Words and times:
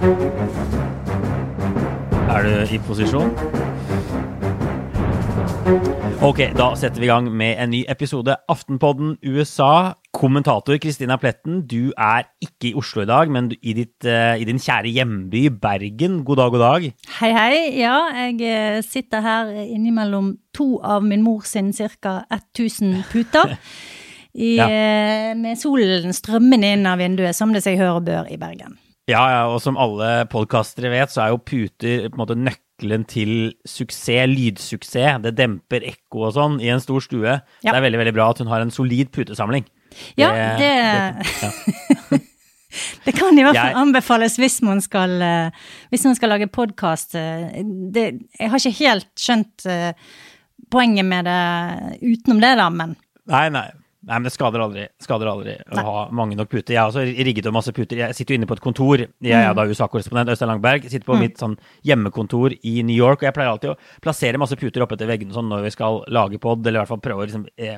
Er 0.00 0.06
du 2.46 2.72
i 2.72 2.78
posisjon? 2.86 3.34
Ok, 6.24 6.40
da 6.56 6.70
setter 6.78 7.02
vi 7.02 7.04
i 7.04 7.10
gang 7.10 7.28
med 7.28 7.60
en 7.60 7.68
ny 7.74 7.82
episode 7.92 8.32
Aftenpodden 8.48 9.18
USA. 9.28 9.92
Kommentator 10.16 10.80
Kristina 10.80 11.20
Pletten, 11.20 11.66
du 11.68 11.92
er 12.00 12.30
ikke 12.40 12.70
i 12.70 12.74
Oslo 12.80 13.04
i 13.04 13.10
dag, 13.12 13.28
men 13.28 13.52
i, 13.60 13.76
ditt, 13.76 14.00
uh, 14.08 14.40
i 14.40 14.48
din 14.48 14.56
kjære 14.56 14.88
hjemby 14.96 15.46
Bergen. 15.60 16.24
God 16.24 16.40
dag, 16.40 16.56
god 16.56 16.64
dag. 16.64 16.90
Hei, 17.20 17.32
hei. 17.36 17.54
Ja, 17.82 18.00
jeg 18.24 18.40
eh, 18.40 18.80
sitter 18.80 19.20
her 19.20 19.52
innimellom 19.68 20.38
to 20.56 20.78
av 20.80 21.04
min 21.04 21.20
mor 21.28 21.44
sin 21.44 21.74
ca. 21.76 22.22
1000 22.56 23.02
puter. 23.12 23.58
I, 24.32 24.56
ja. 24.56 24.64
uh, 24.64 25.32
med 25.36 25.60
solen 25.60 26.16
strømmende 26.16 26.72
inn 26.72 26.88
av 26.88 27.04
vinduet, 27.04 27.36
som 27.36 27.52
det 27.52 27.60
seg 27.68 27.76
hør 27.76 27.98
og 28.00 28.06
bør 28.08 28.32
i 28.32 28.40
Bergen. 28.40 28.80
Ja, 29.10 29.22
ja, 29.32 29.42
og 29.50 29.60
som 29.64 29.78
alle 29.80 30.24
podkastere 30.30 30.92
vet, 30.92 31.12
så 31.12 31.24
er 31.24 31.34
jo 31.34 31.42
puter 31.42 32.06
på 32.06 32.14
en 32.14 32.20
måte 32.20 32.36
nøkkelen 32.38 33.04
til 33.10 33.32
suksess, 33.68 34.30
lydsuksess. 34.30 35.20
Det 35.24 35.34
demper 35.38 35.86
ekko 35.88 36.28
og 36.28 36.34
sånn 36.36 36.58
i 36.62 36.70
en 36.72 36.82
stor 36.82 37.02
stue. 37.04 37.36
Ja. 37.36 37.70
Det 37.70 37.76
er 37.76 37.86
veldig 37.88 38.02
veldig 38.04 38.16
bra 38.16 38.30
at 38.32 38.42
hun 38.42 38.50
har 38.52 38.64
en 38.64 38.74
solid 38.74 39.12
putesamling. 39.14 39.66
Ja, 40.20 40.30
det, 40.30 40.62
det, 40.62 40.70
ja. 41.42 42.20
det 43.06 43.14
kan 43.16 43.34
i 43.34 43.42
hvert 43.42 43.58
fall 43.58 43.72
jeg, 43.72 43.78
anbefales 43.82 44.38
hvis 44.38 44.60
man 44.62 44.82
skal, 44.84 45.16
eh, 45.26 45.62
hvis 45.90 46.06
man 46.06 46.18
skal 46.18 46.36
lage 46.36 46.50
podkast. 46.54 47.18
Jeg 47.18 48.52
har 48.52 48.62
ikke 48.62 48.76
helt 48.84 49.10
skjønt 49.18 49.66
eh, 49.66 49.90
poenget 50.70 51.08
med 51.08 51.26
det 51.26 51.40
utenom 52.04 52.42
det, 52.42 52.56
da, 52.62 52.70
men 52.70 52.98
Nei, 53.30 53.46
nei. 53.52 53.68
Nei, 54.00 54.16
men 54.16 54.24
det 54.24 54.32
skader 54.32 54.62
aldri, 54.64 54.86
skader 55.04 55.28
aldri 55.28 55.54
å 55.76 55.82
ha 55.84 56.02
mange 56.16 56.36
nok 56.38 56.48
puter. 56.48 56.72
Jeg 56.72 56.80
har 56.80 56.88
også 56.88 57.02
rigget 57.04 57.44
opp 57.50 57.56
masse 57.58 57.72
puter. 57.76 57.98
Jeg 58.00 58.16
sitter 58.16 58.32
jo 58.32 58.38
inne 58.40 58.46
på 58.48 58.56
et 58.56 58.62
kontor. 58.64 59.02
Jeg 59.04 59.34
er 59.36 59.50
mm. 59.50 59.58
da 59.58 59.66
USA-korrespondent 59.68 60.32
Øystein 60.32 60.48
Langberg. 60.48 60.86
Sitter 60.88 61.04
på 61.04 61.18
mm. 61.18 61.20
mitt 61.20 61.42
sånn 61.42 61.58
hjemmekontor 61.84 62.54
i 62.56 62.72
New 62.88 62.96
York. 62.96 63.20
Og 63.20 63.28
jeg 63.28 63.36
pleier 63.36 63.52
alltid 63.52 63.74
å 63.74 64.00
plassere 64.00 64.40
masse 64.40 64.56
puter 64.56 64.86
oppetter 64.86 65.10
veggene 65.10 65.36
sånn 65.36 65.52
når 65.52 65.66
vi 65.66 65.72
skal 65.74 66.00
lage 66.08 66.40
pod, 66.40 66.64
eller 66.64 66.78
i 66.78 66.80
hvert 66.80 66.92
fall 66.94 67.02
prøve 67.04 67.26
å 67.26 67.28
liksom, 67.28 67.44
eh, 67.60 67.76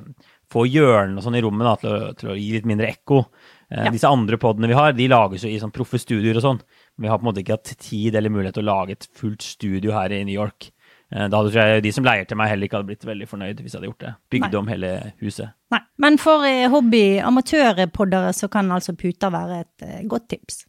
få 0.52 0.62
hjørnene 0.68 1.18
og 1.18 1.26
sånn 1.26 1.40
i 1.40 1.42
rommet 1.42 1.66
da, 1.66 1.74
til, 1.80 1.96
å, 1.96 2.12
til, 2.20 2.30
å, 2.30 2.36
gi 2.38 2.48
litt 2.54 2.70
mindre 2.70 2.92
ekko. 2.92 3.18
Eh, 3.66 3.82
ja. 3.82 3.94
Disse 3.98 4.12
andre 4.14 4.38
podene 4.38 4.70
vi 4.70 4.78
har, 4.78 4.94
de 4.94 5.08
lages 5.10 5.42
jo 5.42 5.50
i 5.50 5.58
sånn 5.62 5.74
proffe 5.74 5.98
studioer 5.98 6.38
og 6.38 6.46
sånn. 6.46 6.62
Men 6.94 7.08
vi 7.08 7.12
har 7.12 7.18
på 7.18 7.26
en 7.26 7.32
måte 7.32 7.42
ikke 7.42 7.58
hatt 7.58 7.74
tid 7.82 8.14
eller 8.14 8.30
mulighet 8.30 8.60
til 8.60 8.68
å 8.68 8.70
lage 8.70 8.94
et 8.94 9.10
fullt 9.18 9.42
studio 9.42 9.98
her 9.98 10.14
i 10.14 10.22
New 10.22 10.38
York. 10.38 10.70
Eh, 11.12 11.28
da 11.28 11.42
tror 11.44 11.52
jeg 11.52 11.84
de 11.84 11.92
som 11.92 12.06
leier 12.06 12.26
til 12.28 12.38
meg, 12.40 12.50
heller 12.52 12.68
ikke 12.68 12.80
hadde 12.80 12.88
blitt 12.88 13.06
veldig 13.06 13.28
fornøyd 13.28 13.60
hvis 13.60 13.74
jeg 13.74 13.80
hadde 13.80 13.90
gjort 13.90 14.04
det. 14.06 14.12
Bygd 14.32 14.58
om 14.62 14.72
hele 14.72 14.92
huset. 15.22 15.54
Nei, 15.74 15.80
Men 16.00 16.18
for 16.20 16.48
eh, 16.48 16.66
hobby, 16.72 17.06
amatørpoddere, 17.22 18.34
så 18.36 18.48
kan 18.52 18.72
altså 18.72 18.96
puter 18.98 19.32
være 19.32 19.64
et 19.64 19.88
uh, 19.88 19.96
godt 20.08 20.30
tips. 20.32 20.62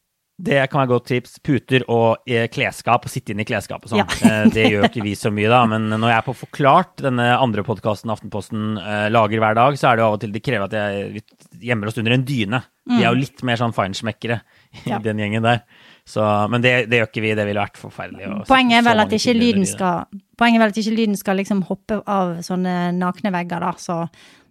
Det 0.44 0.58
kan 0.68 0.82
være 0.82 0.90
godt 0.90 1.06
tips. 1.12 1.38
Puter 1.46 1.86
og 1.94 2.28
eh, 2.28 2.50
klesskap, 2.52 3.06
sitte 3.12 3.32
inne 3.32 3.46
i 3.46 3.48
klesskap 3.48 3.86
og 3.86 3.94
sånn. 3.94 4.02
Ja. 4.04 4.42
det 4.56 4.66
gjør 4.74 4.90
ikke 4.90 5.06
vi 5.06 5.14
så 5.16 5.32
mye, 5.32 5.48
da. 5.52 5.62
Men 5.70 5.88
når 5.94 6.10
jeg 6.10 6.18
er 6.18 6.28
på 6.28 6.36
Forklart, 6.42 6.98
denne 7.06 7.30
andre 7.38 7.64
podkasten 7.64 8.12
Aftenposten 8.12 8.76
lager 9.14 9.40
hver 9.40 9.56
dag, 9.60 9.80
så 9.80 9.92
er 9.92 10.00
det 10.00 10.04
jo 10.04 10.10
av 10.10 10.18
og 10.18 10.24
til 10.26 10.34
det 10.34 10.44
krever 10.44 10.68
at 10.68 10.76
jeg 10.76 11.24
gjemmer 11.70 11.92
oss 11.92 12.02
under 12.02 12.18
en 12.18 12.28
dyne. 12.28 12.64
Vi 12.90 13.00
er 13.00 13.08
jo 13.08 13.16
mm. 13.16 13.22
litt 13.22 13.46
mer 13.48 13.62
sånn 13.62 13.76
feinschmeckere 13.78 14.42
i 14.84 14.90
ja. 14.92 15.00
den 15.00 15.22
gjengen 15.22 15.46
der. 15.46 15.64
Så, 16.04 16.26
men 16.52 16.64
det, 16.64 16.74
det, 16.92 17.00
gjør 17.00 17.10
ikke 17.14 17.24
vi. 17.24 17.36
Det 17.38 17.48
ville 17.48 17.64
vært 17.64 17.80
forferdelig. 17.80 18.32
Poenget 18.50 18.82
er 18.82 18.88
vel 18.90 19.04
at 19.06 19.16
ikke 19.16 19.38
lyden 19.38 19.68
skal 19.70 20.04
Poenget 20.44 20.60
er 20.60 20.66
vel 20.66 20.74
at 20.74 20.80
ikke 20.82 20.96
lyden 20.98 21.16
skal 21.16 21.38
liksom 21.40 21.62
hoppe 21.70 22.02
av 22.04 22.42
sånne 22.44 22.92
nakne 22.98 23.32
vegger, 23.32 23.64
da. 23.64 23.70
Så 23.80 24.02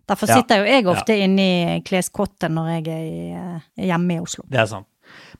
derfor 0.08 0.30
sitter 0.30 0.62
ja. 0.62 0.62
jo 0.62 0.72
jeg 0.72 0.86
ofte 0.88 1.16
ja. 1.18 1.26
inne 1.26 1.44
i 1.44 1.82
kleskottet 1.84 2.48
når 2.52 2.70
jeg 2.78 2.86
er 2.94 3.58
eh, 3.58 3.84
hjemme 3.90 4.16
i 4.16 4.22
Oslo. 4.22 4.46
Det 4.48 4.62
er 4.62 4.70
sant. 4.70 4.88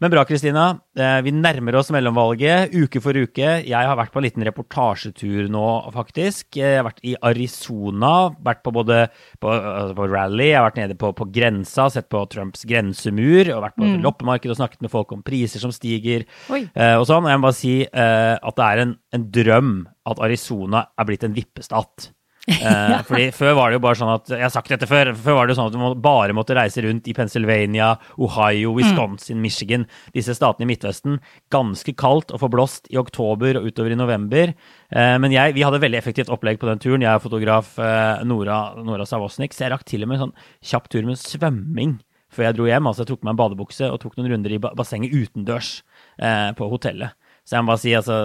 Men 0.02 0.10
bra, 0.10 0.24
Kristina. 0.26 0.64
Eh, 0.98 1.18
vi 1.22 1.32
nærmer 1.34 1.76
oss 1.78 1.92
mellomvalget 1.94 2.72
uke 2.74 3.00
for 3.04 3.16
uke. 3.16 3.50
Jeg 3.62 3.88
har 3.88 3.98
vært 3.98 4.12
på 4.14 4.20
en 4.20 4.26
liten 4.26 4.44
reportasjetur 4.46 5.50
nå, 5.52 5.66
faktisk. 5.94 6.58
Jeg 6.58 6.80
har 6.80 6.86
vært 6.88 7.02
i 7.06 7.14
Arizona, 7.28 8.32
vært 8.42 8.64
på 8.64 8.74
både 8.74 9.04
på, 9.42 9.50
altså 9.52 9.96
på 9.98 10.08
rally, 10.10 10.48
jeg 10.50 10.58
har 10.58 10.66
vært 10.66 10.80
nede 10.82 10.98
på, 10.98 11.12
på, 11.18 11.28
grensa, 11.34 11.86
sett 11.92 12.10
på 12.12 12.24
Trumps 12.32 12.66
grensemur, 12.68 13.52
og 13.54 13.66
vært 13.66 13.78
på 13.78 13.88
mm. 13.88 14.00
loppemarked 14.06 14.54
og 14.54 14.58
snakket 14.58 14.82
med 14.84 14.94
folk 14.94 15.14
om 15.14 15.22
priser 15.26 15.62
som 15.62 15.74
stiger 15.74 16.26
eh, 16.50 16.96
og 16.96 17.06
sånn. 17.08 17.26
Og 17.26 17.30
jeg 17.32 17.42
må 17.42 17.48
bare 17.48 17.60
si 17.60 17.76
eh, 17.86 18.34
at 18.36 18.58
det 18.58 18.66
er 18.70 18.86
en, 18.86 18.96
en 19.14 19.28
drøm 19.38 19.76
at 20.10 20.24
Arizona 20.26 20.88
er 20.98 21.08
blitt 21.08 21.28
en 21.28 21.36
vippestat. 21.36 22.10
Eh, 22.50 23.02
fordi 23.06 23.28
Før 23.36 23.54
var 23.54 23.70
det 23.70 23.76
jo 23.76 23.82
bare 23.84 23.98
sånn 24.00 24.10
at 24.10 24.30
jeg 24.34 24.42
har 24.42 24.50
sagt 24.50 24.72
dette 24.72 24.88
før, 24.90 25.12
før 25.14 25.36
var 25.38 25.46
det 25.46 25.54
jo 25.54 25.58
sånn 25.60 25.70
at 25.70 25.76
du 25.76 26.02
bare 26.02 26.34
måtte 26.34 26.56
reise 26.58 26.82
rundt 26.82 27.06
i 27.06 27.14
Pennsylvania, 27.14 27.92
Ohio, 28.18 28.72
mm. 28.72 28.78
Wisconsin, 28.80 29.38
mm. 29.38 29.44
Michigan, 29.46 29.86
disse 30.16 30.34
statene 30.36 30.66
i 30.66 30.72
Midtvesten. 30.72 31.20
Ganske 31.54 31.94
kaldt 31.98 32.34
og 32.34 32.42
forblåst 32.42 32.90
i 32.92 32.98
oktober 33.00 33.60
og 33.60 33.68
utover 33.70 33.94
i 33.94 33.98
november. 33.98 34.54
Eh, 34.90 35.16
men 35.22 35.34
jeg, 35.34 35.54
vi 35.58 35.66
hadde 35.66 35.82
veldig 35.82 36.00
effektivt 36.00 36.32
opplegg 36.34 36.58
på 36.62 36.70
den 36.70 36.82
turen. 36.82 37.06
Jeg 37.06 37.14
er 37.14 37.22
fotograf 37.22 37.76
eh, 37.78 38.24
Nora, 38.26 38.62
Nora 38.82 39.06
Savosnik, 39.08 39.54
så 39.54 39.66
jeg 39.66 39.76
rakk 39.76 39.86
til 39.88 40.02
og 40.06 40.10
med 40.10 40.18
en 40.18 40.26
sånn 40.26 40.38
kjapp 40.72 40.90
tur 40.92 41.06
med 41.06 41.20
svømming 41.22 42.00
før 42.32 42.48
jeg 42.48 42.58
dro 42.58 42.68
hjem. 42.68 42.88
Altså 42.88 43.04
jeg 43.04 43.12
tok 43.12 43.24
meg 43.26 43.34
en 43.34 43.42
badebukse 43.42 43.88
og 43.92 44.00
tok 44.02 44.18
noen 44.18 44.34
runder 44.34 44.54
i 44.56 44.60
bassenget 44.62 45.14
utendørs 45.14 45.74
eh, 46.18 46.50
på 46.58 46.68
hotellet. 46.72 47.14
Så 47.46 47.56
jeg 47.56 47.64
må 47.64 47.72
bare 47.72 47.82
si 47.82 47.92
altså 47.98 48.16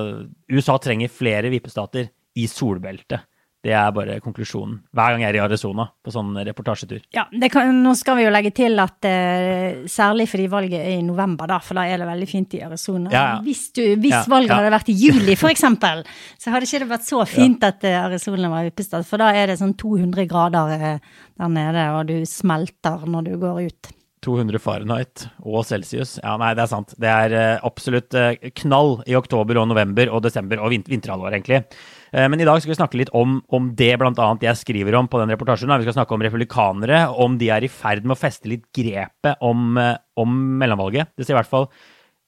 USA 0.53 0.77
trenger 0.81 1.11
flere 1.11 1.49
vippestater 1.53 2.09
i 2.37 2.45
solbeltet. 2.49 3.25
Det 3.67 3.73
er 3.75 3.89
bare 3.91 4.15
konklusjonen. 4.23 4.77
Hver 4.95 5.13
gang 5.13 5.23
jeg 5.25 5.33
er 5.33 5.37
i 5.41 5.41
Arizona 5.43 5.83
på 6.03 6.11
sånn 6.13 6.29
reportasjetur. 6.47 7.01
Ja, 7.15 7.25
kan, 7.51 7.73
Nå 7.83 7.91
skal 7.99 8.15
vi 8.19 8.23
jo 8.23 8.31
legge 8.31 8.53
til 8.55 8.79
at 8.79 9.07
eh, 9.09 9.81
særlig 9.91 10.29
fordi 10.31 10.45
valget 10.51 10.79
er 10.79 11.01
i 11.01 11.03
november, 11.03 11.49
da, 11.51 11.57
for 11.63 11.75
da 11.75 11.83
er 11.89 11.99
det 11.99 12.07
veldig 12.07 12.29
fint 12.31 12.55
i 12.55 12.61
Arizona. 12.63 13.11
Ja, 13.11 13.25
ja. 13.33 13.41
Hvis, 13.43 13.65
du, 13.75 13.83
hvis 13.99 14.15
ja, 14.15 14.23
valget 14.31 14.55
hadde 14.55 14.71
vært 14.77 14.93
i 14.93 14.95
juli, 14.95 15.35
f.eks., 15.35 15.65
så 15.67 16.53
hadde 16.53 16.69
ikke 16.69 16.81
det 16.85 16.89
vært 16.93 17.09
så 17.09 17.19
fint 17.27 17.67
at 17.67 17.83
eh, 17.87 17.99
Arizona 18.05 18.53
var 18.53 18.69
vippestad. 18.69 19.03
For 19.09 19.19
da 19.19 19.33
er 19.35 19.51
det 19.51 19.59
sånn 19.59 19.75
200 19.75 20.29
grader 20.31 20.73
eh, 20.77 21.13
der 21.35 21.53
nede, 21.59 21.85
og 21.97 22.07
du 22.07 22.17
smelter 22.29 23.03
når 23.03 23.27
du 23.27 23.35
går 23.43 23.61
ut. 23.67 23.93
200 24.23 24.63
Fahrenheit 24.63 25.27
og 25.43 25.61
celsius. 25.67 26.17
Ja, 26.23 26.39
nei, 26.39 26.53
det 26.57 26.63
er 26.63 26.71
sant. 26.71 26.95
Det 26.99 27.11
er 27.11 27.35
uh, 27.37 27.67
absolutt 27.67 28.15
knall 28.63 28.97
i 29.07 29.13
oktober 29.15 29.59
og 29.61 29.69
november 29.69 30.09
og 30.09 30.23
desember 30.25 30.63
og 30.63 30.73
vin 30.73 30.83
vinterhalvår, 30.87 31.37
egentlig. 31.37 31.61
Uh, 32.13 32.25
men 32.31 32.39
i 32.41 32.47
dag 32.47 32.61
skal 32.61 32.73
vi 32.73 32.79
snakke 32.79 32.99
litt 33.01 33.13
om, 33.17 33.39
om 33.53 33.69
det 33.77 33.93
bl.a. 33.99 34.29
jeg 34.43 34.61
skriver 34.61 34.97
om 34.99 35.09
på 35.11 35.21
den 35.21 35.33
reportasjen. 35.33 35.73
Vi 35.81 35.87
skal 35.89 35.99
snakke 35.99 36.17
om 36.17 36.25
republikanere, 36.25 37.05
om 37.11 37.37
de 37.41 37.51
er 37.53 37.67
i 37.67 37.71
ferd 37.71 38.07
med 38.07 38.17
å 38.17 38.19
feste 38.19 38.51
litt 38.51 38.67
grepet 38.75 39.43
om, 39.45 39.77
om 40.17 40.41
mellomvalget. 40.61 41.15
Det 41.17 41.27
ser 41.27 41.35
i 41.35 41.39
hvert 41.41 41.51
fall 41.51 41.69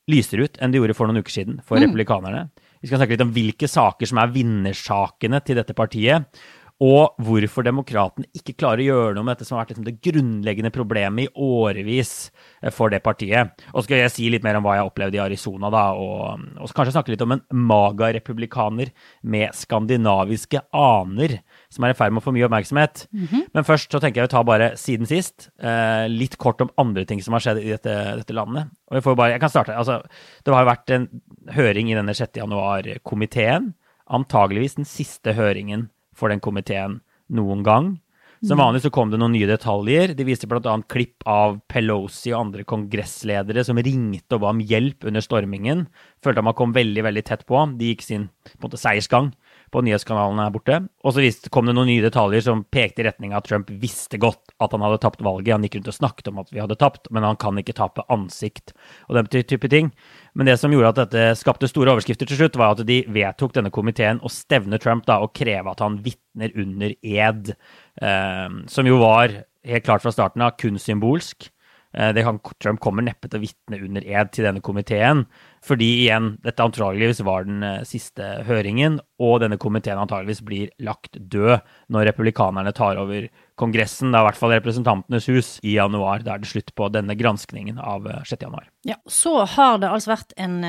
lysere 0.10 0.48
ut 0.48 0.58
enn 0.58 0.74
det 0.74 0.80
gjorde 0.80 0.98
for 0.98 1.10
noen 1.10 1.22
uker 1.22 1.34
siden 1.34 1.60
for 1.62 1.78
mm. 1.78 1.86
republikanerne. 1.86 2.48
Vi 2.80 2.88
skal 2.90 3.02
snakke 3.02 3.16
litt 3.16 3.26
om 3.26 3.34
hvilke 3.36 3.68
saker 3.70 4.10
som 4.10 4.22
er 4.22 4.32
vinnersakene 4.34 5.42
til 5.46 5.60
dette 5.60 5.76
partiet 5.78 6.42
og 6.80 7.18
hvorfor 7.20 7.66
demokratene 7.68 8.30
ikke 8.32 8.56
klarer 8.62 8.80
å 8.80 8.88
gjøre 8.88 9.16
noe 9.18 9.28
med 9.28 9.36
dette 9.36 9.48
som 9.48 9.58
har 9.58 9.66
vært 9.66 9.74
liksom 9.74 9.88
det 9.90 9.98
grunnleggende 10.06 10.72
problemet 10.72 11.28
i 11.28 11.44
årevis 11.44 12.14
eh, 12.62 12.72
for 12.72 12.94
det 12.94 13.02
partiet. 13.04 13.52
Og 13.74 13.82
så 13.82 13.90
skal 13.90 14.00
jeg 14.06 14.14
si 14.14 14.30
litt 14.32 14.46
mer 14.46 14.56
om 14.56 14.64
hva 14.64 14.78
jeg 14.78 14.88
opplevde 14.88 15.20
i 15.20 15.22
Arizona, 15.24 15.72
da, 15.74 15.84
og, 16.00 16.46
og 16.56 16.72
kanskje 16.78 16.96
snakke 16.96 17.12
litt 17.12 17.26
om 17.26 17.36
en 17.36 17.44
maga-republikaner 17.52 18.94
med 19.28 19.60
skandinaviske 19.60 20.64
aner, 20.72 21.36
som 21.68 21.84
er 21.84 21.94
i 21.94 22.00
ferd 22.00 22.16
med 22.16 22.24
å 22.24 22.28
få 22.30 22.36
mye 22.38 22.48
oppmerksomhet. 22.48 23.06
Mm 23.12 23.28
-hmm. 23.28 23.46
Men 23.54 23.68
først 23.68 23.92
så 23.92 24.00
tenker 24.00 24.22
jeg 24.22 24.32
å 24.32 24.36
ta 24.38 24.44
bare 24.44 24.72
siden 24.78 25.06
sist, 25.06 25.50
eh, 25.60 26.08
litt 26.08 26.38
kort 26.38 26.62
om 26.62 26.72
andre 26.78 27.06
ting 27.06 27.22
som 27.22 27.34
har 27.34 27.44
skjedd 27.44 27.60
i 27.60 27.76
dette, 27.76 28.16
dette 28.24 28.34
landet. 28.34 28.72
Og 28.88 28.96
jeg, 28.96 29.04
får 29.04 29.16
bare, 29.16 29.32
jeg 29.32 29.42
kan 29.42 29.50
starte, 29.50 29.76
altså, 29.76 30.02
Det 30.46 30.54
har 30.54 30.64
jo 30.64 30.72
vært 30.72 30.90
en 30.90 31.22
høring 31.52 31.92
i 31.92 31.96
denne 31.96 32.14
6. 32.14 32.40
januar-komiteen. 32.40 33.74
Antageligvis 34.08 34.76
den 34.76 34.86
siste 34.86 35.34
høringen 35.34 35.90
for 36.20 36.32
den 36.32 36.44
komiteen 36.44 37.00
noen 37.34 37.64
gang. 37.66 37.98
Som 38.40 38.56
mm. 38.56 38.62
vanlig 38.62 38.82
så 38.86 38.92
kom 38.96 39.10
det 39.12 39.18
noen 39.20 39.34
nye 39.36 39.48
detaljer. 39.50 40.14
De 40.16 40.24
viste 40.28 40.48
bl.a. 40.48 40.76
klipp 40.88 41.26
av 41.28 41.58
Pelosi 41.68 42.32
og 42.32 42.46
andre 42.46 42.64
kongressledere 42.68 43.66
som 43.68 43.80
ringte 43.84 44.38
og 44.38 44.46
ba 44.46 44.54
om 44.54 44.62
hjelp 44.64 45.08
under 45.10 45.24
stormingen. 45.24 45.88
Følte 46.24 46.40
at 46.40 46.48
man 46.48 46.56
kom 46.56 46.76
veldig 46.76 47.04
veldig 47.10 47.26
tett 47.28 47.44
på. 47.50 47.66
De 47.76 47.92
gikk 47.92 48.06
sin 48.06 48.30
på 48.48 48.56
en 48.62 48.68
måte, 48.70 48.80
seiersgang 48.80 49.34
på 49.72 49.84
nyhetskanalene 49.86 50.46
her 50.46 50.54
borte. 50.54 50.78
Og 51.06 51.16
så 51.16 51.50
kom 51.54 51.70
det 51.70 51.76
noen 51.78 51.90
nye 51.92 52.04
detaljer 52.06 52.46
som 52.46 52.64
pekte 52.74 53.04
i 53.04 53.08
retning 53.08 53.34
av 53.34 53.44
at 53.44 53.50
Trump 53.50 53.72
visste 53.82 54.20
godt 54.22 54.54
at 54.60 54.74
han 54.76 54.84
hadde 54.86 55.02
tapt 55.04 55.24
valget. 55.26 55.54
Han 55.56 55.66
gikk 55.68 55.80
rundt 55.80 55.92
og 55.92 55.98
snakket 55.98 56.32
om 56.32 56.42
at 56.44 56.54
vi 56.54 56.62
hadde 56.64 56.80
tapt, 56.80 57.10
men 57.14 57.28
han 57.28 57.40
kan 57.40 57.60
ikke 57.62 57.78
tape 57.78 58.06
ansikt 58.14 58.74
og 59.08 59.20
den 59.20 59.30
type 59.50 59.72
ting. 59.72 59.92
Men 60.38 60.50
det 60.50 60.58
som 60.62 60.74
gjorde 60.74 60.94
at 60.94 61.02
dette 61.04 61.38
skapte 61.40 61.70
store 61.70 61.94
overskrifter 61.96 62.30
til 62.30 62.42
slutt, 62.42 62.58
var 62.60 62.76
at 62.76 62.86
de 62.88 63.02
vedtok 63.10 63.56
denne 63.58 63.74
komiteen 63.74 64.22
å 64.24 64.32
stevne 64.34 64.80
Trump 64.82 65.08
da, 65.10 65.20
og 65.24 65.34
kreve 65.38 65.74
at 65.74 65.84
han 65.84 66.00
vitner 66.06 66.54
under 66.60 66.96
ed. 67.02 67.54
Eh, 68.02 68.50
som 68.72 68.90
jo 68.90 69.00
var 69.02 69.34
helt 69.70 69.86
klart 69.86 70.06
fra 70.06 70.14
starten 70.16 70.46
av 70.46 70.58
kun 70.60 70.80
symbolsk. 70.82 71.50
Eh, 71.94 72.14
det 72.14 72.24
kan, 72.24 72.40
Trump 72.62 72.80
kommer 72.84 73.06
neppe 73.06 73.30
til 73.30 73.40
å 73.40 73.44
vitne 73.44 73.80
under 73.82 74.06
ed 74.06 74.32
til 74.36 74.46
denne 74.46 74.62
komiteen. 74.62 75.26
Fordi 75.66 75.88
igjen, 76.06 76.32
dette 76.46 76.64
antageligvis 76.64 77.24
var 77.28 77.48
den 77.48 77.66
eh, 77.66 77.82
siste 77.88 78.28
høringen, 78.48 79.00
og 79.20 79.40
denne 79.44 79.60
komiteen 79.60 80.00
antageligvis 80.00 80.44
blir 80.46 80.72
lagt 80.86 81.18
død 81.20 81.60
når 81.92 82.12
republikanerne 82.12 82.74
tar 82.78 83.02
over 83.02 83.28
Kongressen, 83.60 84.14
da 84.14 84.22
i 84.22 84.30
hvert 84.30 84.40
fall 84.40 84.54
Representantenes 84.56 85.28
hus, 85.32 85.54
i 85.66 85.76
januar. 85.76 86.24
Da 86.24 86.36
er 86.36 86.44
det 86.44 86.52
slutt 86.52 86.74
på 86.78 86.92
denne 86.94 87.18
granskningen 87.20 87.82
av 87.82 88.08
6. 88.08 88.38
Eh, 88.38 88.46
januar. 88.46 88.70
Ja, 88.88 89.00
så 89.10 89.42
har 89.58 89.82
det 89.82 89.92
altså 89.92 90.16
vært 90.16 90.36
en 90.40 90.62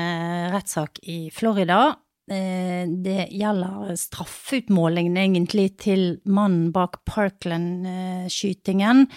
rettssak 0.51 0.99
i 1.07 1.23
Florida 1.33 1.91
det 2.31 3.25
gjelder 3.33 3.95
straffeutmålingen 3.99 5.17
egentlig 5.19 5.65
til 5.81 6.03
mannen 6.23 6.69
bak 6.71 7.01
Parkland-skytingen. 7.09 9.07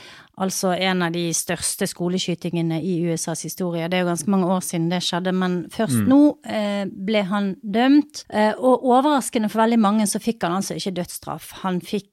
Altså 0.42 0.72
en 0.74 1.04
av 1.06 1.14
de 1.14 1.28
største 1.36 1.86
skoleskytingene 1.90 2.80
i 2.82 2.96
USAs 3.06 3.44
historie. 3.46 3.86
Det 3.88 3.98
er 3.98 4.04
jo 4.04 4.10
ganske 4.10 4.32
mange 4.34 4.48
år 4.50 4.64
siden 4.66 4.88
det 4.90 5.02
skjedde, 5.06 5.34
men 5.36 5.58
først 5.74 6.00
mm. 6.00 6.08
nå 6.10 6.20
eh, 6.48 6.82
ble 6.90 7.22
han 7.30 7.52
dømt. 7.62 8.24
Eh, 8.34 8.52
og 8.58 8.82
overraskende 8.88 9.50
for 9.52 9.64
veldig 9.64 9.80
mange 9.84 10.08
så 10.10 10.22
fikk 10.22 10.42
han 10.46 10.58
altså 10.58 10.78
ikke 10.78 10.96
dødsstraff. 10.98 11.52
Han 11.62 11.78
fikk 11.84 12.10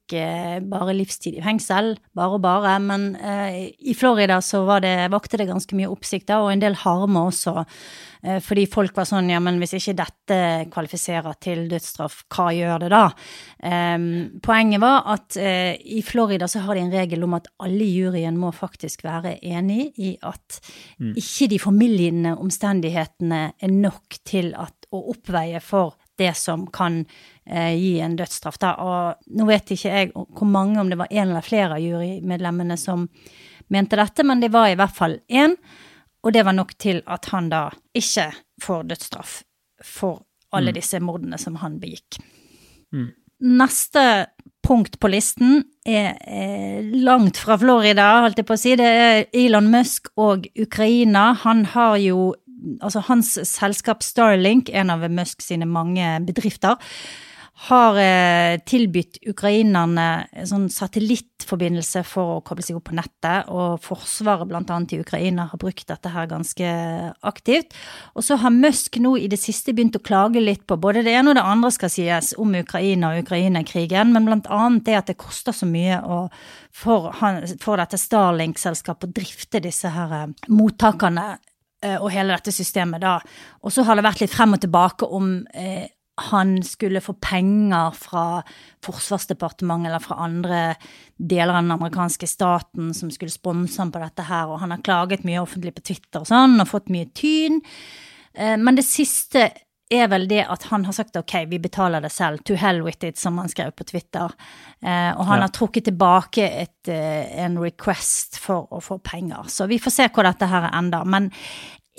bare 0.67 0.91
livstid 0.91 1.37
i 1.39 1.43
fengsel, 1.45 1.93
bare 2.17 2.35
og 2.35 2.41
bare. 2.43 2.73
Men 2.83 3.13
i 3.15 3.93
Florida 3.95 4.41
så 4.43 4.65
var 4.67 4.83
det, 4.83 5.07
vakte 5.13 5.39
det 5.39 5.47
ganske 5.47 5.77
mye 5.77 5.87
oppsikt 5.87 6.33
og 6.35 6.49
en 6.51 6.63
del 6.63 6.75
harme 6.81 7.29
også 7.29 7.61
Eh, 8.23 8.37
fordi 8.43 8.67
folk 8.69 8.93
var 8.97 9.07
sånn 9.09 9.31
ja, 9.31 9.39
men 9.41 9.57
hvis 9.61 9.73
ikke 9.79 9.95
dette 9.97 10.37
kvalifiserer 10.73 11.37
til 11.41 11.63
dødsstraff, 11.71 12.21
hva 12.29 12.51
gjør 12.53 12.83
det 12.83 12.91
da? 12.93 13.05
Poenget 14.45 14.81
var 14.81 15.07
at 15.15 15.37
eh, 15.41 15.73
i 15.81 16.01
Florida 16.05 16.47
så 16.49 16.63
har 16.65 16.77
de 16.77 16.85
en 16.85 16.93
regel 16.93 17.25
om 17.25 17.35
at 17.37 17.49
alle 17.61 17.85
i 17.85 17.95
juryen 18.11 18.37
må 18.39 18.51
faktisk 18.51 19.03
være 19.03 19.37
enig 19.41 19.91
i 19.97 20.17
at 20.21 20.59
mm. 20.99 21.13
ikke 21.17 21.47
de 21.51 21.59
formildende 21.59 22.35
omstendighetene 22.37 23.41
er 23.59 23.71
nok 23.71 24.19
til 24.27 24.53
at, 24.59 24.75
å 24.91 25.03
oppveie 25.13 25.61
for 25.63 25.95
det 26.19 26.33
som 26.37 26.67
kan 26.67 27.05
eh, 27.45 27.75
gi 27.75 27.99
en 27.99 28.17
dødsstraff. 28.19 28.59
Da. 28.61 28.73
Og 28.83 29.37
nå 29.37 29.47
vet 29.49 29.71
ikke 29.73 29.93
jeg 29.93 30.11
hvor 30.13 30.49
mange, 30.49 30.79
om 30.81 30.89
det 30.91 30.99
var 30.99 31.11
én 31.11 31.29
eller 31.29 31.45
flere 31.45 31.77
av 31.77 31.85
jurymedlemmene 31.85 32.77
som 32.77 33.07
mente 33.71 33.97
dette, 33.97 34.25
men 34.27 34.43
det 34.43 34.51
var 34.53 34.69
i 34.69 34.75
hvert 34.77 34.95
fall 34.95 35.17
én. 35.31 35.55
Og 36.21 36.35
det 36.35 36.43
var 36.45 36.53
nok 36.53 36.75
til 36.77 37.01
at 37.09 37.31
han 37.31 37.49
da 37.49 37.69
ikke 37.97 38.27
får 38.61 38.83
dødsstraff 38.91 39.39
for 39.81 40.21
alle 40.53 40.69
mm. 40.69 40.77
disse 40.77 40.99
mordene 41.01 41.39
som 41.41 41.57
han 41.63 41.79
begikk. 41.81 42.19
Mm. 42.93 43.09
Neste 43.57 44.03
punkt 44.71 44.99
på 45.01 45.09
listen 45.11 45.63
er, 45.83 46.15
er, 46.23 46.85
langt 47.03 47.39
fra 47.41 47.57
Florida, 47.59 48.21
holdt 48.23 48.39
jeg 48.39 48.47
på 48.47 48.55
å 48.55 48.61
si. 48.61 48.75
Det 48.79 48.87
er 48.87 49.25
Elon 49.35 49.67
Musk 49.73 50.11
og 50.21 50.47
Ukraina. 50.55 51.31
Han 51.45 51.67
har 51.75 51.99
jo 52.03 52.31
Altså 52.85 53.01
hans 53.07 53.31
selskap 53.49 54.03
Starlink, 54.05 54.67
en 54.69 54.91
av 54.93 55.01
Musk 55.09 55.39
sine 55.41 55.65
mange 55.65 56.05
bedrifter, 56.27 56.75
har 57.53 57.97
eh, 57.99 58.57
tilbudt 58.65 59.19
ukrainerne 59.29 60.05
sånn 60.49 60.65
satellittforbindelse 60.71 62.01
for 62.07 62.37
å 62.37 62.39
koble 62.45 62.63
seg 62.65 62.79
opp 62.79 62.87
på 62.89 62.95
nettet, 62.97 63.51
og 63.53 63.83
Forsvaret 63.85 64.49
bl.a. 64.49 64.63
i 64.65 65.01
Ukraina 65.03 65.45
har 65.51 65.61
brukt 65.61 65.85
dette 65.91 66.09
her 66.09 66.29
ganske 66.31 66.71
aktivt. 67.27 67.75
Og 68.15 68.25
så 68.25 68.39
har 68.41 68.55
Musk 68.55 68.97
nå 69.03 69.13
i 69.19 69.29
det 69.29 69.37
siste 69.41 69.75
begynt 69.77 69.99
å 69.99 70.01
klage 70.01 70.41
litt 70.41 70.65
på 70.65 70.79
både 70.81 71.05
det 71.05 71.13
ene 71.13 71.33
og 71.33 71.37
det 71.37 71.45
andre 71.53 71.73
skal 71.75 71.93
sies 71.93 72.33
om 72.41 72.57
Ukraina 72.57 73.13
og 73.13 73.27
Ukraina-krigen, 73.27 74.15
men 74.15 74.31
bl.a. 74.31 74.63
det 74.81 74.97
at 74.97 75.13
det 75.13 75.19
koster 75.21 75.53
så 75.53 75.69
mye 75.69 76.01
å, 76.01 76.23
for, 76.73 77.11
for, 77.61 77.77
dette 77.77 78.01
Starlink-selskapet 78.01 79.11
å 79.11 79.15
drifte 79.21 79.61
disse 79.61 79.93
her 79.93 80.17
eh, 80.23 80.27
mottakerne 80.49 81.29
eh, 81.85 81.99
og 81.99 82.09
hele 82.15 82.33
dette 82.33 82.57
systemet 82.57 83.05
da. 83.05 83.19
Og 83.61 83.75
så 83.75 83.85
har 83.85 83.99
det 83.99 84.09
vært 84.09 84.25
litt 84.25 84.33
frem 84.33 84.57
og 84.57 84.65
tilbake 84.65 85.13
om 85.13 85.35
eh, 85.53 85.91
han 86.29 86.59
skulle 86.65 87.01
få 87.03 87.15
penger 87.21 87.95
fra 87.97 88.25
Forsvarsdepartementet 88.85 89.89
eller 89.89 90.03
fra 90.03 90.19
andre 90.25 90.61
deler 91.17 91.55
av 91.55 91.63
den 91.63 91.75
amerikanske 91.75 92.29
staten 92.29 92.93
som 92.97 93.11
skulle 93.13 93.33
sponse 93.33 93.81
ham 93.81 93.91
på 93.93 94.01
dette 94.01 94.25
her, 94.29 94.49
og 94.49 94.61
han 94.63 94.73
har 94.75 94.85
klaget 94.85 95.25
mye 95.27 95.41
offentlig 95.41 95.75
på 95.77 95.85
Twitter 95.91 96.23
og 96.23 96.29
sånn, 96.29 96.59
og 96.61 96.69
fått 96.69 96.91
mye 96.93 97.09
tyn. 97.17 97.61
Eh, 98.33 98.57
men 98.57 98.79
det 98.79 98.87
siste 98.87 99.49
er 99.91 100.07
vel 100.11 100.27
det 100.29 100.43
at 100.47 100.69
han 100.71 100.85
har 100.87 100.95
sagt 100.95 101.17
ok, 101.19 101.33
vi 101.51 101.59
betaler 101.59 102.03
det 102.03 102.13
selv, 102.13 102.43
to 102.47 102.55
hell 102.59 102.79
with 102.85 103.03
it, 103.03 103.19
som 103.19 103.37
han 103.41 103.51
skrev 103.51 103.73
på 103.75 103.87
Twitter. 103.89 104.31
Eh, 104.79 105.11
og 105.11 105.25
han 105.27 105.41
ja. 105.41 105.47
har 105.47 105.53
trukket 105.55 105.89
tilbake 105.89 106.47
et, 106.47 106.87
eh, 106.87 107.27
en 107.43 107.59
request 107.59 108.39
for 108.39 108.71
å 108.71 108.79
få 108.83 109.01
penger. 109.03 109.51
Så 109.51 109.67
vi 109.71 109.81
får 109.83 109.97
se 109.97 110.07
hvor 110.13 110.27
dette 110.27 110.47
her 110.47 110.69
ender. 110.71 111.03
Men 111.05 111.29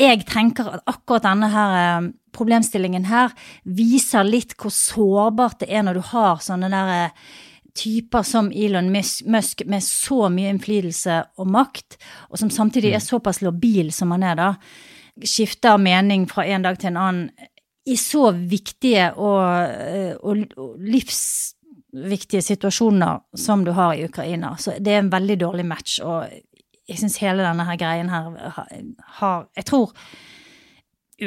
jeg 0.00 0.24
tenker 0.28 0.72
at 0.72 0.88
akkurat 0.88 1.28
denne 1.28 1.52
her 1.52 2.12
problemstillingen 2.34 3.06
her 3.10 3.32
viser 3.62 4.26
litt 4.26 4.56
hvor 4.58 4.74
sårbart 4.74 5.62
det 5.62 5.70
er 5.72 5.86
når 5.86 6.00
du 6.00 6.04
har 6.12 6.42
sånne 6.44 6.70
der 6.72 6.92
eh, 6.96 7.30
typer 7.74 8.22
som 8.22 8.50
Elon 8.52 8.90
Musk 8.92 9.64
med 9.64 9.84
så 9.84 10.26
mye 10.32 10.50
innflytelse 10.52 11.22
og 11.40 11.48
makt, 11.48 11.96
og 12.28 12.40
som 12.40 12.50
samtidig 12.52 12.92
er 12.92 13.00
mm. 13.00 13.06
såpass 13.06 13.40
labil 13.42 13.92
som 13.94 14.12
han 14.12 14.26
er, 14.28 14.36
da, 14.36 14.50
skifter 15.24 15.80
mening 15.80 16.26
fra 16.28 16.44
en 16.48 16.66
dag 16.66 16.78
til 16.80 16.92
en 16.92 17.00
annen 17.00 17.48
i 17.88 17.96
så 17.98 18.30
viktige 18.30 19.08
og, 19.18 19.42
eh, 19.66 20.12
og, 20.22 20.44
og 20.60 20.76
livsviktige 20.86 22.42
situasjoner 22.44 23.24
som 23.34 23.64
du 23.66 23.72
har 23.74 23.96
i 23.96 24.04
Ukraina. 24.06 24.54
Så 24.58 24.76
det 24.78 24.94
er 24.94 25.02
en 25.02 25.10
veldig 25.12 25.38
dårlig 25.40 25.66
match, 25.66 25.98
og 26.04 26.28
jeg 26.88 27.00
syns 27.00 27.18
hele 27.22 27.42
denne 27.42 27.66
her 27.66 27.78
greien 27.80 28.10
her 28.10 28.30
har 29.18 29.48
Jeg 29.56 29.66
tror 29.66 29.92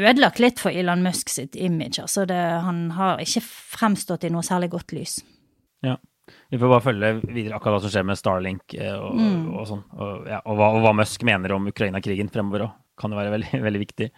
ødelagt 0.01 0.41
litt 0.43 0.59
for 0.61 0.75
Elon 0.75 1.03
Musk 1.05 1.31
sitt 1.31 1.55
image. 1.55 2.01
Altså 2.01 2.25
det, 2.29 2.41
han 2.65 2.89
har 2.97 3.21
ikke 3.23 3.43
fremstått 3.45 4.27
i 4.27 4.33
noe 4.33 4.45
særlig 4.45 4.71
godt 4.73 4.95
lys. 4.97 5.19
Ja. 5.85 5.97
Vi 6.49 6.57
får 6.57 6.71
bare 6.71 6.85
følge 6.85 7.11
videre 7.27 7.57
akkurat 7.57 7.77
hva 7.77 7.83
som 7.83 7.93
skjer 7.93 8.05
med 8.09 8.17
Starlink 8.17 8.73
eh, 8.79 8.95
og, 8.97 9.13
mm. 9.19 9.45
og 9.53 9.69
sånn. 9.69 9.85
Og, 9.93 10.25
ja, 10.29 10.41
og, 10.41 10.57
hva, 10.57 10.71
og, 10.73 10.81
hva, 10.85 10.95
Musk 10.97 11.25
mener 11.27 11.53
om 11.53 11.69
Ukraina-krigen 11.69 12.31
fremover 12.33 12.67
òg. 12.67 12.75
Kan 12.97 13.13
jo 13.13 13.19
være 13.19 13.33
veldig, 13.35 13.61
veldig 13.67 13.81
viktig. 13.83 14.09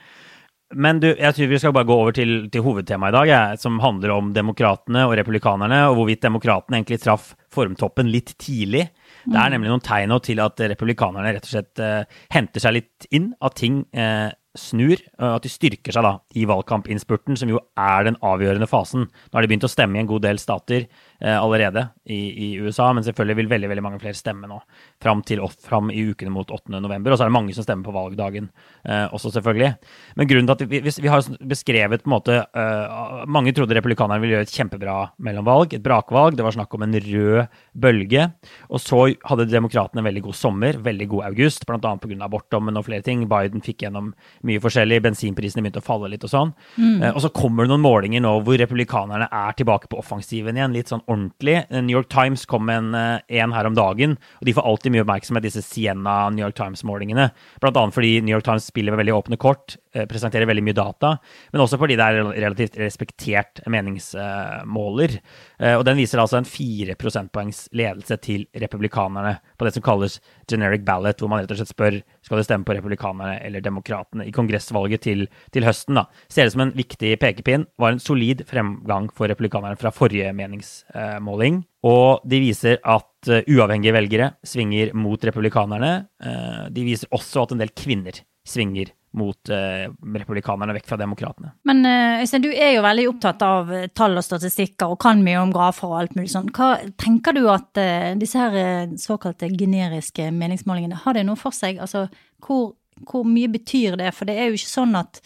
Men 0.76 1.00
du, 1.00 1.08
jeg 1.16 1.36
tror 1.36 1.48
vi 1.48 1.60
skal 1.64 1.74
bare 1.76 1.88
gå 1.88 1.96
over 1.96 2.16
til, 2.16 2.32
til 2.52 2.64
hovedtemaet 2.66 3.14
i 3.14 3.16
dag, 3.16 3.30
jeg, 3.32 3.60
som 3.64 3.78
handler 3.80 4.12
om 4.18 4.32
demokratene 4.36 5.06
og 5.08 5.14
republikanerne, 5.16 5.86
og 5.88 5.96
hvorvidt 6.00 6.26
demokratene 6.26 6.82
egentlig 6.82 7.00
traff 7.04 7.30
formtoppen 7.56 8.10
litt 8.12 8.34
tidlig. 8.36 8.90
Det 9.24 9.32
er 9.32 9.48
mm. 9.48 9.54
nemlig 9.56 9.72
noen 9.72 9.86
tegn 9.86 10.12
til 10.26 10.42
at 10.44 10.60
republikanerne 10.74 11.32
rett 11.38 11.48
og 11.48 11.54
slett 11.54 11.84
uh, 11.84 12.20
henter 12.36 12.64
seg 12.64 12.76
litt 12.76 13.08
inn, 13.16 13.32
at 13.40 13.56
ting 13.60 13.80
uh, 13.96 14.28
snur, 14.58 15.02
at 15.22 15.44
de 15.44 15.52
styrker 15.52 15.94
seg 15.94 16.06
da 16.06 16.14
i 16.38 16.46
valgkampinnspurten, 16.50 17.38
som 17.40 17.52
jo 17.52 17.60
er 17.78 18.08
den 18.08 18.18
avgjørende 18.26 18.70
fasen. 18.70 19.08
Nå 19.08 19.38
har 19.38 19.46
de 19.46 19.52
begynt 19.52 19.68
å 19.68 19.72
stemme 19.72 20.00
i 20.00 20.04
en 20.04 20.10
god 20.10 20.26
del 20.26 20.42
stater 20.42 20.86
eh, 20.86 21.07
allerede 21.18 21.88
i, 22.06 22.18
i, 22.46 22.48
USA, 22.62 22.92
men 22.94 23.04
selvfølgelig 23.04 23.38
vil 23.40 23.50
veldig 23.50 23.70
veldig 23.72 23.84
mange 23.84 24.00
flere 24.02 24.18
stemme 24.18 24.48
nå 24.50 24.60
fram, 25.02 25.24
til, 25.26 25.42
fram 25.64 25.90
i 25.92 26.04
ukene 26.12 26.32
mot 26.34 26.52
8. 26.54 26.72
november. 26.78 27.12
Og 27.12 27.18
så 27.18 27.26
er 27.26 27.32
det 27.32 27.36
mange 27.36 27.56
som 27.56 27.66
stemmer 27.66 27.88
på 27.88 27.96
valgdagen 27.96 28.50
eh, 28.86 29.06
også, 29.14 29.32
selvfølgelig. 29.36 29.72
Men 30.20 30.30
grunnen 30.30 30.50
til 30.50 30.56
at 30.56 30.72
vi, 30.72 30.82
vi, 30.86 31.10
har 31.12 31.26
beskrevet 31.50 32.04
på 32.04 32.10
en 32.10 32.16
måte 32.16 32.38
eh, 32.38 33.26
Mange 33.34 33.54
trodde 33.56 33.76
republikanerne 33.78 34.22
ville 34.24 34.38
gjøre 34.38 34.48
et 34.48 34.54
kjempebra 34.54 34.98
mellomvalg, 35.24 35.74
et 35.74 35.84
brakvalg. 35.84 36.38
Det 36.38 36.46
var 36.46 36.56
snakk 36.56 36.78
om 36.78 36.86
en 36.86 36.98
rød 37.08 37.58
bølge. 37.74 38.28
Og 38.72 38.84
så 38.84 39.04
hadde 39.30 39.50
demokratene 39.52 40.04
en 40.04 40.08
veldig 40.10 40.26
god 40.30 40.38
sommer, 40.38 40.80
veldig 40.86 41.10
god 41.16 41.28
august, 41.32 41.66
bl.a. 41.68 41.80
pga. 41.82 42.20
abortdommen 42.28 42.80
og 42.80 42.88
flere 42.88 43.06
ting. 43.06 43.26
Biden 43.30 43.64
fikk 43.66 43.86
gjennom 43.86 44.14
mye 44.48 44.64
forskjellig. 44.64 45.02
Bensinprisene 45.08 45.66
begynte 45.66 45.84
å 45.84 45.88
falle 45.88 46.12
litt 46.14 46.26
og 46.28 46.34
sånn. 46.34 46.54
Mm. 46.78 47.02
Eh, 47.02 47.12
og 47.14 47.24
så 47.26 47.34
kommer 47.34 47.66
det 47.66 47.74
noen 47.74 47.86
målinger 47.86 48.24
nå 48.24 48.38
hvor 48.48 48.60
republikanerne 48.62 49.30
er 49.34 49.58
tilbake 49.58 49.92
på 49.92 50.00
offensiven 50.02 50.58
igjen, 50.58 50.76
litt 50.76 50.92
sånn 50.92 51.06
ordentlig. 51.08 51.66
New 51.72 51.96
York 51.96 52.10
Times 52.12 52.46
kom 52.46 52.66
med 52.68 52.78
en, 52.78 52.96
eh, 52.96 53.40
en 53.42 53.54
her 53.56 53.66
om 53.66 53.76
dagen, 53.76 54.18
og 54.40 54.46
de 54.46 54.54
får 54.54 54.66
alltid 54.68 54.92
mye 54.92 55.04
oppmerksomhet, 55.06 55.44
disse 55.44 55.64
Sienna 55.64 56.30
New 56.30 56.44
York 56.44 56.56
Times-målingene. 56.56 57.32
Blant 57.62 57.78
annet 57.78 57.96
fordi 57.96 58.22
New 58.22 58.36
York 58.36 58.44
Times 58.44 58.68
spiller 58.68 58.92
med 58.92 59.06
veldig 59.06 59.16
åpne 59.16 59.38
kort, 59.38 59.78
eh, 59.94 60.06
presenterer 60.06 60.46
veldig 60.46 60.64
mye 60.64 60.74
data, 60.74 61.18
men 61.54 61.62
også 61.62 61.80
fordi 61.80 61.96
det 61.96 62.06
er 62.06 62.24
relativt 62.36 62.78
respektert 62.78 63.62
meningsmåler. 63.68 65.20
Og 65.58 65.82
den 65.88 65.98
viser 65.98 66.22
altså 66.22 66.38
en 66.38 66.46
fire 66.46 66.94
prosentpoengs 67.00 67.64
ledelse 67.74 68.18
til 68.22 68.44
republikanerne 68.62 69.40
på 69.58 69.66
det 69.66 69.72
som 69.74 69.84
kalles 69.86 70.20
generic 70.50 70.84
ballot, 70.86 71.18
hvor 71.18 71.32
man 71.32 71.42
rett 71.42 71.54
og 71.56 71.58
slett 71.58 71.72
spør 71.72 71.98
skal 72.26 72.38
de 72.38 72.46
stemme 72.46 72.68
på 72.68 72.76
republikanerne 72.78 73.40
eller 73.42 73.64
demokratene 73.66 74.28
i 74.28 74.34
kongressvalget 74.36 75.02
til, 75.08 75.26
til 75.56 75.66
høsten. 75.66 75.98
da. 75.98 76.06
Ser 76.30 76.46
det 76.46 76.54
som 76.54 76.66
en 76.68 76.76
viktig 76.78 77.16
pekepinn. 77.22 77.66
Var 77.82 77.96
en 77.96 78.04
solid 78.04 78.44
fremgang 78.50 79.10
for 79.16 79.32
republikanerne 79.32 79.80
fra 79.82 79.94
forrige 79.96 80.30
meningsmåling. 80.38 81.64
Og 81.88 82.24
de 82.28 82.42
viser 82.44 82.80
at 82.84 83.32
uh, 83.32 83.42
uavhengige 83.48 83.96
velgere 83.96 84.32
svinger 84.46 84.94
mot 84.98 85.24
republikanerne. 85.26 85.94
Uh, 86.22 86.68
de 86.74 86.86
viser 86.88 87.12
også 87.16 87.46
at 87.46 87.56
en 87.56 87.64
del 87.64 87.74
kvinner 87.78 88.22
svinger 88.48 88.94
mot 89.18 89.50
eh, 89.50 89.88
republikanerne 90.14 90.76
vekk 90.76 90.90
fra 90.90 90.98
demokratene. 91.00 91.54
Men 91.70 91.86
Øystein, 92.22 92.44
du 92.44 92.50
er 92.52 92.76
jo 92.76 92.84
veldig 92.86 93.06
opptatt 93.10 93.46
av 93.46 93.72
tall 93.98 94.20
og 94.20 94.26
statistikker 94.26 94.94
og 94.94 95.00
kan 95.02 95.24
mye 95.26 95.40
om 95.42 95.54
grafer 95.56 95.90
og 95.90 96.00
alt 96.02 96.18
mulig 96.18 96.32
sånn. 96.34 96.52
Hva 96.54 96.76
tenker 97.00 97.38
du 97.38 97.46
at 97.54 97.80
eh, 97.82 98.14
disse 98.20 98.42
her 98.42 98.92
såkalte 99.02 99.50
generiske 99.54 100.30
meningsmålingene, 100.36 101.02
har 101.06 101.18
det 101.18 101.26
noe 101.28 101.40
for 101.40 101.56
seg? 101.56 101.82
Altså, 101.84 102.08
hvor, 102.44 102.74
hvor 103.08 103.28
mye 103.28 103.50
betyr 103.54 103.98
det? 104.02 104.12
For 104.18 104.30
det 104.30 104.38
er 104.38 104.52
jo 104.52 104.60
ikke 104.60 104.76
sånn 104.76 104.98
at 105.00 105.22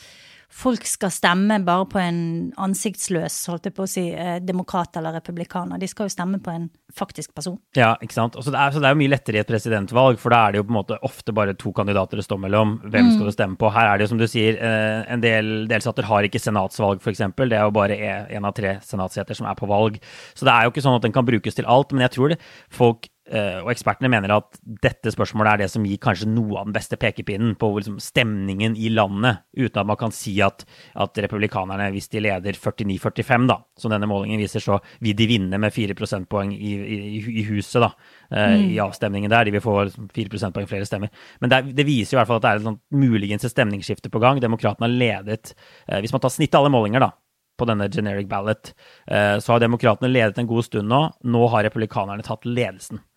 folk 0.51 0.86
skal 0.88 1.12
stemme 1.13 1.58
bare 1.65 1.86
på 1.89 2.00
en 2.01 2.20
ansiktsløs, 2.60 3.38
holdt 3.50 3.70
jeg 3.70 3.75
på 3.77 3.86
å 3.86 3.89
si, 3.89 4.03
eh, 4.12 4.39
demokrat 4.43 4.98
eller 5.00 5.15
republikaner. 5.15 5.79
De 5.79 5.88
skal 5.88 6.10
jo 6.10 6.13
stemme 6.13 6.41
på 6.43 6.51
en 6.51 6.70
faktisk 6.93 7.34
person. 7.34 7.58
Ja, 7.77 7.96
ikke 8.03 8.17
sant. 8.17 8.36
Så 8.36 8.51
det, 8.51 8.60
er, 8.60 8.72
så 8.75 8.81
det 8.84 8.89
er 8.89 8.96
jo 8.96 9.00
mye 9.00 9.13
lettere 9.13 9.39
i 9.39 9.43
et 9.43 9.48
presidentvalg, 9.48 10.20
for 10.20 10.34
da 10.34 10.43
er 10.48 10.51
det 10.51 10.62
jo 10.62 10.67
på 10.67 10.74
en 10.75 10.79
måte 10.81 11.00
ofte 11.08 11.36
bare 11.36 11.55
to 11.55 11.72
kandidater 11.72 12.20
det 12.20 12.27
står 12.27 12.41
mellom. 12.43 12.75
Hvem 12.84 13.08
mm. 13.08 13.13
skal 13.15 13.29
du 13.29 13.36
stemme 13.36 13.60
på? 13.62 13.72
Her 13.72 13.93
er 13.93 13.98
det 13.98 14.08
jo 14.08 14.12
som 14.13 14.22
du 14.22 14.27
sier, 14.27 14.60
eh, 14.60 15.00
en 15.08 15.24
del 15.24 15.53
delstater 15.72 16.10
har 16.10 16.27
ikke 16.27 16.43
senatsvalg, 16.43 17.00
f.eks. 17.00 17.24
Det 17.39 17.58
er 17.58 17.63
jo 17.63 17.77
bare 17.79 17.98
én 18.27 18.48
av 18.48 18.55
tre 18.58 18.77
senatsseter 18.84 19.39
som 19.39 19.48
er 19.48 19.58
på 19.60 19.72
valg. 19.72 20.01
Så 20.36 20.48
det 20.48 20.53
er 20.53 20.67
jo 20.67 20.75
ikke 20.75 20.84
sånn 20.84 21.00
at 21.00 21.08
den 21.08 21.15
kan 21.15 21.27
brukes 21.27 21.58
til 21.58 21.70
alt, 21.72 21.96
men 21.96 22.03
jeg 22.10 22.17
tror 22.17 22.36
det 22.36 22.41
folk 22.72 23.08
og 23.32 23.70
ekspertene 23.72 24.10
mener 24.12 24.34
at 24.36 24.58
dette 24.84 25.12
spørsmålet 25.14 25.54
er 25.54 25.62
det 25.62 25.70
som 25.72 25.86
gir 25.88 26.00
kanskje 26.04 26.28
noe 26.28 26.60
av 26.60 26.68
den 26.68 26.76
beste 26.76 26.98
pekepinnen 27.00 27.54
på 27.60 27.70
liksom 27.78 28.00
stemningen 28.04 28.76
i 28.76 28.90
landet, 28.92 29.46
uten 29.56 29.82
at 29.82 29.88
man 29.88 30.00
kan 30.00 30.12
si 30.16 30.34
at, 30.44 30.66
at 31.00 31.22
republikanerne, 31.24 31.90
hvis 31.94 32.10
de 32.12 32.24
leder 32.26 32.58
49-45, 32.58 33.48
da, 33.48 33.58
som 33.80 33.94
denne 33.94 34.10
målingen 34.10 34.42
viser, 34.42 34.64
så 34.64 34.80
vil 35.04 35.16
de 35.18 35.30
vinne 35.30 35.60
med 35.62 35.74
4 35.74 35.96
prosentpoeng 35.98 36.54
i, 36.56 36.74
i, 36.76 37.00
i, 37.42 37.46
huset, 37.50 37.80
da, 37.84 37.92
eh, 38.30 38.58
mm. 38.58 38.68
i 38.76 38.80
avstemningen 38.84 39.32
der. 39.32 39.48
De 39.48 39.56
vil 39.56 39.64
få 39.64 39.78
4 39.88 40.06
liksom 40.12 40.32
prosentpoeng 40.34 40.70
flere 40.70 40.88
stemmer. 40.90 41.12
Men 41.40 41.54
det, 41.54 41.62
det, 41.78 41.88
viser 41.88 42.16
jo 42.16 42.20
i 42.20 42.22
hvert 42.22 42.32
fall 42.32 42.42
at 42.42 42.48
det 42.48 42.52
er 42.52 42.62
et 42.62 42.70
sånt, 42.70 42.84
muligens 42.94 43.48
et 43.48 43.54
stemningsskifte 43.54 44.12
på 44.14 44.22
gang. 44.24 44.42
Demokratene 44.44 44.90
har 44.90 44.98
ledet, 45.06 45.56
eh, 45.88 46.02
hvis 46.04 46.16
man 46.16 46.24
tar 46.24 46.34
snitt 46.34 46.56
av 46.56 46.66
alle 46.66 46.74
målinger, 46.74 47.04
da, 47.04 47.14
på 47.60 47.68
denne 47.70 47.86
generic 47.94 48.26
ballot, 48.26 48.72
så 49.06 49.52
har 49.54 49.60
demokratene 49.62 50.10
ledet 50.10 50.40
en 50.42 50.48
god 50.50 50.66
stund 50.66 50.90
nå. 50.90 51.02
Nå 51.30 51.42
har 51.54 51.68
republikanerne 51.68 52.24
tatt 52.26 52.48
ledelsen 52.48 52.98
eh, 52.98 53.11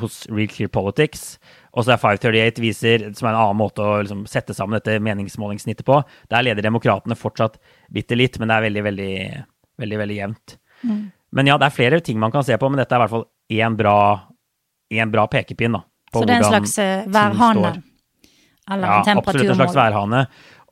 hos 0.00 0.22
Real 0.30 0.48
Clear 0.48 0.70
Politics. 0.72 1.36
Og 1.76 1.84
så 1.84 1.92
er 1.92 2.00
538 2.00 2.62
viser, 2.64 3.02
som 3.16 3.28
er 3.28 3.34
en 3.34 3.40
annen 3.42 3.58
måte 3.60 3.84
å 3.84 3.98
liksom, 4.00 4.22
sette 4.30 4.56
sammen 4.56 4.78
dette 4.78 4.96
meningsmålingssnittet 5.04 5.84
på. 5.86 5.98
Der 6.32 6.46
leder 6.46 6.64
demokratene 6.64 7.18
fortsatt 7.18 7.58
bitte 7.92 8.16
litt, 8.16 8.38
men 8.40 8.48
det 8.48 8.56
er 8.56 8.66
veldig, 8.68 8.84
veldig, 8.86 9.16
veldig, 9.84 9.98
veldig 10.02 10.16
jevnt. 10.16 10.56
Mm. 10.80 11.02
Men 11.36 11.50
ja, 11.50 11.58
det 11.60 11.68
er 11.68 11.76
flere 11.76 12.00
ting 12.00 12.20
man 12.22 12.32
kan 12.32 12.46
se 12.46 12.56
på, 12.56 12.70
men 12.72 12.80
dette 12.80 12.96
er 12.96 13.02
i 13.02 13.04
hvert 13.04 13.12
fall 13.12 13.26
én 13.52 13.76
bra, 13.76 13.98
en 15.02 15.12
bra 15.12 15.26
pekepinn. 15.28 15.76
da. 15.76 15.84
så 16.14 16.24
det 16.24 16.38
er 16.38 16.44
en 16.46 16.54
slags 16.54 16.78
uh, 16.80 17.12
værhane? 17.12 17.72
Eller 18.72 18.88
ja? 18.88 19.16
Absolutt 19.18 19.50
en 19.52 19.60
slags 19.60 19.76
værhane. 19.76 20.26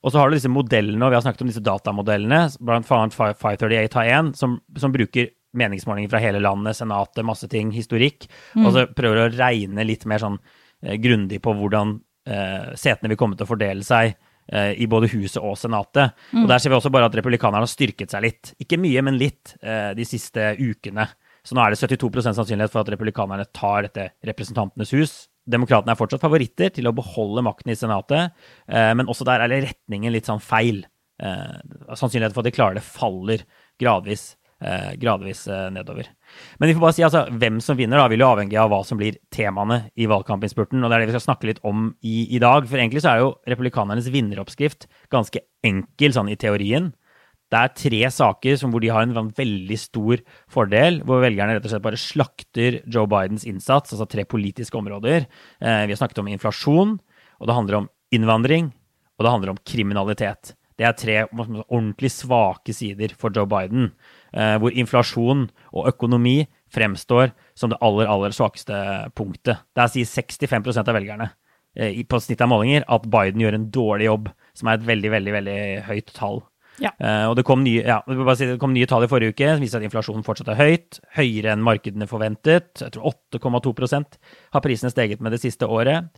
Og 0.05 0.13
så 0.13 0.21
har 0.21 0.29
du 0.29 0.37
disse 0.37 0.53
modellene, 0.53 1.01
og 1.05 1.13
vi 1.13 1.17
har 1.17 1.25
snakket 1.25 1.45
om 1.45 1.51
disse 1.53 1.65
datamodellene, 1.65 2.41
blant 2.61 2.91
annet 2.93 3.17
538 3.17 4.01
har 4.01 4.11
en, 4.19 4.33
som, 4.37 4.59
som 4.81 4.93
bruker 4.93 5.31
meningsmålinger 5.59 6.13
fra 6.13 6.21
hele 6.23 6.43
landet, 6.43 6.79
Senatet, 6.79 7.25
masse 7.27 7.49
ting, 7.51 7.73
historikk. 7.75 8.29
Mm. 8.55 8.67
Og 8.67 8.75
så 8.75 8.87
prøver 8.97 9.25
å 9.25 9.33
regne 9.33 9.87
litt 9.87 10.07
mer 10.11 10.23
sånn 10.23 10.39
eh, 10.39 10.97
grundig 11.03 11.41
på 11.45 11.55
hvordan 11.59 11.97
eh, 12.29 12.71
setene 12.81 13.13
vil 13.13 13.21
komme 13.21 13.39
til 13.39 13.47
å 13.47 13.51
fordele 13.51 13.87
seg 13.87 14.15
eh, 14.15 14.73
i 14.81 14.89
både 14.91 15.11
Huset 15.15 15.43
og 15.43 15.59
Senatet. 15.61 16.17
Mm. 16.33 16.45
Og 16.45 16.51
der 16.53 16.63
ser 16.63 16.75
vi 16.75 16.79
også 16.79 16.93
bare 16.95 17.11
at 17.11 17.19
republikanerne 17.19 17.65
har 17.65 17.71
styrket 17.71 18.15
seg 18.15 18.27
litt. 18.27 18.55
Ikke 18.63 18.81
mye, 18.81 19.05
men 19.07 19.21
litt 19.21 19.57
eh, 19.63 19.93
de 19.99 20.09
siste 20.09 20.55
ukene. 20.61 21.09
Så 21.45 21.57
nå 21.57 21.61
er 21.61 21.75
det 21.75 21.81
72% 21.83 22.39
sannsynlighet 22.39 22.73
for 22.73 22.85
at 22.85 22.91
republikanerne 22.95 23.45
tar 23.53 23.85
dette 23.85 24.09
Representantenes 24.25 24.95
hus. 24.97 25.15
Demokratene 25.45 25.93
er 25.93 25.99
fortsatt 25.99 26.23
favoritter 26.23 26.73
til 26.73 26.89
å 26.89 26.95
beholde 26.97 27.45
makten 27.45 27.75
i 27.75 27.77
Senatet, 27.77 28.33
eh, 28.69 28.93
men 28.97 29.11
også 29.13 29.27
der 29.29 29.45
er 29.45 29.53
retningen 29.67 30.15
litt 30.15 30.31
sånn 30.31 30.41
feil. 30.41 30.87
Eh, 31.21 31.59
sannsynligheten 31.93 32.35
for 32.35 32.43
at 32.43 32.49
de 32.49 32.57
klarer 32.57 32.79
det, 32.79 32.87
faller 32.87 33.45
gradvis 33.81 34.33
gradvis 35.01 35.45
eh, 35.51 35.69
nedover. 35.75 36.09
Men 36.59 36.71
vi 36.71 36.75
får 36.77 36.85
bare 36.85 36.97
si 36.97 37.05
altså, 37.07 37.25
hvem 37.31 37.61
som 37.65 37.79
vinner, 37.79 38.01
da, 38.01 38.09
vil 38.11 38.25
jo 38.25 38.31
avhenge 38.31 38.59
av 38.61 38.71
hva 38.73 38.81
som 38.87 39.01
blir 39.01 39.19
temaene 39.35 39.85
i 40.01 40.09
valgkampinnspurten. 40.11 40.83
Og 40.83 40.91
det 40.91 40.97
er 40.97 41.05
det 41.05 41.13
vi 41.13 41.17
skal 41.19 41.27
snakke 41.29 41.51
litt 41.51 41.63
om 41.67 41.91
i, 42.01 42.25
i 42.37 42.43
dag. 42.43 42.69
For 42.71 42.81
egentlig 42.81 43.05
så 43.05 43.13
er 43.13 43.25
jo 43.25 43.33
republikanernes 43.51 44.11
vinneroppskrift 44.15 44.89
ganske 45.15 45.45
enkel 45.67 46.17
sånn 46.17 46.33
i 46.33 46.39
teorien. 46.41 46.93
Det 47.53 47.61
er 47.61 47.75
tre 47.77 48.01
saker 48.11 48.57
hvor 48.65 48.83
de 48.83 48.91
har 48.91 49.05
en 49.05 49.15
sånn 49.15 49.31
veldig 49.37 49.77
stor 49.79 50.23
fordel, 50.51 51.03
hvor 51.07 51.21
velgerne 51.23 51.55
rett 51.55 51.67
og 51.69 51.75
slett 51.75 51.85
bare 51.85 52.01
slakter 52.01 52.81
Joe 52.91 53.07
Bidens 53.11 53.45
innsats, 53.47 53.93
altså 53.95 54.09
tre 54.11 54.25
politiske 54.27 54.81
områder. 54.81 55.29
Eh, 55.61 55.85
vi 55.85 55.95
har 55.95 56.01
snakket 56.01 56.25
om 56.25 56.33
inflasjon, 56.33 56.97
og 57.39 57.51
det 57.51 57.57
handler 57.59 57.83
om 57.83 57.89
innvandring, 58.15 58.73
og 59.19 59.27
det 59.27 59.35
handler 59.37 59.53
om 59.53 59.61
kriminalitet. 59.63 60.55
Det 60.79 60.87
er 60.89 60.97
tre 60.99 61.17
ordentlig 61.31 62.11
svake 62.11 62.75
sider 62.75 63.15
for 63.19 63.35
Joe 63.35 63.47
Biden, 63.51 63.93
eh, 64.35 64.57
hvor 64.59 64.75
inflasjon 64.75 65.47
og 65.73 65.91
økonomi 65.93 66.41
fremstår 66.75 67.31
som 67.55 67.71
det 67.71 67.79
aller, 67.85 68.11
aller 68.11 68.35
svakeste 68.35 68.75
punktet. 69.15 69.63
Der 69.79 69.91
sier 69.93 70.09
65% 70.09 70.91
av 70.91 70.99
velgerne 70.99 71.31
eh, 71.79 72.01
på 72.09 72.21
snitt 72.23 72.43
av 72.43 72.51
målinger 72.51 72.89
at 72.91 73.07
Biden 73.07 73.45
gjør 73.45 73.61
en 73.61 73.71
dårlig 73.75 74.11
jobb, 74.11 74.33
som 74.59 74.71
er 74.71 74.81
et 74.81 74.91
veldig, 74.91 75.15
veldig, 75.15 75.37
veldig 75.39 75.61
høyt 75.87 76.13
tall. 76.17 76.43
Ja. 76.83 76.91
Uh, 76.99 77.31
og 77.31 77.37
det 77.39 77.45
kom, 77.47 77.63
nye, 77.63 77.85
ja, 77.87 78.01
det 78.09 78.57
kom, 78.59 78.73
nye, 78.75 78.89
tall 78.91 79.07
i 79.07 79.11
forrige 79.11 79.35
uke 79.35 79.53
som 79.53 79.63
viser 79.63 79.79
at 79.79 79.87
inflasjonen 79.87 80.25
fortsatt 80.27 80.51
er 80.55 80.59
høyt. 80.59 80.99
Høyere 81.15 81.53
enn 81.55 81.63
markedene 81.63 82.09
forventet. 82.11 82.73
Jeg 82.83 82.97
tror 82.97 83.15
8,2% 83.31 84.19
har 84.57 84.65
prisene 84.65 84.91
steget 84.91 85.23
med 85.23 85.35
det 85.35 85.43
siste 85.45 85.69
året. 85.71 86.11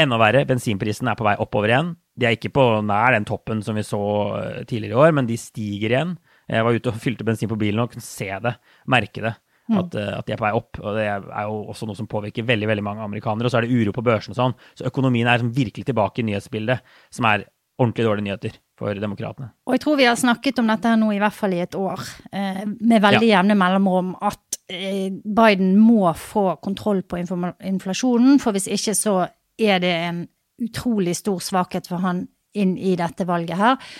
Enda 0.00 0.18
verre, 0.20 0.44
bensinprisen 0.48 1.08
er 1.08 1.16
på 1.16 1.24
vei 1.26 1.36
oppover 1.40 1.72
igjen. 1.72 1.94
De 2.18 2.28
er 2.28 2.36
ikke 2.36 2.52
på 2.52 2.64
nær 2.84 3.14
den 3.16 3.26
toppen 3.28 3.62
som 3.64 3.78
vi 3.78 3.84
så 3.86 4.02
eh, 4.40 4.60
tidligere 4.68 4.96
i 4.96 5.00
år, 5.06 5.14
men 5.16 5.28
de 5.28 5.38
stiger 5.40 5.94
igjen. 5.94 6.18
Jeg 6.52 6.66
var 6.66 6.76
ute 6.76 6.92
og 6.92 7.00
fylte 7.00 7.24
bensin 7.24 7.48
på 7.48 7.58
bilen 7.60 7.80
og 7.80 7.94
kunne 7.94 8.04
se 8.04 8.28
det, 8.44 8.56
merke 8.90 9.24
det. 9.24 9.32
Mm. 9.70 9.78
At, 9.78 9.94
eh, 9.96 10.10
at, 10.18 10.26
de 10.26 10.34
er 10.34 10.40
på 10.40 10.46
vei 10.46 10.52
opp. 10.58 10.80
og 10.82 10.98
Det 10.98 11.06
er 11.08 11.46
jo 11.46 11.62
også 11.72 11.88
noe 11.88 11.98
som 11.98 12.10
påvirker 12.10 12.46
veldig 12.48 12.68
veldig 12.68 12.84
mange 12.84 13.06
amerikanere. 13.06 13.48
Og 13.48 13.54
så 13.54 13.60
er 13.60 13.66
det 13.66 13.80
uro 13.80 13.94
på 13.96 14.04
børsen 14.04 14.34
og 14.34 14.40
sånn. 14.40 14.56
Så 14.78 14.88
økonomien 14.90 15.30
er 15.30 15.44
virkelig 15.46 15.88
tilbake 15.88 16.20
i 16.22 16.28
nyhetsbildet, 16.28 16.84
som 17.14 17.28
er 17.30 17.46
ordentlig 17.80 18.06
dårlige 18.06 18.28
nyheter 18.28 18.58
for 18.78 18.98
demokratene. 19.00 19.52
Og 19.66 19.76
jeg 19.76 19.84
tror 19.84 19.96
vi 19.98 20.08
har 20.10 20.18
snakket 20.20 20.60
om 20.60 20.68
dette 20.68 20.90
her 20.92 20.98
nå 21.00 21.08
i 21.14 21.20
hvert 21.22 21.36
fall 21.36 21.54
i 21.56 21.62
et 21.64 21.78
år, 21.78 22.02
eh, 22.28 22.64
med 22.68 23.00
veldig 23.02 23.28
ja. 23.30 23.38
jevne 23.38 23.56
mellomrom, 23.58 24.16
at 24.20 24.40
Biden 24.72 25.74
må 25.76 26.06
få 26.16 26.54
kontroll 26.62 27.02
på 27.04 27.18
inflasjonen. 27.18 28.38
For 28.40 28.56
hvis 28.56 28.70
ikke 28.72 28.94
så 28.96 29.16
er 29.60 29.82
det 29.82 29.90
en 30.06 30.22
utrolig 30.62 31.16
stor 31.18 31.42
svakhet 31.42 31.88
for 31.90 32.02
han 32.04 32.26
inn 32.54 32.76
i 32.78 32.94
dette 32.98 33.26
valget 33.28 33.58
her. 33.58 33.92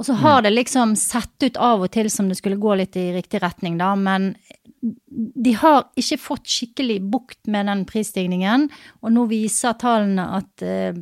Og 0.00 0.06
så 0.06 0.16
har 0.16 0.38
mm. 0.40 0.44
det 0.46 0.52
liksom 0.54 0.94
sett 0.96 1.44
ut 1.44 1.58
av 1.60 1.82
og 1.84 1.90
til 1.92 2.08
som 2.12 2.30
det 2.30 2.38
skulle 2.38 2.60
gå 2.60 2.76
litt 2.80 2.96
i 2.96 3.10
riktig 3.12 3.42
retning, 3.42 3.76
da, 3.80 3.92
men 3.98 4.32
de 4.80 5.52
har 5.60 5.90
ikke 6.00 6.16
fått 6.22 6.48
skikkelig 6.48 7.00
bukt 7.12 7.50
med 7.52 7.68
den 7.68 7.82
prisstigningen, 7.88 8.70
og 9.04 9.12
nå 9.12 9.26
viser 9.28 9.76
tallene 9.80 10.24
at 10.38 10.64
uh, 10.64 10.96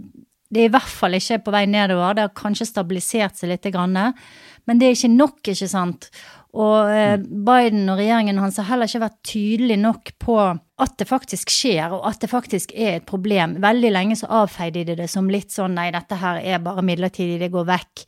det 0.48 0.64
er 0.64 0.70
i 0.70 0.72
hvert 0.72 0.90
fall 0.90 1.14
ikke 1.14 1.42
på 1.44 1.54
vei 1.54 1.62
nedover, 1.70 2.16
det 2.16 2.24
har 2.26 2.34
kanskje 2.36 2.66
stabilisert 2.70 3.38
seg 3.38 3.52
litt, 3.52 3.68
men 3.68 4.80
det 4.80 4.88
er 4.88 4.96
ikke 4.96 5.12
nok, 5.14 5.38
ikke 5.44 5.68
sant? 5.70 6.08
Og 6.56 6.88
eh, 6.88 7.18
Biden 7.20 7.90
og 7.92 7.98
regjeringen 8.00 8.40
hans 8.40 8.56
har 8.60 8.70
heller 8.70 8.88
ikke 8.88 9.02
vært 9.04 9.18
tydelig 9.28 9.76
nok 9.82 10.14
på 10.22 10.38
at 10.78 10.94
det 11.00 11.08
faktisk 11.10 11.50
skjer, 11.52 11.92
og 11.92 12.06
at 12.08 12.22
det 12.22 12.30
faktisk 12.30 12.72
er 12.72 12.96
et 12.96 13.06
problem. 13.08 13.58
Veldig 13.60 13.90
lenge 13.92 14.16
så 14.20 14.30
avfeide 14.44 14.86
de 14.86 14.96
det 15.02 15.10
som 15.12 15.28
litt 15.30 15.52
sånn 15.52 15.76
nei, 15.76 15.90
dette 15.92 16.16
her 16.20 16.40
er 16.40 16.62
bare 16.64 16.84
midlertidig, 16.86 17.40
det 17.42 17.50
går 17.52 17.68
vekk. 17.68 18.06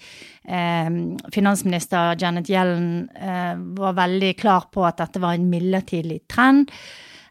Eh, 0.56 0.90
finansminister 1.34 2.16
Janet 2.20 2.50
Yellen 2.50 3.10
eh, 3.18 3.54
var 3.76 3.98
veldig 3.98 4.34
klar 4.40 4.70
på 4.72 4.86
at 4.88 5.02
dette 5.02 5.22
var 5.22 5.36
en 5.36 5.50
midlertidig 5.50 6.22
trend. 6.30 6.72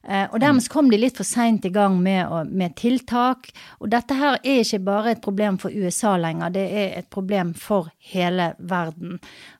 Eh, 0.07 0.25
og 0.31 0.39
dermed 0.39 0.63
så 0.63 0.71
kom 0.71 0.87
de 0.91 0.97
litt 0.99 1.17
for 1.19 1.27
seint 1.27 1.65
i 1.67 1.73
gang 1.73 1.97
med, 2.01 2.51
med, 2.51 2.75
tiltak. 2.79 3.51
Og 3.79 3.91
dette 3.91 4.15
her 4.15 4.39
er 4.39 4.63
ikke 4.63 4.81
bare 4.87 5.13
et 5.13 5.23
problem 5.23 5.59
for 5.61 5.75
USA 5.75 6.15
lenger, 6.17 6.53
det 6.55 6.65
er 6.69 6.97
et 7.01 7.09
problem 7.11 7.53
for 7.57 7.91
hele 8.13 8.53
verden. 8.59 9.19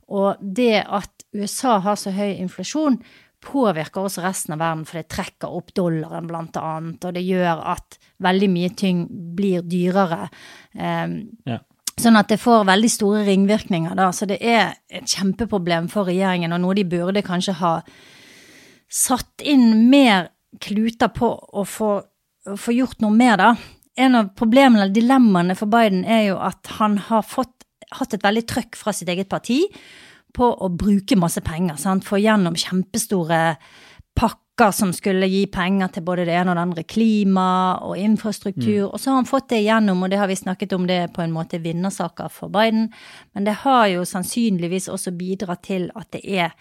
Og 0.09 0.39
det 0.41 0.83
at 0.83 1.25
USA 1.35 1.77
har 1.83 1.97
så 1.99 2.13
høy 2.15 2.39
inflasjon, 2.39 2.99
påvirker 3.39 4.03
også 4.03 4.23
resten 4.25 4.55
av 4.55 4.59
verden, 4.59 4.85
for 4.87 4.99
det 4.99 5.09
trekker 5.13 5.53
opp 5.55 5.71
dollaren, 5.77 6.27
blant 6.27 6.57
annet, 6.59 7.05
og 7.05 7.15
det 7.15 7.23
gjør 7.23 7.61
at 7.71 7.99
veldig 8.23 8.49
mye 8.51 8.71
ting 8.75 9.05
blir 9.37 9.63
dyrere. 9.63 10.27
Um, 10.75 11.21
ja. 11.47 11.61
Sånn 11.99 12.19
at 12.19 12.29
det 12.31 12.39
får 12.39 12.67
veldig 12.67 12.89
store 12.91 13.23
ringvirkninger, 13.27 13.95
da. 13.97 14.09
Så 14.15 14.27
det 14.29 14.39
er 14.39 14.77
et 14.91 15.07
kjempeproblem 15.07 15.89
for 15.91 16.07
regjeringen, 16.07 16.53
og 16.55 16.63
noe 16.63 16.77
de 16.77 16.85
burde 16.87 17.23
kanskje 17.25 17.57
ha 17.59 17.73
satt 18.89 19.43
inn 19.45 19.89
mer 19.91 20.31
kluter 20.63 21.11
på 21.13 21.29
å 21.29 21.65
få, 21.67 21.91
å 22.49 22.55
få 22.57 22.75
gjort 22.75 23.03
noe 23.03 23.15
med, 23.15 23.39
da. 23.41 23.53
En 23.99 24.15
av 24.15 24.31
problemene, 24.39 24.87
dilemmaene 24.95 25.55
for 25.59 25.71
Biden, 25.71 26.05
er 26.07 26.29
jo 26.29 26.39
at 26.43 26.71
han 26.79 26.97
har 27.09 27.25
fått, 27.27 27.58
hatt 27.97 28.13
et 28.13 28.25
veldig 28.25 28.45
trøkk 28.49 28.77
fra 28.79 28.93
sitt 28.95 29.09
eget 29.09 29.29
parti 29.31 29.63
på 30.35 30.45
å 30.45 30.69
bruke 30.69 31.17
masse 31.19 31.41
penger. 31.45 31.79
Sant? 31.81 32.05
Få 32.05 32.19
gjennom 32.21 32.57
kjempestore 32.59 33.57
pakker 34.19 34.73
som 34.75 34.91
skulle 34.93 35.29
gi 35.31 35.45
penger 35.51 35.93
til 35.95 36.03
både 36.05 36.25
det 36.27 36.35
ene 36.35 36.51
og 36.51 36.59
det 36.59 36.65
andre, 36.65 36.83
klima 36.83 37.47
og 37.87 37.95
infrastruktur. 37.97 38.89
Mm. 38.89 38.91
Og 38.91 38.99
så 38.99 39.11
har 39.11 39.21
han 39.21 39.29
fått 39.29 39.49
det 39.53 39.61
igjennom, 39.63 40.03
og 40.03 40.11
det 40.11 40.19
har 40.19 40.29
vi 40.29 40.37
snakket 40.37 40.75
om 40.75 40.85
det 40.89 40.99
på 41.15 41.23
en 41.23 41.33
måte 41.33 41.61
vinnersaker 41.63 42.29
for 42.33 42.51
Biden. 42.53 42.89
Men 43.33 43.47
det 43.47 43.61
har 43.63 43.87
jo 43.93 44.05
sannsynligvis 44.07 44.89
også 44.91 45.15
bidratt 45.17 45.63
til 45.71 45.89
at 45.95 46.11
det 46.15 46.23
er 46.27 46.53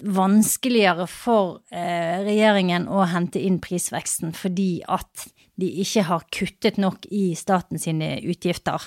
vanskeligere 0.00 1.04
for 1.10 1.58
eh, 1.74 2.22
regjeringen 2.24 2.86
å 2.88 3.04
hente 3.10 3.42
inn 3.42 3.58
prisveksten 3.60 4.32
fordi 4.32 4.80
at 4.88 5.26
de 5.60 5.68
ikke 5.82 6.06
har 6.08 6.24
kuttet 6.32 6.78
nok 6.80 7.04
i 7.12 7.34
staten 7.36 7.80
sine 7.80 8.14
utgifter. 8.24 8.86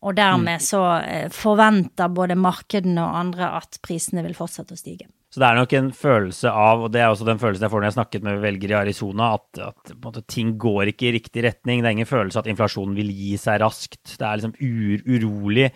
Og 0.00 0.16
dermed 0.16 0.60
mm. 0.60 0.64
så 0.64 0.82
eh, 1.04 1.26
forventer 1.34 2.12
både 2.12 2.38
markedene 2.40 3.02
og 3.04 3.18
andre 3.20 3.50
at 3.60 3.80
prisene 3.84 4.24
vil 4.24 4.36
fortsette 4.38 4.76
å 4.76 4.80
stige. 4.80 5.10
Så 5.30 5.38
det 5.38 5.46
er 5.46 5.58
nok 5.60 5.72
en 5.78 5.88
følelse 5.94 6.50
av, 6.50 6.80
og 6.82 6.88
det 6.90 7.04
er 7.04 7.12
også 7.12 7.26
den 7.28 7.38
følelsen 7.38 7.62
jeg 7.62 7.70
får 7.70 7.82
når 7.82 7.86
jeg 7.86 7.96
snakket 8.00 8.24
med 8.26 8.40
velgere 8.42 8.74
i 8.74 8.78
Arizona, 8.80 9.28
at, 9.36 9.60
at 9.62 9.92
måte, 10.02 10.24
ting 10.26 10.56
går 10.58 10.90
ikke 10.90 11.06
i 11.06 11.12
riktig 11.20 11.44
retning. 11.46 11.84
Det 11.84 11.86
er 11.86 11.94
ingen 11.94 12.08
følelse 12.10 12.42
at 12.42 12.48
inflasjonen 12.50 12.96
vil 12.98 13.12
gi 13.14 13.36
seg 13.38 13.60
raskt. 13.62 14.16
Det 14.16 14.26
er 14.26 14.40
liksom 14.40 14.56
ur, 14.58 15.04
urolig 15.06 15.68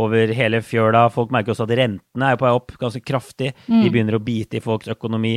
over 0.00 0.32
hele 0.32 0.62
fjøla. 0.64 1.04
Folk 1.12 1.34
merker 1.36 1.52
også 1.52 1.66
at 1.68 1.74
rentene 1.82 2.30
er 2.30 2.40
på 2.40 2.48
vei 2.48 2.54
opp 2.56 2.72
ganske 2.80 3.04
kraftig. 3.04 3.50
Mm. 3.66 3.82
De 3.82 3.92
begynner 3.92 4.16
å 4.16 4.24
bite 4.24 4.56
i 4.56 4.64
folks 4.64 4.88
økonomi 4.96 5.34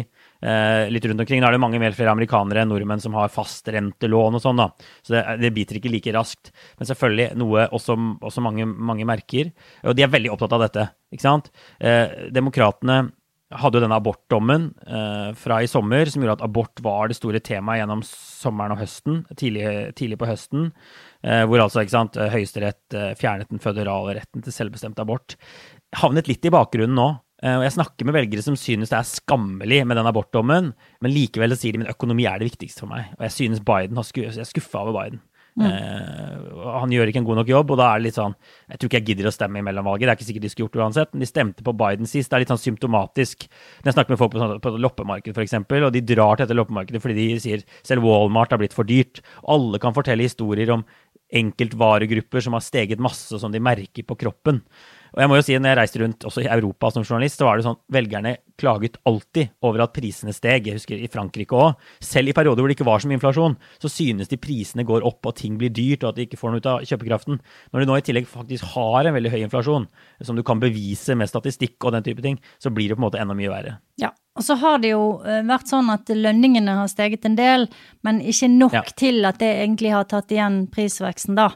litt 0.92 1.06
rundt 1.10 1.24
omkring. 1.24 1.40
Nå 1.42 1.48
er 1.50 1.56
det 1.56 1.62
mange 1.64 1.80
mer 1.82 1.96
flere 1.98 2.12
amerikanere 2.14 2.62
enn 2.62 2.70
nordmenn 2.70 3.02
som 3.02 3.16
har 3.18 3.32
fastrentelån 3.34 4.38
og 4.38 4.44
sånn, 4.44 4.62
da. 4.62 4.68
Så 5.02 5.16
det, 5.16 5.24
det, 5.42 5.54
biter 5.56 5.80
ikke 5.80 5.92
like 5.94 6.14
raskt. 6.14 6.52
Men 6.80 6.90
selvfølgelig 6.92 7.40
noe 7.42 7.68
også, 7.74 7.98
også 8.22 8.44
mange, 8.46 8.68
mange, 8.68 9.08
merker. 9.10 9.50
Og 9.88 9.98
de 9.98 10.06
er 10.06 10.12
veldig 10.14 10.34
opptatt 10.36 10.58
av 10.58 10.66
dette, 10.68 10.90
ikke 11.16 11.26
sant. 11.26 11.50
Eh, 11.80 12.30
demokratene 12.36 13.06
hadde 13.54 13.78
jo 13.78 13.84
denne 13.84 13.98
abortdommen 14.00 14.70
eh, 14.88 15.30
fra 15.38 15.60
i 15.62 15.70
sommer 15.70 16.10
som 16.10 16.24
gjorde 16.24 16.40
at 16.40 16.46
abort 16.48 16.82
var 16.84 17.10
det 17.10 17.18
store 17.18 17.42
temaet 17.46 17.82
gjennom 17.82 18.02
sommeren 18.08 18.74
og 18.74 18.82
høsten, 18.82 19.22
tidlig, 19.38 19.68
tidlig 20.00 20.18
på 20.22 20.30
høsten. 20.30 20.72
Eh, 21.22 21.44
hvor 21.46 21.62
altså 21.62 21.84
ikke 21.84 21.96
sant, 21.96 22.18
Høyesterett 22.34 22.98
eh, 22.98 23.14
fjernet 23.20 23.52
den 23.54 23.62
føderale 23.64 24.18
retten 24.18 24.46
til 24.46 24.56
selvbestemt 24.56 25.00
abort. 25.02 25.38
Havnet 26.02 26.30
litt 26.32 26.46
i 26.46 26.54
bakgrunnen 26.54 26.98
nå. 26.98 27.10
Eh, 27.46 27.60
og 27.60 27.66
jeg 27.68 27.76
snakker 27.78 28.08
med 28.08 28.18
velgere 28.18 28.42
som 28.42 28.58
synes 28.58 28.90
det 28.90 28.98
er 28.98 29.06
skammelig 29.06 29.84
med 29.86 30.00
den 30.00 30.10
abortdommen, 30.10 30.74
men 31.04 31.14
likevel 31.14 31.54
sier 31.58 31.76
de 31.76 31.84
min 31.84 31.94
økonomi 31.94 32.26
er 32.26 32.42
det 32.42 32.50
viktigste 32.50 32.86
for 32.86 32.92
meg. 32.96 33.14
Og 33.20 33.28
jeg 33.28 33.38
synes 33.38 33.64
Biden 33.66 34.00
har 34.00 34.08
sku, 34.08 34.24
jeg 34.26 34.42
er 34.42 34.50
skuffa 34.50 34.82
over 34.82 34.98
Biden. 34.98 35.22
Mm. 35.56 35.70
Uh, 35.72 36.72
han 36.82 36.92
gjør 36.92 37.08
ikke 37.08 37.22
en 37.22 37.28
god 37.30 37.38
nok 37.40 37.48
jobb, 37.48 37.70
og 37.72 37.78
da 37.80 37.86
er 37.88 38.02
det 38.02 38.10
litt 38.10 38.18
sånn 38.18 38.34
Jeg 38.68 38.76
tror 38.76 38.90
ikke 38.90 39.00
jeg 39.00 39.06
gidder 39.08 39.30
å 39.30 39.32
stemme 39.32 39.62
i 39.62 39.64
mellomvalget. 39.64 40.04
Det 40.04 40.12
er 40.12 40.18
ikke 40.18 40.28
sikkert 40.28 40.44
de 40.44 40.52
skulle 40.52 40.66
gjort 40.66 40.76
det 40.76 40.82
uansett, 40.82 41.14
men 41.14 41.24
de 41.24 41.30
stemte 41.30 41.68
på 41.68 41.74
Biden 41.80 42.10
sist. 42.12 42.28
Det 42.28 42.36
er 42.36 42.44
litt 42.44 42.52
sånn 42.52 42.64
symptomatisk. 42.64 43.46
Når 43.78 43.92
jeg 43.92 43.96
snakker 43.96 44.16
med 44.16 44.20
folk 44.20 44.34
på, 44.34 44.42
sånn, 44.42 44.58
på 44.66 44.74
loppemarked, 44.84 45.32
f.eks., 45.32 45.56
og 45.62 45.88
de 45.96 46.04
drar 46.12 46.36
til 46.36 46.44
dette 46.44 46.60
loppemarkedet 46.60 47.04
fordi 47.06 47.16
de 47.22 47.40
sier 47.46 47.64
selv 47.88 48.04
Walmart 48.04 48.52
har 48.52 48.60
blitt 48.60 48.76
for 48.76 48.90
dyrt. 48.90 49.24
Alle 49.48 49.80
kan 49.80 49.96
fortelle 49.96 50.28
historier 50.28 50.74
om 50.76 50.84
enkeltvaregrupper 51.36 52.44
som 52.44 52.58
har 52.58 52.64
steget 52.64 53.02
masse, 53.02 53.32
og 53.34 53.42
som 53.42 53.54
de 53.54 53.64
merker 53.64 54.06
på 54.08 54.18
kroppen. 54.20 54.60
Og 55.16 55.22
jeg 55.24 55.32
må 55.32 55.38
jo 55.40 55.46
si, 55.48 55.56
når 55.56 55.72
jeg 55.72 55.80
reiste 55.80 56.00
rundt 56.02 56.26
også 56.28 56.44
i 56.44 56.50
Europa 56.52 56.90
som 56.92 57.06
journalist, 57.06 57.40
så 57.40 57.48
var 57.48 57.56
det 57.56 57.66
sånn 57.66 57.78
velgerne 57.96 58.34
klaget 58.60 58.98
alltid 59.08 59.54
over 59.64 59.86
at 59.86 59.94
prisene 59.96 60.34
steg. 60.36 60.68
Jeg 60.68 60.76
husker 60.76 61.00
i 61.00 61.08
Frankrike 61.12 61.56
òg. 61.56 61.80
Selv 62.04 62.32
i 62.32 62.36
perioder 62.36 62.60
hvor 62.60 62.72
det 62.72 62.76
ikke 62.76 62.88
var 62.88 63.00
så 63.00 63.08
mye 63.08 63.20
inflasjon, 63.20 63.56
så 63.80 63.92
synes 63.92 64.32
de 64.32 64.40
prisene 64.42 64.84
går 64.88 65.08
opp 65.08 65.32
og 65.32 65.38
ting 65.40 65.56
blir 65.62 65.72
dyrt, 65.72 66.04
og 66.04 66.12
at 66.12 66.20
de 66.20 66.28
ikke 66.28 66.42
får 66.42 66.52
noe 66.52 66.64
ut 66.64 66.70
av 66.74 66.84
kjøpekraften. 66.92 67.40
Når 67.72 67.80
du 67.80 67.92
nå 67.92 68.00
i 68.00 68.06
tillegg 68.10 68.28
faktisk 68.32 68.76
har 68.76 69.08
en 69.08 69.16
veldig 69.16 69.32
høy 69.32 69.40
inflasjon, 69.46 69.88
som 70.28 70.36
du 70.36 70.44
kan 70.48 70.60
bevise 70.64 71.16
med 71.16 71.32
statistikk 71.32 71.80
og 71.88 71.96
den 71.96 72.08
type 72.08 72.26
ting, 72.26 72.42
så 72.60 72.74
blir 72.76 72.92
det 72.92 73.00
på 73.00 73.04
en 73.04 73.08
måte 73.08 73.24
enda 73.24 73.38
mye 73.40 73.54
verre. 73.54 73.80
Ja, 74.02 74.12
og 74.36 74.44
så 74.44 74.58
har 74.60 74.82
det 74.84 74.92
jo 74.92 75.04
eh, 75.24 75.42
vært 75.48 75.72
sånn 75.72 75.90
at 75.94 76.12
lønningene 76.12 76.76
har 76.76 76.90
steget 76.92 77.24
en 77.28 77.38
del, 77.40 77.70
men 78.04 78.20
ikke 78.20 78.50
nok 78.52 78.76
ja. 78.76 78.84
til 79.00 79.24
at 79.28 79.40
det 79.40 79.52
egentlig 79.62 79.94
har 79.96 80.08
tatt 80.12 80.34
igjen 80.36 80.66
prisveksten, 80.74 81.38
da. 81.40 81.54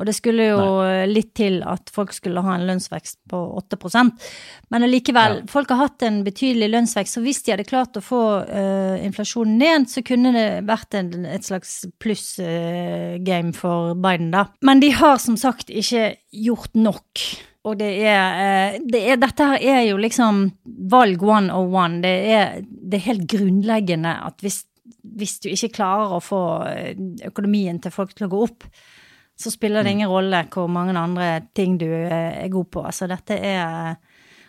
Og 0.00 0.06
det 0.08 0.14
skulle 0.16 0.46
jo 0.46 0.60
Nei. 0.80 1.08
litt 1.10 1.34
til 1.36 1.58
at 1.68 1.90
folk 1.92 2.14
skulle 2.16 2.40
ha 2.40 2.54
en 2.56 2.62
lønnsvekst 2.64 3.18
på 3.28 3.40
8% 3.60 4.30
Men 4.72 4.86
allikevel, 4.86 5.34
ja. 5.42 5.48
folk 5.50 5.74
har 5.74 5.82
hatt 5.82 6.06
en 6.06 6.22
betydelig 6.24 6.70
lønnsvekst, 6.72 7.18
så 7.18 7.24
hvis 7.24 7.42
de 7.44 7.52
hadde 7.52 7.68
klart 7.68 7.98
å 8.00 8.04
få 8.04 8.22
uh, 8.46 8.96
inflasjonen 9.04 9.60
ned, 9.60 9.90
så 9.92 10.00
kunne 10.06 10.32
det 10.32 10.46
vært 10.70 10.96
en, 10.96 11.12
et 11.28 11.44
slags 11.44 11.82
pluss-game 12.00 13.52
uh, 13.52 13.58
for 13.58 13.92
Biden, 14.00 14.32
da. 14.32 14.46
Men 14.64 14.80
de 14.80 14.94
har 14.96 15.20
som 15.20 15.36
sagt 15.36 15.68
ikke 15.68 16.14
gjort 16.32 16.72
nok. 16.78 17.26
Og 17.68 17.76
det 17.76 17.90
er, 18.08 18.40
uh, 18.40 18.78
det 18.88 19.02
er 19.12 19.20
Dette 19.20 19.48
her 19.52 19.66
er 19.74 19.82
jo 19.90 19.98
liksom 20.00 20.46
valg 20.90 21.20
101. 21.20 22.00
Det 22.04 22.14
er, 22.36 22.62
det 22.64 23.00
er 23.00 23.08
helt 23.10 23.26
grunnleggende 23.30 24.14
at 24.28 24.40
hvis, 24.44 24.62
hvis 25.18 25.36
du 25.44 25.50
ikke 25.52 25.74
klarer 25.80 26.16
å 26.16 26.24
få 26.24 26.40
økonomien 27.28 27.82
til 27.82 27.94
folk 27.94 28.16
til 28.16 28.28
å 28.28 28.32
gå 28.32 28.42
opp, 28.48 28.64
så 29.40 29.50
spiller 29.50 29.82
det 29.82 29.90
mm. 29.90 29.96
ingen 29.96 30.10
rolle 30.10 30.42
hvor 30.52 30.68
mange 30.68 30.96
andre 30.98 31.28
ting 31.56 31.78
du 31.80 31.88
eh, 31.88 32.44
er 32.44 32.52
god 32.52 32.70
på. 32.74 32.84
Altså 32.84 33.08
dette 33.08 33.38
er, 33.40 33.96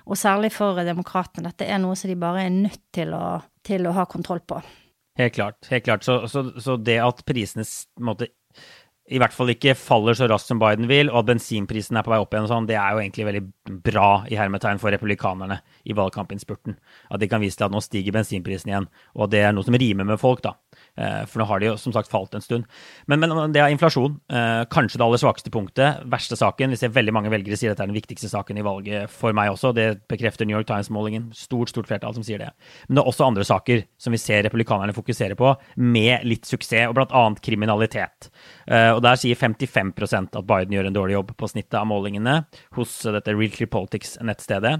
og 0.03 0.19
særlig 0.19 0.51
for 0.55 0.81
demokratene, 0.83 1.47
dette 1.47 1.67
er 1.67 1.79
noe 1.79 1.95
som 1.99 2.11
de 2.11 2.17
bare 2.19 2.45
er 2.47 2.53
nødt 2.55 2.83
til 2.95 3.15
å, 3.15 3.39
til 3.63 3.87
å 3.87 3.95
ha 3.95 4.07
kontroll 4.11 4.43
på. 4.43 4.59
Helt 5.19 5.35
klart. 5.35 5.67
helt 5.71 5.85
klart. 5.85 6.03
Så, 6.07 6.25
så, 6.31 6.43
så 6.59 6.75
det 6.79 6.97
at 7.03 7.23
prisene 7.27 7.63
måte, 8.03 8.31
i 9.11 9.19
hvert 9.19 9.35
fall 9.35 9.51
ikke 9.51 9.73
faller 9.75 10.15
så 10.15 10.27
raskt 10.31 10.51
som 10.51 10.59
Biden 10.61 10.87
vil, 10.87 11.09
og 11.11 11.21
at 11.21 11.31
bensinprisen 11.33 11.99
er 11.99 12.05
på 12.05 12.13
vei 12.13 12.19
opp 12.23 12.31
igjen, 12.31 12.47
og 12.47 12.51
sånn, 12.51 12.67
det 12.69 12.77
er 12.79 12.95
jo 12.95 13.01
egentlig 13.01 13.27
veldig 13.27 13.41
bra 13.83 14.09
i 14.31 14.37
hermetegn 14.39 14.79
for 14.79 14.93
republikanerne 14.95 15.59
i 15.83 15.95
valgkampinnspurten. 15.97 16.77
At 17.11 17.19
de 17.19 17.29
kan 17.31 17.43
vise 17.43 17.59
til 17.59 17.67
at 17.67 17.75
nå 17.75 17.81
stiger 17.83 18.15
bensinprisen 18.15 18.71
igjen, 18.71 18.87
og 19.19 19.33
det 19.33 19.43
er 19.43 19.55
noe 19.55 19.67
som 19.67 19.75
rimer 19.75 20.07
med 20.07 20.21
folk, 20.21 20.43
da. 20.45 20.55
Eh, 20.99 21.23
for 21.25 21.39
nå 21.39 21.47
har 21.47 21.61
de 21.61 21.69
jo 21.69 21.77
som 21.79 21.93
sagt 21.95 22.11
falt 22.11 22.33
en 22.35 22.43
stund. 22.43 22.67
Men, 23.07 23.21
men 23.23 23.53
det 23.55 23.61
er 23.63 23.71
inflasjon. 23.71 24.17
Eh, 24.31 24.63
kanskje 24.71 24.99
det 24.99 25.05
aller 25.05 25.21
svakeste 25.21 25.51
punktet. 25.53 26.03
Verste 26.11 26.37
saken. 26.39 26.73
Vi 26.73 26.79
ser 26.81 26.93
veldig 26.95 27.13
mange 27.15 27.31
velgere 27.31 27.59
sier 27.59 27.71
at 27.71 27.79
det 27.79 27.85
er 27.85 27.91
den 27.93 27.97
viktigste 27.97 28.31
saken 28.31 28.59
i 28.59 28.65
valget 28.65 29.11
for 29.13 29.35
meg 29.37 29.53
også. 29.53 29.71
Det 29.77 29.87
bekrefter 30.11 30.47
New 30.47 30.57
York 30.57 30.67
Times-målingen. 30.69 31.29
Stort, 31.37 31.71
stort 31.71 31.87
flertall 31.89 32.15
som 32.17 32.25
sier 32.27 32.41
det. 32.43 32.51
Men 32.87 32.99
det 32.99 33.03
er 33.03 33.11
også 33.13 33.29
andre 33.29 33.47
saker 33.47 33.85
som 34.01 34.15
vi 34.15 34.21
ser 34.21 34.43
republikanerne 34.47 34.95
fokusere 34.95 35.37
på, 35.39 35.53
med 35.79 36.27
litt 36.27 36.49
suksess, 36.49 36.89
og 36.89 36.95
blant 36.97 37.13
annet 37.15 37.41
kriminalitet. 37.43 38.29
Eh, 38.67 38.91
og 38.91 39.01
der 39.05 39.19
sier 39.19 39.39
55% 39.39 40.37
at 40.39 40.47
Biden 40.47 40.75
gjør 40.75 40.89
en 40.89 40.97
dårlig 40.97 41.17
jobb 41.17 41.33
på 41.39 41.51
snittet 41.51 41.79
av 41.79 41.87
målingene 41.89 42.41
hos 42.77 42.97
dette 43.15 43.35
Realty 43.35 43.67
Politics-nettstedet. 43.71 44.73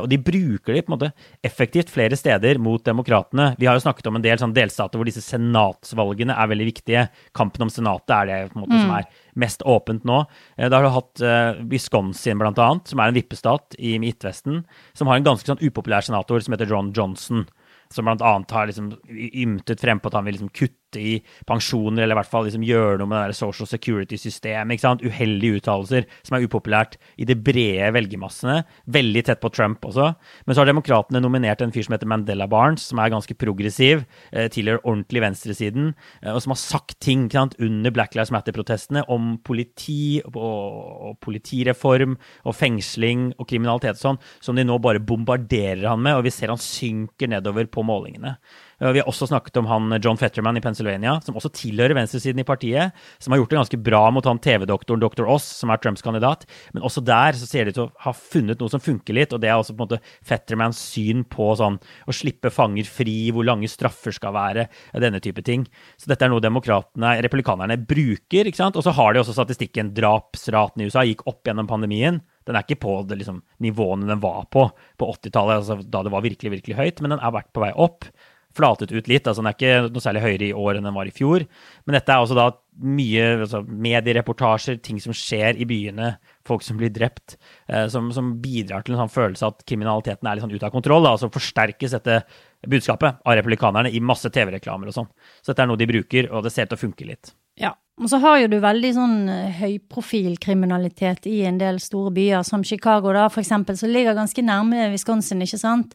Og 0.00 0.06
de 0.10 0.18
bruker 0.22 0.74
de 0.74 0.82
på 0.84 0.90
en 0.90 0.94
måte 0.96 1.10
effektivt 1.46 1.90
flere 1.92 2.16
steder 2.18 2.58
mot 2.62 2.82
demokratene. 2.84 3.54
Vi 3.60 3.68
har 3.68 3.76
jo 3.76 3.84
snakket 3.84 4.08
om 4.10 4.18
en 4.18 4.24
del 4.24 4.40
sånn 4.40 4.54
delstater 4.56 5.00
hvor 5.00 5.08
disse 5.08 5.22
senatsvalgene 5.40 6.36
er 6.36 6.50
veldig 6.50 6.68
viktige. 6.68 7.06
Kampen 7.36 7.64
om 7.66 7.72
senatet 7.72 8.12
er 8.16 8.28
det 8.30 8.38
måte, 8.58 8.74
mm. 8.76 8.82
som 8.84 8.94
er 8.98 9.08
mest 9.40 9.64
åpent 9.68 10.04
nå. 10.08 10.22
Eh, 10.56 10.68
da 10.68 10.78
har 10.78 10.86
du 10.86 10.92
hatt 10.94 11.24
uh, 11.24 11.62
Wisconsin, 11.70 12.40
blant 12.40 12.60
annet, 12.60 12.90
som 12.90 13.00
er 13.00 13.10
en 13.10 13.16
vippestat 13.16 13.78
i 13.78 13.96
Midtvesten, 14.02 14.64
som 14.96 15.10
har 15.10 15.20
en 15.20 15.30
ganske 15.30 15.48
sånn 15.48 15.62
upopulær 15.64 16.04
senator 16.06 16.42
som 16.44 16.56
heter 16.56 16.70
John 16.70 16.92
Johnson 16.96 17.46
som 17.90 18.06
bl.a. 18.06 18.44
har 18.50 18.66
liksom 18.66 18.92
ymtet 19.10 19.80
frem 19.82 19.98
på 19.98 20.10
at 20.10 20.14
han 20.14 20.26
vil 20.26 20.36
liksom 20.36 20.52
kutte 20.54 20.79
i 20.98 21.18
pensjoner, 21.48 22.04
eller 22.04 22.16
i 22.16 22.20
hvert 22.20 22.30
fall 22.30 22.46
liksom 22.48 22.64
gjøre 22.66 22.98
noe 23.00 23.10
med 23.10 23.18
det 23.18 23.30
der 23.30 23.38
social 23.38 23.68
security-systemet. 23.70 24.86
Uheldige 25.00 25.60
uttalelser 25.60 26.06
som 26.26 26.36
er 26.36 26.46
upopulært 26.46 26.96
i 27.20 27.26
det 27.28 27.38
brede 27.44 27.90
velgermassene. 27.94 28.62
Veldig 28.90 29.24
tett 29.26 29.42
på 29.42 29.52
Trump 29.54 29.84
også. 29.86 30.10
Men 30.46 30.56
så 30.56 30.62
har 30.62 30.70
demokratene 30.70 31.22
nominert 31.22 31.62
en 31.64 31.72
fyr 31.74 31.86
som 31.86 31.94
heter 31.96 32.10
Mandela 32.10 32.48
Barnes, 32.50 32.88
som 32.90 33.00
er 33.02 33.12
ganske 33.12 33.36
progressiv, 33.38 34.04
eh, 34.32 34.48
tilhører 34.52 34.84
ordentlig 34.84 35.22
venstresiden, 35.24 35.94
eh, 36.22 36.32
og 36.32 36.40
som 36.42 36.54
har 36.54 36.60
sagt 36.62 36.98
ting 37.00 37.26
ikke 37.26 37.38
sant, 37.38 37.56
under 37.60 37.90
Black 37.94 38.14
Lives 38.14 38.32
Matter-protestene 38.34 39.04
om 39.08 39.36
politi 39.44 40.20
og, 40.24 40.36
og, 40.36 41.18
politireform 41.20 42.16
og 42.44 42.56
fengsling 42.56 43.30
og 43.38 43.48
kriminalitet 43.50 43.98
og 43.98 44.04
sånn, 44.04 44.20
som 44.40 44.56
de 44.56 44.64
nå 44.64 44.78
bare 44.82 45.02
bombarderer 45.02 45.88
han 45.88 46.02
med, 46.02 46.16
og 46.16 46.26
vi 46.26 46.34
ser 46.34 46.52
han 46.52 46.60
synker 46.60 47.30
nedover 47.30 47.68
på 47.70 47.84
målingene. 47.86 48.36
Vi 48.80 48.96
har 48.96 49.08
også 49.08 49.26
snakket 49.28 49.58
om 49.60 49.66
han 49.68 49.92
John 50.00 50.16
Fetterman 50.16 50.56
i 50.56 50.62
Pennsylvania, 50.64 51.18
som 51.20 51.36
også 51.36 51.50
tilhører 51.52 51.92
venstresiden 51.98 52.40
i 52.40 52.46
partiet, 52.48 52.96
som 53.20 53.34
har 53.34 53.42
gjort 53.42 53.52
det 53.52 53.58
ganske 53.58 53.80
bra 53.84 54.00
mot 54.08 54.24
han 54.24 54.40
TV-doktoren 54.40 55.02
Dr. 55.02 55.26
Oss, 55.28 55.44
som 55.60 55.72
er 55.72 55.82
Trumps 55.82 56.00
kandidat. 56.04 56.46
Men 56.72 56.86
også 56.88 57.02
der 57.04 57.36
så 57.36 57.48
ser 57.48 57.68
de 57.68 57.74
ut 57.74 57.76
til 57.76 57.84
å 57.84 58.04
ha 58.06 58.14
funnet 58.16 58.62
noe 58.62 58.72
som 58.72 58.80
funker 58.80 59.18
litt, 59.18 59.34
og 59.36 59.42
det 59.44 59.50
er 59.52 59.60
også 59.60 59.76
på 59.76 59.84
en 59.84 59.90
måte 59.90 60.00
Fettermans 60.24 60.80
syn 60.80 61.26
på 61.28 61.50
sånn 61.60 61.76
å 62.08 62.16
slippe 62.16 62.48
fanger 62.54 62.88
fri, 62.88 63.18
hvor 63.36 63.44
lange 63.44 63.68
straffer 63.68 64.16
skal 64.16 64.32
være, 64.38 64.66
denne 64.96 65.20
type 65.20 65.44
ting. 65.44 65.68
Så 66.00 66.08
dette 66.08 66.24
er 66.24 66.32
noe 66.32 66.40
demokratene, 66.44 67.18
republikanerne 67.28 67.76
bruker, 67.84 68.48
ikke 68.48 68.62
sant. 68.62 68.80
Og 68.80 68.88
så 68.88 68.96
har 68.96 69.12
de 69.12 69.20
også 69.20 69.36
statistikken. 69.36 69.92
Drapsraten 69.96 70.80
i 70.80 70.88
USA 70.88 71.04
gikk 71.04 71.26
opp 71.28 71.44
gjennom 71.44 71.68
pandemien. 71.68 72.24
Den 72.48 72.56
er 72.56 72.64
ikke 72.64 72.80
på 72.82 72.96
det 73.04 73.20
liksom, 73.20 73.44
nivåene 73.60 74.08
den 74.08 74.24
var 74.24 74.46
på 74.48 74.70
på 74.72 75.12
80-tallet, 75.14 75.60
altså, 75.60 75.80
da 75.84 76.02
det 76.06 76.12
var 76.12 76.24
virkelig 76.24 76.56
virkelig 76.56 76.76
høyt, 76.80 77.00
men 77.04 77.14
den 77.14 77.22
er 77.22 77.34
vært 77.36 77.52
på 77.52 77.62
vei 77.62 77.74
opp. 77.76 78.08
Flatet 78.56 78.92
ut 78.92 79.08
litt. 79.10 79.26
altså 79.26 79.42
Den 79.42 79.50
er 79.50 79.56
ikke 79.56 79.92
noe 79.92 80.02
særlig 80.02 80.24
høyere 80.24 80.48
i 80.48 80.56
år 80.56 80.78
enn 80.78 80.88
den 80.88 80.96
var 80.96 81.08
i 81.08 81.14
fjor. 81.14 81.44
Men 81.86 81.96
dette 81.96 82.14
er 82.14 82.24
også 82.24 82.36
da 82.38 82.48
mye 82.80 83.24
altså, 83.44 83.60
mediereportasjer, 83.66 84.78
ting 84.84 85.00
som 85.02 85.14
skjer 85.16 85.58
i 85.60 85.66
byene, 85.68 86.14
folk 86.48 86.64
som 86.64 86.78
blir 86.80 86.92
drept, 86.94 87.36
eh, 87.68 87.86
som, 87.92 88.08
som, 88.14 88.32
bidrar 88.40 88.86
til 88.86 88.96
en 88.96 89.02
sånn 89.04 89.12
følelse 89.12 89.50
at 89.50 89.64
kriminaliteten 89.68 90.26
er 90.26 90.38
litt 90.38 90.46
sånn 90.46 90.54
ute 90.54 90.66
av 90.68 90.74
kontroll. 90.74 91.04
Da. 91.04 91.14
Altså 91.16 91.30
forsterkes 91.32 91.96
dette 91.98 92.22
budskapet 92.70 93.20
av 93.24 93.36
republikanerne 93.38 93.92
i 93.92 94.02
masse 94.04 94.30
TV-reklamer 94.32 94.90
og 94.90 94.96
sånn. 94.96 95.12
Så 95.40 95.52
dette 95.52 95.66
er 95.66 95.70
noe 95.70 95.80
de 95.80 95.90
bruker, 95.90 96.30
og 96.32 96.46
det 96.46 96.54
ser 96.54 96.68
ut 96.68 96.74
til 96.74 96.80
å 96.80 96.84
funke 96.88 97.08
litt. 97.08 97.34
Ja, 97.60 97.74
og 98.00 98.08
så 98.08 98.20
har 98.22 98.38
jo 98.40 98.48
du 98.48 98.56
veldig 98.64 98.90
sånn 98.96 99.16
eh, 99.28 99.60
høyprofilkriminalitet 99.60 101.28
i 101.28 101.42
en 101.48 101.60
del 101.60 101.80
store 101.82 102.12
byer, 102.16 102.42
som 102.48 102.64
Chicago, 102.64 103.12
da, 103.12 103.28
for 103.28 103.44
eksempel, 103.44 103.76
som 103.76 103.92
ligger 103.92 104.16
ganske 104.16 104.44
nærme 104.44 104.88
Wisconsin, 104.94 105.44
ikke 105.44 105.60
sant? 105.60 105.92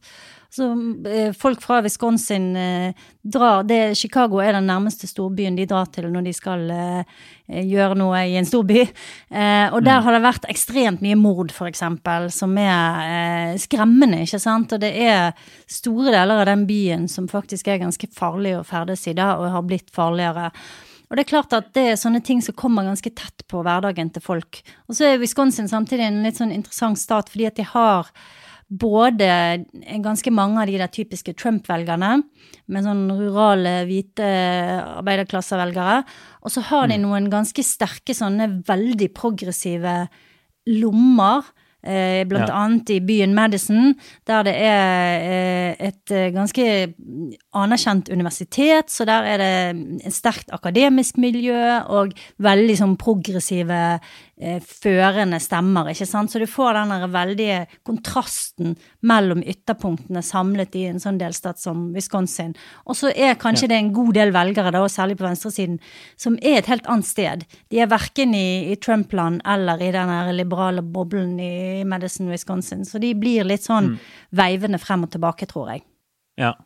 Så 0.56 0.68
eh, 1.10 1.34
folk 1.34 1.62
fra 1.66 1.82
Wisconsin 1.82 2.56
eh, 2.56 2.94
drar 3.22 3.64
det, 3.68 3.98
Chicago 3.98 4.40
er 4.40 4.54
den 4.56 4.70
nærmeste 4.70 5.10
storbyen 5.10 5.58
de 5.58 5.66
drar 5.68 5.90
til 5.92 6.08
når 6.14 6.28
de 6.30 6.34
skal 6.38 6.64
eh, 6.72 7.18
gjøre 7.66 7.98
noe 8.00 8.22
i 8.30 8.38
en 8.40 8.48
storby. 8.48 8.86
Eh, 8.86 9.68
og 9.74 9.82
der 9.82 10.00
mm. 10.00 10.06
har 10.06 10.16
det 10.16 10.24
vært 10.24 10.50
ekstremt 10.54 11.04
mye 11.04 11.18
mord, 11.20 11.52
eksempel, 11.68 12.30
som 12.32 12.56
er 12.62 13.04
eh, 13.10 13.60
skremmende, 13.60 14.24
ikke 14.24 14.40
sant? 14.40 14.78
Og 14.78 14.84
det 14.86 14.94
er 14.94 15.34
store 15.68 16.14
deler 16.14 16.46
av 16.46 16.50
den 16.54 16.68
byen 16.70 17.10
som 17.12 17.28
faktisk 17.32 17.68
er 17.68 17.82
ganske 17.84 18.14
farlig 18.16 18.56
å 18.60 18.66
ferdes 18.68 19.08
i 19.10 19.18
da, 19.18 19.34
og 19.42 19.52
har 19.58 19.66
blitt 19.68 19.92
farligere. 19.96 20.52
Og 21.10 21.18
det 21.18 21.26
er 21.26 21.30
klart 21.30 21.54
at 21.54 21.70
det 21.78 21.84
er 21.92 22.00
sånne 22.00 22.22
ting 22.26 22.42
som 22.42 22.58
kommer 22.58 22.88
ganske 22.88 23.12
tett 23.14 23.46
på 23.52 23.62
hverdagen 23.66 24.10
til 24.14 24.24
folk. 24.26 24.62
Og 24.90 24.98
så 24.98 25.12
er 25.12 25.22
Wisconsin 25.22 25.70
samtidig 25.72 26.08
en 26.08 26.24
litt 26.26 26.40
sånn 26.42 26.54
interessant 26.56 27.00
stat 27.02 27.30
fordi 27.32 27.50
at 27.50 27.60
de 27.60 27.68
har 27.70 28.10
både 28.66 29.28
ganske 30.02 30.32
mange 30.34 30.64
av 30.64 30.70
de 30.72 30.80
der 30.82 30.90
typiske 30.90 31.36
Trump-velgerne, 31.38 32.24
med 32.66 32.82
sånn 32.88 33.04
rurale, 33.14 33.84
hvite 33.86 34.26
arbeiderklassevelgere, 34.98 36.00
og 36.42 36.54
så 36.54 36.64
har 36.72 36.90
de 36.90 36.98
mm. 36.98 37.04
noen 37.06 37.28
ganske 37.30 37.62
sterke 37.62 38.16
sånne 38.18 38.50
veldig 38.66 39.12
progressive 39.14 39.94
lommer 40.66 41.46
Eh, 41.46 41.65
blant 42.26 42.50
ja. 42.50 42.58
annet 42.66 42.90
i 42.96 43.00
byen 43.06 43.36
Madison, 43.38 43.94
der 44.28 44.46
det 44.48 44.56
er 44.58 45.26
eh, 45.26 45.88
et 45.90 46.12
eh, 46.12 46.32
ganske 46.34 46.66
anerkjent 47.56 48.10
universitet, 48.10 48.92
så 48.92 49.06
der 49.08 49.30
er 49.34 49.42
det 49.42 50.06
et 50.08 50.16
sterkt 50.16 50.52
akademisk 50.56 51.20
miljø 51.22 51.80
og 51.94 52.16
veldig 52.44 52.78
sånn 52.80 52.96
progressive 53.02 53.82
eh, 53.96 54.00
førende 54.36 55.38
stemmer, 55.40 55.88
ikke 55.94 56.08
sant. 56.08 56.32
Så 56.32 56.42
du 56.42 56.46
får 56.50 56.76
den 56.76 57.12
veldige 57.14 57.62
kontrasten 57.88 58.74
mellom 59.08 59.40
ytterpunktene 59.48 60.24
samlet 60.26 60.76
i 60.76 60.86
en 60.90 61.00
sånn 61.00 61.20
delstat 61.22 61.62
som 61.62 61.88
Wisconsin. 61.96 62.52
Og 62.86 63.00
så 63.00 63.14
er 63.16 63.40
kanskje 63.40 63.70
ja. 63.70 63.72
det 63.72 63.80
en 63.80 63.94
god 63.96 64.12
del 64.18 64.34
velgere, 64.36 64.74
da, 64.76 64.84
særlig 64.92 65.18
på 65.22 65.28
venstresiden, 65.28 65.80
som 66.20 66.36
er 66.42 66.60
et 66.60 66.72
helt 66.72 66.88
annet 66.92 67.08
sted. 67.08 67.48
De 67.72 67.80
er 67.80 67.92
verken 67.92 68.36
i, 68.36 68.74
i 68.74 68.76
Trump-land 68.76 69.42
eller 69.48 69.82
i 69.82 69.92
den 69.96 70.14
liberale 70.36 70.84
boblen 70.84 71.40
i 71.40 71.84
Madison, 71.88 72.30
Wisconsin. 72.32 72.84
Så 72.86 73.00
de 73.00 73.14
blir 73.16 73.48
litt 73.48 73.64
sånn 73.64 73.94
mm. 73.94 74.00
veivende 74.36 74.82
frem 74.84 75.08
og 75.08 75.16
tilbake, 75.16 75.48
tror 75.48 75.72
jeg. 75.76 75.86
Ja. 76.42 76.58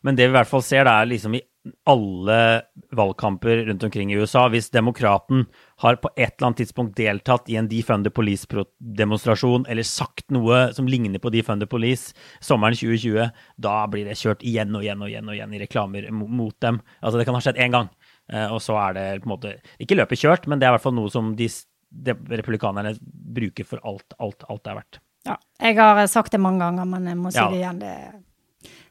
Men 0.00 0.16
det 0.16 0.28
vi 0.28 0.32
i 0.32 0.38
hvert 0.38 0.48
fall 0.48 0.62
ser, 0.64 0.86
det 0.86 0.94
er 0.94 1.08
liksom 1.10 1.36
i 1.36 1.42
alle 1.88 2.62
valgkamper 2.92 3.64
rundt 3.66 3.82
omkring 3.82 4.12
i 4.12 4.18
USA. 4.18 4.46
Hvis 4.48 4.70
demokraten 4.70 5.46
har 5.82 5.98
på 6.02 6.10
et 6.16 6.34
eller 6.36 6.48
annet 6.48 6.60
tidspunkt 6.62 6.96
deltatt 6.98 7.48
i 7.48 7.56
en 7.60 7.68
Defund 7.70 8.06
the 8.06 8.12
Police-demonstrasjon 8.14 9.66
eller 9.68 9.86
sagt 9.86 10.30
noe 10.34 10.68
som 10.76 10.88
ligner 10.90 11.22
på 11.22 11.32
Defund 11.34 11.64
the 11.64 11.70
Police 11.70 12.14
sommeren 12.44 12.76
2020, 12.76 13.30
da 13.56 13.74
blir 13.90 14.08
det 14.08 14.18
kjørt 14.20 14.44
igjen 14.46 14.74
og 14.76 14.86
igjen 14.86 15.02
og 15.02 15.12
igjen 15.12 15.30
og 15.30 15.38
igjen 15.38 15.56
i 15.56 15.62
reklamer 15.64 16.10
mot 16.12 16.56
dem. 16.64 16.82
Altså 17.00 17.18
Det 17.18 17.26
kan 17.28 17.38
ha 17.38 17.42
skjedd 17.44 17.60
én 17.64 17.74
gang, 17.74 17.90
eh, 18.32 18.46
og 18.46 18.62
så 18.64 18.78
er 18.88 18.96
det 18.98 19.08
på 19.22 19.30
en 19.30 19.34
måte 19.34 19.56
ikke 19.78 19.98
løpet 19.98 20.22
kjørt, 20.22 20.48
men 20.48 20.58
det 20.58 20.68
er 20.68 20.74
i 20.74 20.78
hvert 20.78 20.86
fall 20.86 20.96
noe 20.98 21.12
som 21.12 21.34
de, 21.38 21.50
de 21.90 22.16
republikanerne 22.38 22.96
bruker 23.02 23.66
for 23.68 23.82
alt, 23.84 24.16
alt, 24.18 24.46
alt 24.48 24.64
det 24.64 24.72
er 24.72 24.80
verdt. 24.82 25.02
Ja, 25.28 25.36
jeg 25.60 25.76
har 25.76 26.06
sagt 26.08 26.32
det 26.32 26.40
mange 26.40 26.64
ganger, 26.64 26.88
men 26.88 27.06
jeg 27.10 27.18
må 27.18 27.34
si 27.34 27.42
ja. 27.42 27.50
det 27.50 27.60
igjen. 27.60 27.84
det 27.84 27.94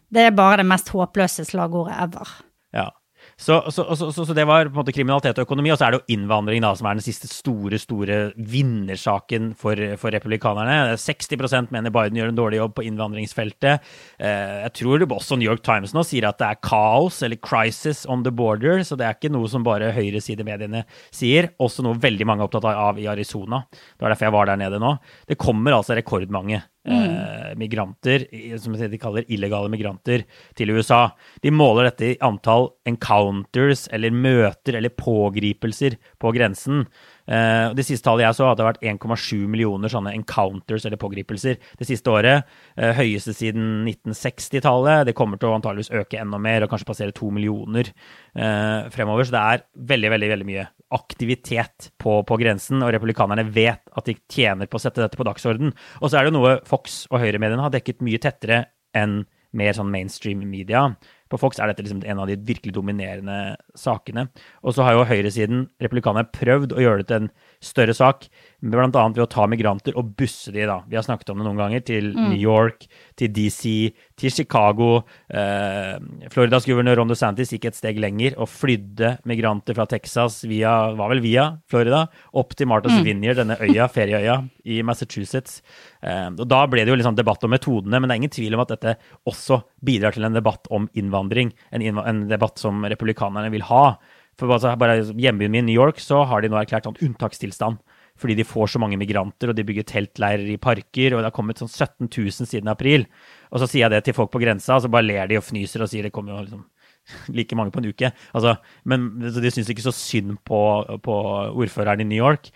det 0.09 0.23
er 0.23 0.35
bare 0.35 0.61
det 0.61 0.67
mest 0.69 0.89
håpløse 0.93 1.43
slagordet 1.47 1.95
ever. 1.99 2.29
Ja. 2.75 2.89
Så, 3.37 3.71
så, 3.71 3.95
så, 3.95 4.25
så, 4.25 4.33
det 4.33 4.45
var 4.45 4.65
på 4.65 4.71
en 4.71 4.79
måte 4.79 4.93
kriminalitet 4.95 5.37
og 5.37 5.45
økonomi, 5.45 5.69
og 5.73 5.77
så 5.77 5.87
er 5.87 5.93
det 5.93 5.99
jo 5.99 6.15
innvandring 6.15 6.61
da, 6.63 6.71
som 6.77 6.87
er 6.89 6.97
den 6.97 7.05
siste 7.05 7.29
store 7.29 7.77
store 7.81 8.17
vinnersaken 8.37 9.51
for, 9.57 9.77
for 10.01 10.13
republikanerne. 10.13 10.95
60% 10.97 11.71
mener 11.73 11.93
Biden 11.93 12.17
gjør 12.17 12.31
en 12.33 12.39
dårlig 12.39 12.61
jobb 12.61 12.75
på 12.77 12.87
innvandringsfeltet. 12.87 13.85
Eh, 14.17 14.55
jeg 14.65 14.73
tror 14.81 15.05
også 15.05 15.37
New 15.37 15.49
York 15.49 15.63
Times 15.65 15.93
nå 15.97 16.05
sier 16.07 16.29
at 16.29 16.39
det 16.41 16.49
er 16.49 16.61
kaos 16.65 17.21
eller 17.25 17.41
crisis 17.41 18.05
on 18.09 18.25
the 18.25 18.33
border, 18.33 18.81
så 18.87 18.97
det 18.97 19.05
er 19.07 19.19
ikke 19.19 19.33
noe 19.33 19.49
som 19.51 19.65
bare 19.65 19.93
høyresidemediene 19.97 20.85
sier. 21.13 21.51
Også 21.61 21.85
noe 21.85 21.99
veldig 22.01 22.29
mange 22.29 22.45
er 22.45 22.49
opptatt 22.49 22.71
av 22.73 23.01
i 23.01 23.09
Arizona. 23.11 23.63
Det 23.69 24.05
var 24.05 24.15
derfor 24.15 24.29
jeg 24.29 24.37
var 24.39 24.49
der 24.49 24.65
nede 24.65 24.81
nå. 24.81 24.97
Det 25.29 25.39
kommer 25.41 25.77
altså 25.77 25.97
rekordmange. 25.97 26.63
Eh, 26.87 27.55
migranter, 27.59 28.27
som 28.59 28.75
de 28.77 28.99
kaller 29.01 29.25
illegale 29.27 29.69
migranter, 29.71 30.23
til 30.55 30.71
USA. 30.71 31.09
De 31.43 31.51
måler 31.51 31.89
dette 31.89 32.11
i 32.13 32.17
antall 32.23 32.69
encounters 32.87 33.87
eller 33.91 34.15
møter 34.15 34.77
eller 34.79 34.95
pågripelser 34.95 35.97
på 36.21 36.31
grensen. 36.35 36.85
Uh, 37.27 37.73
det 37.75 37.83
siste 37.83 38.05
tallet 38.07 38.23
jeg 38.23 38.37
så, 38.37 38.47
hadde 38.47 38.65
vært 38.65 38.83
1,7 38.87 39.47
millioner 39.51 39.91
sånne 39.91 40.13
encounters 40.15 40.85
eller 40.87 40.99
pågripelser 41.01 41.59
det 41.59 41.87
siste 41.89 42.11
året. 42.13 42.47
Uh, 42.79 42.93
høyeste 42.97 43.35
siden 43.35 43.83
1960-tallet. 43.89 45.07
Det 45.09 45.15
kommer 45.17 45.41
til 45.41 45.51
å 45.51 45.57
antageligvis 45.57 45.91
øke 45.99 46.21
enda 46.21 46.39
mer 46.41 46.65
og 46.65 46.71
kanskje 46.71 46.89
passere 46.89 47.15
to 47.15 47.29
millioner 47.35 47.91
uh, 47.91 48.87
fremover. 48.93 49.27
Så 49.27 49.35
det 49.35 49.43
er 49.43 49.65
veldig, 49.93 50.13
veldig, 50.15 50.31
veldig 50.35 50.49
mye 50.49 50.67
aktivitet 50.95 51.91
på, 51.99 52.21
på, 52.23 52.39
grensen, 52.39 52.79
og 52.85 52.93
republikanerne 52.95 53.43
vet 53.51 53.83
at 53.91 54.07
de 54.07 54.15
tjener 54.31 54.69
på 54.71 54.79
å 54.79 54.83
sette 54.85 55.03
dette 55.03 55.19
på 55.19 55.27
dagsorden. 55.27 55.73
Og 55.99 56.09
så 56.09 56.19
er 56.19 56.27
det 56.27 56.35
noe 56.37 56.59
Fox 56.67 57.03
og 57.11 57.19
høyremediene 57.23 57.65
har 57.65 57.73
dekket 57.75 58.05
mye 58.05 58.21
tettere 58.23 58.63
enn 58.95 59.25
mer 59.57 59.75
sånn 59.75 59.91
mainstream 59.91 60.43
media. 60.47 60.87
På 61.31 61.39
Fox 61.41 61.59
er 61.59 61.71
dette 61.71 61.83
liksom 61.85 62.03
en 62.07 62.21
av 62.23 62.29
de 62.29 62.37
virkelig 62.47 62.73
dominerende 62.75 63.57
sakene. 63.77 64.27
Og 64.63 64.75
så 64.75 64.85
har 64.87 64.95
jo 64.95 65.07
høyresiden, 65.09 65.67
republikanerne, 65.83 66.29
prøvd 66.33 66.75
å 66.75 66.83
gjøre 66.83 67.03
det 67.03 67.09
til 67.11 67.21
en 67.21 67.31
større 67.63 67.95
sak, 67.97 68.27
bl.a. 68.57 68.89
ved 68.89 69.21
å 69.21 69.29
ta 69.29 69.45
migranter 69.49 69.95
og 69.99 70.13
busse 70.17 70.51
de, 70.53 70.63
da. 70.65 70.79
Vi 70.89 70.97
har 70.97 71.05
snakket 71.05 71.29
om 71.29 71.41
det 71.41 71.45
noen 71.45 71.59
ganger, 71.61 71.83
til 71.85 72.09
mm. 72.15 72.23
New 72.31 72.39
York, 72.41 72.87
til 73.17 73.29
DC, 73.33 73.93
til 74.17 74.33
Chicago. 74.33 75.03
Eh, 75.29 75.93
Floridas 76.33 76.65
guvernør 76.69 77.01
Ron 77.01 77.11
DeSantis 77.11 77.53
gikk 77.53 77.69
et 77.69 77.77
steg 77.77 78.01
lenger 78.01 78.37
og 78.41 78.49
flydde 78.49 79.15
migranter 79.29 79.77
fra 79.77 79.87
Texas 79.89 80.39
via, 80.49 80.73
var 80.97 81.13
vel 81.13 81.21
via 81.25 81.47
Florida, 81.69 82.05
opp 82.37 82.57
til 82.57 82.69
Martha's 82.71 82.97
mm. 82.97 83.05
Vineyard, 83.05 83.41
denne 83.43 83.59
øya, 83.61 83.89
ferieøya 83.95 84.39
i 84.65 84.81
Massachusetts. 84.85 85.61
Eh, 86.01 86.29
og 86.33 86.45
Da 86.49 86.63
ble 86.69 86.85
det 86.85 86.93
jo 86.93 86.99
liksom 86.99 87.17
debatt 87.17 87.45
om 87.45 87.53
metodene, 87.53 88.01
men 88.01 88.09
det 88.09 88.17
er 88.17 88.23
ingen 88.23 88.37
tvil 88.37 88.57
om 88.57 88.65
at 88.65 88.73
dette 88.73 88.97
også 89.29 89.61
bidrar 89.85 90.17
til 90.17 90.25
en 90.25 90.37
debatt 90.37 90.69
om 90.73 90.89
innvandring. 90.97 91.53
En, 91.69 91.85
innv 91.85 92.01
en 92.05 92.25
debatt 92.31 92.57
som 92.61 92.85
republikanerne 92.89 93.53
vil 93.53 93.65
ha. 93.69 93.97
For 94.37 94.53
altså, 94.53 94.75
bare 94.79 95.01
hjembyen 95.17 95.53
min, 95.53 95.65
New 95.65 95.75
York, 95.75 96.01
så 96.03 96.21
har 96.29 96.43
de 96.43 96.51
nå 96.51 96.59
erklært 96.59 96.89
sånn 96.89 96.99
unntakstilstand 97.01 97.81
fordi 98.17 98.33
de 98.39 98.45
får 98.49 98.71
så 98.73 98.79
mange 98.81 98.97
migranter, 98.97 99.51
og 99.51 99.57
de 99.57 99.61
bygger 99.61 99.85
teltleirer 99.91 100.47
i 100.49 100.57
parker, 100.57 101.13
og 101.13 101.21
det 101.21 101.29
har 101.29 101.35
kommet 101.35 101.59
sånn 101.61 101.69
17 101.69 102.07
000 102.09 102.49
siden 102.49 102.71
april. 102.71 103.05
Og 103.51 103.61
så 103.61 103.67
sier 103.69 103.85
jeg 103.85 103.93
det 103.93 103.99
til 104.07 104.17
folk 104.17 104.31
på 104.33 104.41
grensa, 104.41 104.73
og 104.73 104.81
så 104.81 104.89
bare 104.89 105.05
ler 105.05 105.29
de 105.29 105.37
og 105.37 105.45
fnyser 105.45 105.83
og 105.85 105.91
sier 105.91 106.07
det 106.07 106.13
kommer 106.15 106.33
jo 106.33 106.39
liksom 106.47 106.63
like 107.37 107.57
mange 107.57 107.73
på 107.75 107.83
en 107.83 107.91
uke. 107.91 108.11
Altså, 108.33 108.55
men 108.89 109.07
de 109.21 109.53
syns 109.53 109.69
ikke 109.71 109.85
så 109.85 109.93
synd 109.95 110.39
på, 110.47 110.59
på, 111.05 111.19
ordføreren 111.53 112.03
i 112.03 112.09
New 112.09 112.19
York. 112.19 112.49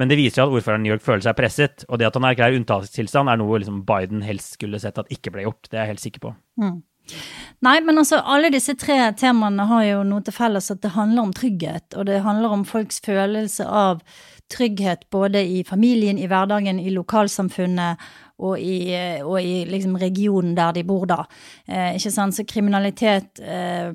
Men 0.00 0.08
det 0.08 0.16
viser 0.16 0.40
jo 0.40 0.46
at 0.48 0.56
ordføreren 0.56 0.80
i 0.80 0.88
New 0.88 0.94
York 0.94 1.04
føler 1.04 1.26
seg 1.26 1.36
presset. 1.36 1.84
Og 1.90 2.00
det 2.00 2.08
at 2.08 2.16
han 2.16 2.26
erklærer 2.30 2.56
unntakstilstand, 2.56 3.28
er 3.28 3.40
noe 3.40 3.60
liksom 3.60 3.82
Biden 3.88 4.24
helst 4.24 4.56
skulle 4.56 4.80
sett 4.80 4.96
at 5.02 5.12
ikke 5.12 5.34
ble 5.34 5.44
gjort. 5.44 5.68
Det 5.68 5.76
er 5.76 5.84
jeg 5.84 5.92
helt 5.92 6.06
sikker 6.06 6.24
på. 6.24 6.32
Mm. 6.62 6.80
Nei, 7.62 7.76
men 7.86 8.00
altså 8.00 8.18
alle 8.26 8.50
disse 8.50 8.74
tre 8.74 8.96
temaene 9.18 9.68
har 9.70 9.84
jo 9.86 10.02
noe 10.06 10.24
til 10.26 10.34
felles 10.34 10.70
at 10.74 10.82
det 10.82 10.96
handler 10.96 11.28
om 11.28 11.34
trygghet. 11.36 11.94
Og 11.94 12.08
det 12.08 12.24
handler 12.24 12.56
om 12.56 12.64
folks 12.66 12.98
følelse 13.04 13.66
av 13.68 14.02
trygghet 14.52 15.06
både 15.14 15.44
i 15.46 15.62
familien, 15.64 16.18
i 16.18 16.26
hverdagen, 16.26 16.80
i 16.82 16.90
lokalsamfunnet 16.92 18.02
og 18.42 18.58
i, 18.58 18.90
og 19.22 19.38
i 19.38 19.62
liksom 19.70 19.94
regionen 20.00 20.56
der 20.58 20.74
de 20.74 20.82
bor, 20.86 21.06
da. 21.06 21.22
Eh, 21.68 21.94
ikke 21.96 22.10
sant? 22.10 22.36
Så 22.36 22.44
kriminalitet, 22.48 23.38
eh, 23.38 23.94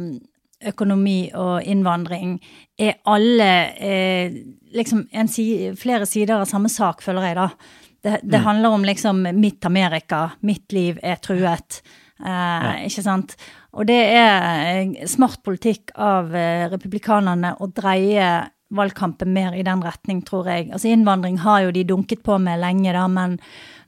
økonomi 0.71 1.27
og 1.37 1.67
innvandring 1.69 2.37
er 2.79 2.95
alle 3.05 3.51
eh, 3.77 4.39
liksom 4.73 5.05
si, 5.29 5.49
flere 5.77 6.07
sider 6.09 6.39
av 6.39 6.47
samme 6.49 6.71
sak, 6.71 7.03
føler 7.05 7.29
jeg, 7.29 7.37
da. 7.37 7.49
Det, 7.97 8.19
det 8.23 8.39
mm. 8.39 8.45
handler 8.45 8.77
om 8.77 8.87
liksom 8.87 9.23
mitt 9.35 9.65
Amerika, 9.65 10.29
mitt 10.47 10.71
liv 10.71 10.99
er 11.03 11.19
truet. 11.21 11.81
Eh, 12.23 12.65
ja. 12.65 12.75
Ikke 12.87 13.05
sant? 13.05 13.35
Og 13.77 13.87
det 13.89 13.99
er 14.17 14.83
eh, 14.83 15.07
smart 15.09 15.43
politikk 15.45 15.93
av 15.93 16.33
eh, 16.35 16.67
republikanerne 16.71 17.55
å 17.61 17.69
dreie 17.69 18.29
valgkampen 18.77 19.31
mer 19.31 19.55
i 19.55 19.63
den 19.63 19.83
retning, 19.85 20.21
tror 20.27 20.49
jeg. 20.51 20.69
Altså 20.73 20.91
Innvandring 20.91 21.39
har 21.45 21.63
jo 21.65 21.73
de 21.75 21.85
dunket 21.87 22.23
på 22.25 22.39
med 22.41 22.59
lenge, 22.63 22.91
da, 22.95 23.05
men, 23.11 23.37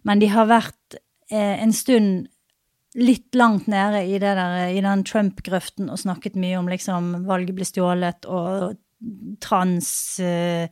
men 0.08 0.22
de 0.22 0.30
har 0.32 0.48
vært 0.52 1.00
eh, 1.32 1.58
en 1.60 1.74
stund 1.76 2.30
litt 3.00 3.36
langt 3.38 3.68
nede 3.70 4.02
i, 4.08 4.18
der, 4.22 4.40
i 4.74 4.82
den 4.82 5.04
Trump-grøften 5.06 5.92
og 5.94 6.00
snakket 6.02 6.38
mye 6.40 6.58
om 6.58 6.70
liksom 6.72 7.12
valget 7.28 7.58
ble 7.58 7.68
stjålet 7.68 8.26
og 8.26 8.80
trans 9.44 9.92
uh, 10.26 10.66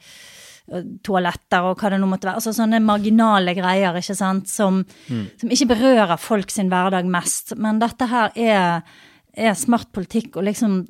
toaletter 1.05 1.63
og 1.63 1.79
hva 1.79 1.91
det 1.91 1.99
nå 2.01 2.09
måtte 2.11 2.27
være. 2.27 2.41
Altså 2.41 2.53
sånne 2.55 2.81
marginale 2.83 3.53
greier, 3.57 3.97
ikke 3.99 4.17
sant, 4.17 4.49
som, 4.51 4.81
mm. 4.83 5.25
som 5.41 5.53
ikke 5.53 5.69
berører 5.73 6.19
folk 6.21 6.51
sin 6.53 6.71
hverdag 6.71 7.07
mest. 7.11 7.55
Men 7.59 7.79
dette 7.83 8.09
her 8.11 8.33
er, 8.35 8.81
er 9.33 9.59
smart 9.59 9.91
politikk 9.95 10.37
å 10.37 10.45
liksom 10.47 10.81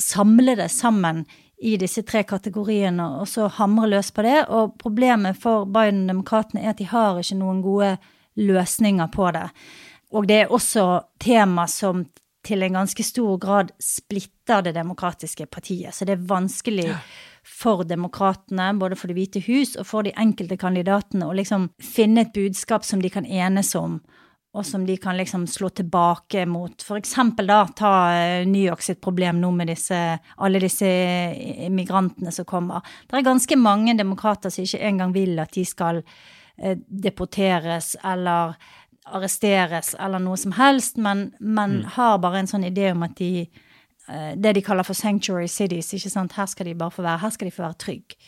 samle 0.00 0.56
det 0.58 0.70
sammen 0.74 1.24
i 1.64 1.76
disse 1.80 2.02
tre 2.06 2.24
kategoriene, 2.28 3.04
og 3.20 3.28
så 3.30 3.46
hamre 3.58 3.88
løs 3.94 4.10
på 4.14 4.24
det. 4.26 4.40
Og 4.52 4.74
problemet 4.80 5.38
for 5.40 5.68
Biden-demokratene 5.70 6.64
er 6.64 6.74
at 6.74 6.82
de 6.82 6.88
har 6.90 7.20
ikke 7.20 7.38
noen 7.40 7.62
gode 7.64 7.94
løsninger 8.40 9.10
på 9.14 9.30
det. 9.34 9.46
Og 10.14 10.28
det 10.28 10.44
er 10.44 10.52
også 10.52 10.86
tema 11.22 11.66
som 11.70 12.04
til 12.44 12.62
en 12.62 12.76
ganske 12.76 13.04
stor 13.06 13.38
grad 13.40 13.70
splitter 13.80 14.66
det 14.66 14.74
demokratiske 14.76 15.46
partiet. 15.46 15.94
Så 15.94 16.04
det 16.04 16.18
er 16.18 16.26
vanskelig 16.28 16.90
for 17.44 17.84
demokratene, 17.84 18.72
både 18.78 18.96
for 18.96 19.08
Det 19.08 19.16
hvite 19.18 19.40
hus 19.46 19.76
og 19.76 19.86
for 19.86 20.06
de 20.06 20.14
enkelte 20.16 20.56
kandidatene, 20.56 21.28
å 21.28 21.36
liksom 21.36 21.68
finne 21.82 22.24
et 22.24 22.34
budskap 22.34 22.84
som 22.84 23.02
de 23.02 23.10
kan 23.12 23.26
enes 23.26 23.74
om, 23.76 23.98
og 24.54 24.66
som 24.66 24.84
de 24.86 24.96
kan 24.96 25.16
liksom 25.18 25.46
slå 25.50 25.68
tilbake 25.74 26.46
mot. 26.46 26.82
For 26.82 26.96
eksempel 26.96 27.50
da 27.50 27.64
ta 27.76 27.94
eh, 28.14 28.46
New 28.46 28.62
York 28.62 28.84
sitt 28.86 29.00
problem 29.02 29.40
nå 29.42 29.50
med 29.50 29.68
disse, 29.72 29.98
alle 30.36 30.62
disse 30.62 30.88
immigrantene 31.66 32.32
som 32.32 32.46
kommer. 32.48 32.86
Det 33.10 33.18
er 33.18 33.26
ganske 33.26 33.58
mange 33.58 33.96
demokrater 33.98 34.54
som 34.54 34.64
ikke 34.64 34.86
engang 34.86 35.12
vil 35.12 35.42
at 35.42 35.52
de 35.58 35.66
skal 35.68 36.00
eh, 36.00 36.78
deporteres 36.86 37.96
eller 38.04 38.54
arresteres 39.04 39.92
eller 40.00 40.22
noe 40.22 40.38
som 40.40 40.54
helst, 40.56 40.96
men, 40.96 41.28
men 41.40 41.82
mm. 41.82 41.88
har 41.98 42.22
bare 42.22 42.40
en 42.40 42.48
sånn 42.48 42.64
idé 42.70 42.92
om 42.94 43.04
at 43.04 43.18
de 43.18 43.48
Det 44.04 44.50
de 44.52 44.60
kaller 44.60 44.84
for 44.84 44.92
sanctuary 44.92 45.46
cities. 45.48 45.94
ikke 45.96 46.10
sant? 46.12 46.34
Her 46.36 46.46
skal 46.50 46.66
de 46.68 46.74
bare 46.76 46.92
få 46.92 47.02
være. 47.02 47.22
Her 47.22 47.32
skal 47.32 47.48
de 47.48 47.54
få 47.54 47.62
være 47.64 47.78
trygge. 47.80 48.18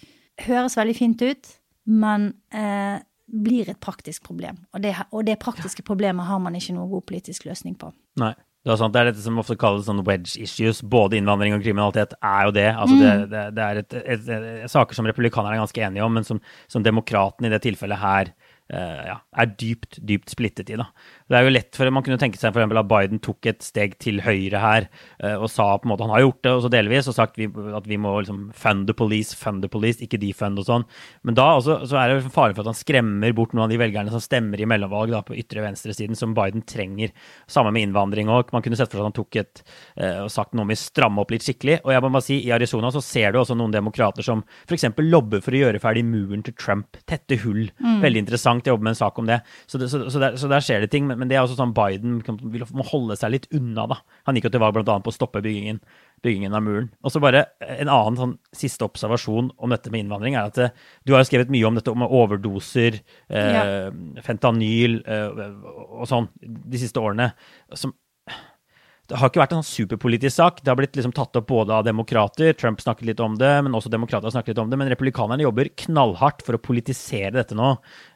Høres 0.46 0.76
veldig 0.76 0.94
fint 0.96 1.22
ut, 1.24 1.50
men 1.84 2.30
eh, 2.48 2.96
blir 3.26 3.70
et 3.70 3.80
praktisk 3.82 4.24
problem. 4.26 4.58
Og 4.74 4.82
det, 4.82 4.94
og 5.10 5.24
det, 5.26 5.38
praktiske 5.42 5.84
problemet 5.86 6.28
har 6.28 6.40
man 6.42 6.56
ikke 6.58 6.76
noen 6.76 6.90
god 6.90 7.06
politisk 7.08 7.48
løsning 7.48 7.78
på. 7.80 7.92
Nei. 8.22 8.34
Det 8.66 8.74
er, 8.74 8.88
det 8.90 8.98
er 8.98 9.06
dette 9.12 9.22
som 9.22 9.36
ofte 9.38 9.54
kalles 9.54 9.84
sånn 9.86 10.02
wedge 10.08 10.40
issues. 10.42 10.80
Både 10.82 11.20
innvandring 11.20 11.54
og 11.54 11.62
kriminalitet 11.62 12.16
er 12.18 12.48
jo 12.48 12.54
det. 12.56 12.66
Altså 12.72 12.96
det, 12.98 13.10
mm. 13.12 13.26
det, 13.30 13.42
det, 13.54 13.66
er 13.66 13.78
et, 13.78 13.94
et, 14.00 14.30
et, 14.64 14.72
saker 14.72 14.98
som 14.98 15.06
republikanerne 15.06 15.54
er 15.54 15.62
ganske 15.62 15.84
enige 15.86 16.02
om, 16.02 16.16
men 16.18 16.26
som, 16.26 16.40
som 16.66 16.82
demokratene 16.82 17.46
i 17.46 17.52
det 17.52 17.60
tilfellet 17.62 18.02
her 18.02 18.32
ja, 18.72 19.16
er 19.38 19.50
dypt, 19.60 20.00
dypt 20.02 20.32
splittet 20.32 20.70
i. 20.72 20.78
da. 20.80 20.88
Det 21.30 21.38
er 21.38 21.46
jo 21.46 21.52
lett 21.54 21.76
for 21.78 21.90
Man 21.94 22.02
kunne 22.06 22.18
tenke 22.18 22.38
seg 22.38 22.50
for 22.50 22.62
eksempel 22.62 22.80
at 22.80 22.88
Biden 22.90 23.20
tok 23.22 23.46
et 23.46 23.62
steg 23.62 23.94
til 24.02 24.20
høyre 24.24 24.58
her 24.62 24.88
uh, 25.22 25.36
og 25.36 25.48
sa 25.52 25.68
på 25.78 25.86
en 25.86 25.92
måte 25.92 26.06
Han 26.06 26.14
har 26.14 26.24
gjort 26.24 26.40
det 26.42 26.52
også 26.52 26.70
delvis 26.74 27.10
og 27.10 27.16
sagt 27.16 27.38
at 27.38 27.86
vi 27.86 27.98
må 28.00 28.16
liksom 28.20 28.48
fund 28.56 28.86
the 28.90 28.96
police, 28.96 29.36
fund 29.38 29.62
the 29.62 29.70
police, 29.70 30.02
ikke 30.02 30.20
defund 30.22 30.58
og 30.62 30.66
sånn. 30.68 30.86
Men 31.26 31.38
da 31.38 31.46
også, 31.58 31.78
så 31.90 32.00
er 32.00 32.14
det 32.14 32.32
fare 32.34 32.54
for 32.54 32.64
at 32.64 32.70
han 32.72 32.78
skremmer 32.78 33.34
bort 33.36 33.54
noen 33.54 33.66
av 33.66 33.74
de 33.74 33.80
velgerne 33.80 34.12
som 34.12 34.22
stemmer 34.22 34.60
i 34.60 34.68
mellomvalg 34.68 35.14
da, 35.14 35.22
på 35.26 35.36
ytre 35.38 35.62
venstresiden, 35.64 36.18
som 36.18 36.34
Biden 36.36 36.64
trenger. 36.66 37.14
Samme 37.50 37.72
med 37.74 37.86
innvandring 37.86 38.30
òg. 38.32 38.50
Man 38.54 38.64
kunne 38.64 38.78
sett 38.78 38.90
for 38.90 38.98
seg 38.98 39.06
at 39.06 39.10
han 39.10 39.18
tok 39.18 39.40
et 39.42 39.62
uh, 39.62 40.24
og 40.26 40.32
sagt 40.32 40.56
noe 40.56 40.66
om 40.66 40.74
å 40.74 40.78
stramme 40.80 41.22
opp 41.22 41.34
litt 41.34 41.46
skikkelig. 41.46 41.80
Og 41.84 41.94
jeg 41.94 42.04
må 42.04 42.10
bare 42.10 42.26
si, 42.26 42.40
i 42.42 42.54
Arizona 42.54 42.90
så 42.94 43.02
ser 43.04 43.34
du 43.34 43.40
også 43.42 43.58
noen 43.58 43.74
demokrater 43.74 44.26
som 44.26 44.42
f.eks. 44.66 44.88
lobber 45.06 45.44
for 45.44 45.54
å 45.54 45.62
gjøre 45.64 45.82
ferdig 45.82 46.06
muren 46.08 46.44
til 46.46 46.56
Trump. 46.58 46.98
Tette 47.06 47.38
hull. 47.44 47.66
Mm. 47.78 48.00
Veldig 48.04 48.24
interessant. 48.26 48.55
Jeg 48.64 48.72
jobber 48.72 48.88
med 48.88 48.94
en 48.94 48.98
sak 48.98 49.18
om 49.20 49.28
det. 49.28 49.40
Så, 49.66 49.80
det, 49.80 49.88
så, 49.92 50.00
så, 50.12 50.22
der, 50.22 50.38
så 50.40 50.50
der, 50.50 50.64
skjer 50.64 50.84
det 50.84 50.90
ting. 50.92 51.06
Men, 51.08 51.20
men, 51.20 51.30
det 51.30 51.38
er 51.38 51.44
også 51.44 51.58
sånn 51.58 51.74
Biden 51.76 52.20
vil, 52.52 52.64
må 52.76 52.86
holde 52.88 53.18
seg 53.18 53.34
litt 53.34 53.48
unna, 53.56 53.86
da. 53.90 54.00
Han 54.28 54.38
gikk 54.38 54.48
jo 54.48 54.54
til 54.56 54.64
valg 54.64 54.78
bl.a. 54.78 54.98
på 55.02 55.12
å 55.12 55.16
stoppe 55.16 55.42
byggingen, 55.44 55.82
byggingen, 56.24 56.56
av 56.56 56.64
muren. 56.66 56.88
Og 57.04 57.14
så 57.14 57.22
bare 57.22 57.44
en 57.60 57.90
annen 57.92 58.20
sånn 58.20 58.34
siste 58.56 58.86
observasjon 58.86 59.52
om 59.56 59.74
dette 59.74 59.92
med 59.92 60.04
innvandring 60.04 60.38
er 60.38 60.50
at 60.50 60.58
det, 60.58 60.70
eh, 60.70 60.88
du 61.06 61.14
har 61.14 61.22
jo 61.22 61.30
skrevet 61.30 61.52
mye 61.52 61.68
om 61.68 61.78
dette 61.78 61.92
om 61.92 62.06
overdoser, 62.06 63.00
eh, 63.28 63.52
ja. 63.58 63.92
fentanyl 64.24 65.00
eh, 65.04 65.44
og 65.86 66.08
sånn 66.10 66.30
de 66.40 66.80
siste 66.80 67.02
årene. 67.02 67.32
som 67.74 67.92
det 69.06 69.18
har 69.20 69.30
ikke 69.30 69.38
vært 69.38 69.52
en 69.54 69.62
sånn 69.62 69.68
superpolitisk 69.68 70.34
sak. 70.34 70.58
Det 70.64 70.70
har 70.72 70.78
blitt 70.78 70.96
liksom 70.98 71.14
tatt 71.14 71.36
opp 71.38 71.46
både 71.46 71.74
av 71.76 71.84
demokrater, 71.86 72.56
Trump 72.58 72.80
snakket 72.82 73.10
litt 73.12 73.20
om 73.22 73.36
det, 73.38 73.52
men 73.62 73.76
også 73.78 73.92
demokrater 73.92 74.26
har 74.26 74.34
snakket 74.34 74.54
litt 74.54 74.62
om 74.64 74.72
det. 74.72 74.78
Men 74.80 74.90
republikanerne 74.90 75.46
jobber 75.46 75.70
knallhardt 75.84 76.42
for 76.46 76.58
å 76.58 76.62
politisere 76.62 77.34
dette 77.36 77.58
nå. 77.58 77.68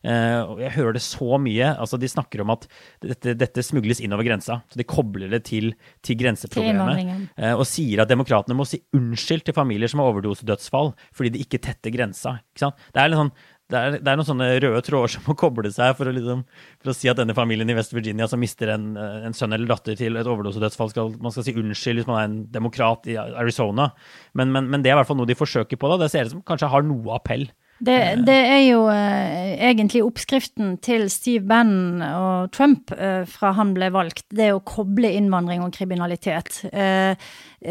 Uh, 0.03 0.59
jeg 0.65 0.75
hører 0.79 0.99
det 0.99 1.05
så 1.07 1.39
mye. 1.43 1.71
altså 1.77 2.01
De 2.01 2.11
snakker 2.11 2.43
om 2.43 2.55
at 2.57 2.67
dette, 3.05 3.37
dette 3.39 3.65
smugles 3.67 4.03
innover 4.03 4.27
grensa. 4.27 4.61
Så 4.73 4.81
de 4.81 4.89
kobler 4.89 5.31
det 5.31 5.45
til, 5.51 5.73
til 6.07 6.19
grenseproblemet. 6.21 7.31
Uh, 7.39 7.55
og 7.55 7.65
sier 7.71 8.03
at 8.03 8.11
demokratene 8.11 8.59
må 8.59 8.67
si 8.67 8.83
unnskyld 8.97 9.47
til 9.47 9.57
familier 9.57 9.91
som 9.91 10.03
har 10.03 10.11
overdosedødsfall 10.11 10.95
fordi 11.15 11.37
de 11.37 11.47
ikke 11.47 11.63
tetter 11.63 11.95
grensa. 11.95 12.41
Ikke 12.51 12.67
sant? 12.67 12.87
Det 12.91 13.03
er 13.03 13.13
litt 13.13 13.23
sånn 13.23 13.35
det 13.71 13.79
er, 13.79 13.97
det 13.99 14.11
er, 14.11 14.19
noen 14.19 14.27
sånne 14.27 14.49
røde 14.63 14.83
tråder 14.87 15.13
som 15.15 15.27
må 15.29 15.37
koble 15.39 15.71
seg 15.73 15.95
for 15.99 16.11
å, 16.11 16.15
liksom, 16.15 16.43
for 16.83 16.93
å, 16.93 16.97
si 16.97 17.11
at 17.11 17.21
denne 17.21 17.37
familien 17.37 17.71
i 17.71 17.77
West 17.79 17.95
Virginia 17.95 18.27
som 18.31 18.43
mister 18.43 18.73
en, 18.75 18.93
en 18.99 19.37
sønn 19.37 19.55
eller 19.57 19.71
datter 19.71 19.99
til 19.99 20.19
et 20.19 20.31
overdosedødsfall, 20.31 20.93
skal, 20.93 21.15
man 21.23 21.35
skal 21.35 21.47
si 21.47 21.55
unnskyld 21.55 22.03
hvis 22.03 22.11
man 22.11 22.19
er 22.19 22.29
en 22.29 22.39
demokrat 22.53 23.07
i 23.11 23.17
Arizona. 23.21 23.91
Men, 24.35 24.53
men, 24.55 24.71
men 24.73 24.83
det 24.83 24.93
er 24.93 24.99
i 24.99 25.01
hvert 25.01 25.11
fall 25.11 25.21
noe 25.21 25.31
de 25.31 25.39
forsøker 25.39 25.81
på. 25.81 25.93
da. 25.93 26.01
Det 26.03 26.11
ser 26.13 26.29
ut 26.29 26.35
som 26.35 26.47
kanskje 26.47 26.73
har 26.73 26.87
noe 26.87 27.15
appell. 27.19 27.47
Det, 27.81 27.97
det, 28.27 28.35
er 28.37 28.63
jo 28.67 28.81
eh, 28.93 29.55
egentlig 29.71 30.03
oppskriften 30.05 30.75
til 30.85 31.07
Steve 31.09 31.47
Bannon 31.49 32.03
og 32.05 32.51
Trump 32.53 32.93
eh, 32.93 33.23
fra 33.29 33.55
han 33.57 33.73
ble 33.77 33.89
valgt. 33.95 34.27
Det 34.29 34.51
er 34.51 34.57
å 34.59 34.65
koble 34.69 35.09
innvandring 35.17 35.65
og 35.65 35.73
kriminalitet. 35.73 36.61
Eh, 36.69 37.17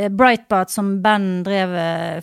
Breitbart, 0.09 0.73
som 0.73 0.95
Bannon 1.03 1.43
drev 1.45 1.75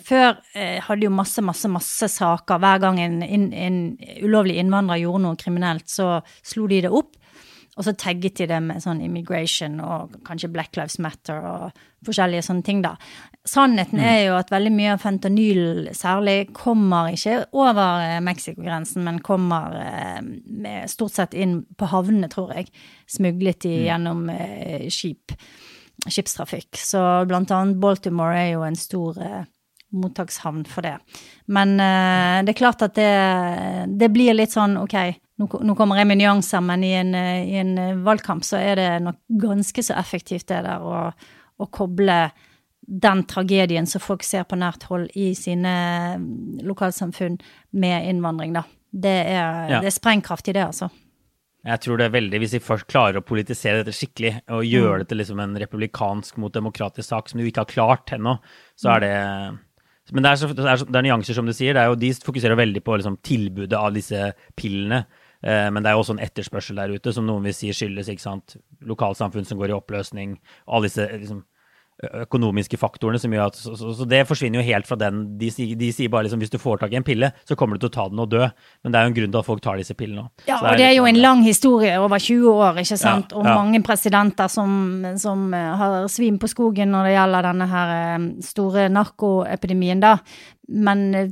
før, 0.03 0.37
hadde 0.55 1.03
jo 1.03 1.11
masse, 1.11 1.43
masse, 1.43 1.67
masse 1.71 2.07
saker. 2.11 2.59
Hver 2.63 2.83
gang 2.83 2.99
en, 3.03 3.17
en, 3.23 3.47
en 3.51 3.79
ulovlig 4.23 4.55
innvandrer 4.59 5.01
gjorde 5.03 5.23
noe 5.25 5.39
kriminelt, 5.39 5.87
så 5.91 6.17
slo 6.47 6.67
de 6.71 6.83
det 6.87 6.91
opp. 6.91 7.15
Og 7.77 7.85
så 7.85 7.93
tagget 7.93 8.39
de 8.39 8.47
det 8.49 8.57
med 8.65 8.81
sånn 8.81 9.03
immigration 9.05 9.77
og 9.85 10.15
kanskje 10.25 10.49
Black 10.49 10.79
Lives 10.79 10.97
Matter 11.03 11.43
og 11.45 11.83
forskjellige 12.07 12.45
sånne 12.47 12.65
ting, 12.65 12.81
da. 12.81 12.95
Sannheten 13.47 13.99
mm. 13.99 14.05
er 14.05 14.19
jo 14.25 14.35
at 14.35 14.51
veldig 14.51 14.71
mye 14.75 14.93
av 14.95 15.03
fentanyl 15.03 15.89
særlig 15.95 16.49
kommer 16.55 17.13
ikke 17.15 17.39
over 17.55 18.03
eh, 18.03 18.17
Mexicogrensen, 18.23 19.05
men 19.07 19.21
kommer 19.23 19.77
eh, 19.79 20.81
stort 20.91 21.15
sett 21.15 21.37
inn 21.37 21.61
på 21.79 21.87
havnene, 21.91 22.27
tror 22.31 22.51
jeg. 22.57 22.67
Smuglet 23.07 23.69
i 23.69 23.75
mm. 23.77 23.83
gjennom 23.85 24.25
eh, 24.33 24.87
skip. 24.91 25.35
Skipstrafikk. 26.07 26.75
Så 26.77 26.99
blant 27.29 27.51
annet 27.55 27.79
Baltimore 27.81 28.35
er 28.37 28.51
jo 28.51 28.65
en 28.67 28.75
stor 28.77 29.15
mottakshavn 29.97 30.65
for 30.67 30.85
det. 30.85 30.97
Men 31.49 31.73
det 31.79 32.51
er 32.51 32.59
klart 32.59 32.83
at 32.85 32.93
det, 32.99 33.07
det 33.97 34.11
blir 34.13 34.35
litt 34.35 34.53
sånn 34.53 34.75
OK 34.77 34.93
nå 35.37 35.73
kommer 35.77 35.99
jeg 35.99 36.09
med 36.09 36.19
nyanser, 36.19 36.61
men 36.65 36.83
i 36.85 36.91
en, 36.97 37.13
i 37.15 37.57
en, 37.61 37.73
valgkamp 38.05 38.45
så 38.45 38.57
er 38.57 38.79
det 38.79 38.87
nok 39.05 39.19
ganske 39.41 39.83
så 39.85 39.97
effektivt 39.97 40.47
det 40.49 40.63
der 40.65 40.81
å, 40.85 41.01
å 41.13 41.67
koble 41.73 42.17
den 42.87 43.25
tragedien 43.27 43.87
som 43.87 44.01
folk 44.01 44.23
ser 44.23 44.45
på 44.47 44.57
nært 44.59 44.87
hold 44.87 45.09
i 45.19 45.33
sine 45.35 45.73
lokalsamfunn, 46.63 47.35
med 47.75 48.07
innvandring, 48.07 48.55
da. 48.55 48.63
Det 48.87 49.17
er, 49.27 49.67
ja. 49.67 49.81
det 49.83 49.91
er 49.91 49.95
sprengkraft 49.97 50.47
i 50.47 50.55
det, 50.55 50.63
altså. 50.63 50.87
Jeg 51.67 51.81
tror 51.83 51.99
det 51.99 52.05
er 52.07 52.13
veldig, 52.13 52.39
Hvis 52.39 52.53
de 52.55 52.63
først 52.63 52.87
klarer 52.87 53.19
å 53.19 53.25
politisere 53.27 53.81
dette 53.81 53.95
skikkelig, 53.95 54.37
og 54.55 54.63
gjøre 54.63 54.93
mm. 54.95 55.01
det 55.01 55.07
til 55.09 55.19
liksom 55.19 55.43
en 55.43 55.57
republikansk 55.59 56.37
mot 56.39 56.53
demokratisk 56.53 57.09
sak 57.09 57.27
som 57.27 57.41
vi 57.41 57.49
ikke 57.51 57.65
har 57.65 57.73
klart 57.73 58.13
ennå, 58.15 58.37
så 58.79 58.95
er 58.95 59.03
det 59.03 59.15
Men 60.15 60.23
det 60.23 60.31
er, 60.31 60.39
så, 60.39 60.47
det, 60.55 60.63
er, 60.63 60.85
det 60.87 60.95
er, 60.95 61.03
nyanser, 61.09 61.35
som 61.35 61.45
du 61.45 61.51
sier. 61.51 61.75
Det 61.75 61.83
er 61.83 61.91
jo, 61.91 61.99
de 61.99 62.13
fokuserer 62.23 62.55
veldig 62.55 62.79
på 62.79 62.95
liksom, 62.95 63.17
tilbudet 63.19 63.75
av 63.75 63.91
disse 63.91 64.29
pillene. 64.55 65.01
Eh, 65.43 65.67
men 65.67 65.83
det 65.83 65.91
er 65.91 65.97
jo 65.97 66.05
også 66.05 66.15
en 66.15 66.23
etterspørsel 66.23 66.79
der 66.79 66.93
ute 66.95 67.11
som 67.11 67.27
noen 67.27 67.43
vil 67.43 67.57
si 67.57 67.73
skyldes 67.75 68.07
ikke 68.13 68.23
sant, 68.23 68.55
lokalsamfunn 68.87 69.45
som 69.45 69.59
går 69.59 69.73
i 69.73 69.75
oppløsning. 69.75 70.37
Alle 70.71 70.87
disse 70.87 71.09
liksom, 71.11 71.43
økonomiske 71.97 72.77
faktorene 72.77 73.17
som 73.17 73.31
gjør 73.33 73.47
at 73.49 73.55
så, 73.57 73.73
så, 73.77 73.91
så, 73.97 74.05
det 74.09 74.19
forsvinner 74.29 74.61
jo 74.61 74.67
helt 74.67 74.85
fra 74.85 74.97
den. 75.01 75.23
De, 75.39 75.49
de 75.49 75.89
sier 75.93 76.11
bare 76.13 76.27
liksom 76.27 76.41
hvis 76.43 76.53
du 76.53 76.59
får 76.61 76.83
tak 76.83 76.93
i 76.93 76.99
en 76.99 77.05
pille, 77.05 77.31
så 77.47 77.57
kommer 77.57 77.77
du 77.77 77.85
til 77.85 77.89
å 77.89 77.95
ta 77.95 78.05
den 78.11 78.21
og 78.21 78.29
dø. 78.29 78.43
Men 78.85 78.93
det 78.93 78.99
er 78.99 79.07
jo 79.07 79.11
en 79.11 79.17
grunn 79.17 79.33
til 79.33 79.41
at 79.41 79.47
folk 79.47 79.63
tar 79.65 79.81
disse 79.81 79.97
pillene 79.97 80.27
òg. 80.27 80.45
Ja, 80.49 80.59
og 80.61 80.77
det 80.77 80.85
er, 80.85 80.93
jo 80.99 81.07
en 81.09 81.21
lang 81.23 81.41
historie 81.45 81.95
over 82.01 82.21
20 82.21 82.51
år, 82.53 82.81
ikke 82.83 82.99
sant. 83.01 83.33
Ja, 83.33 83.39
og 83.39 83.49
mange 83.49 83.81
presidenter 83.85 84.51
som, 84.51 85.07
som, 85.17 85.47
eh, 85.57 85.71
har 85.81 86.05
svim 86.13 86.37
på 86.41 86.49
skogen 86.51 86.93
når 86.93 87.09
det 87.09 87.15
gjelder 87.15 87.49
denne 87.49 87.69
her 87.71 87.95
eh, 87.95 88.29
store 88.45 88.85
narkoepidemien, 88.93 90.03
da. 90.03 90.19
Men 90.67 91.31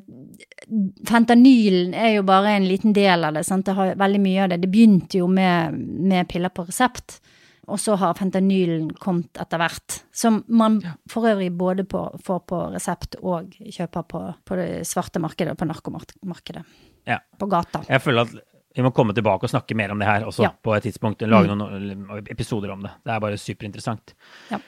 fentanylen 1.05 1.93
er 1.93 2.15
jo 2.15 2.25
bare 2.25 2.55
en 2.55 2.65
liten 2.65 2.95
del 2.95 3.27
av 3.27 3.35
det. 3.35 3.43
Sant? 3.45 3.67
Det 3.67 3.75
har 3.75 3.97
veldig 3.99 4.21
mye 4.23 4.43
av 4.45 4.53
det. 4.53 4.61
Det 4.63 4.71
begynte 4.71 5.19
jo 5.19 5.27
med, 5.29 5.75
med 5.75 6.29
piller 6.31 6.53
på 6.55 6.65
resept, 6.65 7.19
og 7.67 7.79
så 7.81 7.95
har 7.99 8.17
fentanylen 8.17 8.89
kommet 9.01 9.39
etter 9.41 9.61
hvert. 9.61 9.99
Som 10.15 10.43
man 10.47 10.79
for 11.11 11.27
øvrig 11.29 11.51
både 11.57 11.85
på, 11.89 12.01
får 12.23 12.41
på 12.49 12.61
resept 12.75 13.17
og 13.21 13.55
kjøper 13.59 14.05
på, 14.09 14.25
på 14.45 14.59
det 14.59 14.67
svarte 14.87 15.21
markedet 15.23 15.55
og 15.55 15.61
på 15.61 15.69
narkomarkedet. 15.69 16.65
Ja. 17.05 17.21
På 17.39 17.49
gata. 17.49 17.83
Jeg 17.89 18.01
føler 18.01 18.25
at 18.25 18.35
vi 18.75 18.83
må 18.83 18.91
komme 18.91 19.15
tilbake 19.15 19.47
og 19.47 19.51
snakke 19.51 19.75
mer 19.77 19.93
om 19.93 20.01
det 20.01 20.07
her 20.09 20.25
også 20.27 20.43
ja. 20.43 20.51
på 20.51 20.73
et 20.75 20.83
tidspunkt. 20.83 21.23
Lage 21.23 21.53
mm. 21.53 21.61
noen 21.61 22.25
episoder 22.31 22.73
om 22.73 22.83
det. 22.83 22.91
Det 23.05 23.13
er 23.13 23.21
bare 23.23 23.39
superinteressant. 23.39 24.15
Ja. 24.51 24.59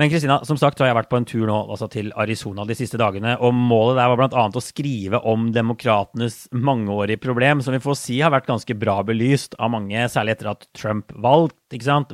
Men 0.00 0.10
Kristina, 0.10 0.38
som 0.48 0.58
sagt 0.60 0.80
har 0.80 0.88
jeg 0.88 0.96
vært 0.96 1.10
på 1.12 1.18
en 1.20 1.26
tur 1.28 1.44
nå 1.48 1.56
altså 1.72 1.88
til 1.92 2.10
Arizona 2.20 2.64
de 2.68 2.76
siste 2.76 3.00
dagene. 3.00 3.34
Og 3.44 3.54
målet 3.56 4.00
der 4.00 4.12
var 4.12 4.20
bl.a. 4.20 4.44
å 4.48 4.64
skrive 4.64 5.20
om 5.28 5.50
demokratenes 5.54 6.46
mangeårige 6.52 7.20
problem, 7.22 7.62
som 7.64 7.76
vi 7.76 7.82
får 7.84 7.98
si 8.00 8.20
har 8.22 8.32
vært 8.34 8.48
ganske 8.50 8.76
bra 8.78 8.98
belyst 9.06 9.56
av 9.60 9.74
mange, 9.74 10.06
særlig 10.12 10.36
etter 10.36 10.52
at 10.54 10.68
Trump 10.78 11.12
valgt, 11.12 11.58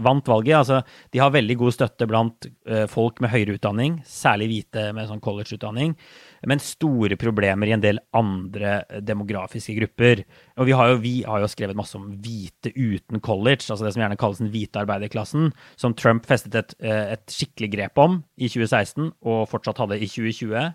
vant 0.02 0.30
valget. 0.30 0.56
Altså, 0.60 0.82
de 1.14 1.22
har 1.22 1.34
veldig 1.34 1.58
god 1.58 1.74
støtte 1.74 2.06
blant 2.10 2.50
uh, 2.70 2.86
folk 2.90 3.22
med 3.22 3.32
høyere 3.32 3.58
utdanning, 3.58 4.00
særlig 4.06 4.50
hvite 4.52 4.90
med 4.94 5.10
sånn 5.10 5.22
collegeutdanning 5.22 5.96
men 6.46 6.62
store 6.62 7.18
problemer 7.18 7.70
i 7.70 7.74
en 7.76 7.82
del 7.82 8.00
andre 8.16 8.82
demografiske 9.04 9.74
grupper. 9.78 10.24
Og 10.58 10.68
vi 10.68 10.76
har 10.76 10.92
jo, 10.92 11.00
vi 11.02 11.14
har 11.26 11.42
jo 11.42 11.50
skrevet 11.50 11.78
masse 11.78 11.98
om 11.98 12.08
hvite 12.22 12.72
uten 12.76 13.22
college, 13.24 13.66
altså 13.66 13.84
det 13.86 13.94
som 13.94 14.04
gjerne 14.04 14.18
kalles 14.20 14.42
den 14.42 14.52
hvite 14.54 14.82
arbeiderklassen, 14.82 15.52
som 15.80 15.96
Trump 15.98 16.28
festet 16.28 16.54
et, 16.58 16.74
eh, 16.82 17.14
et 17.16 17.24
skikkelig 17.32 17.72
grep 17.74 18.02
om 18.02 18.22
i 18.36 18.50
2016, 18.50 19.12
og 19.26 19.46
fortsatt 19.50 19.80
hadde 19.82 20.00
i 20.00 20.10
2020. 20.10 20.74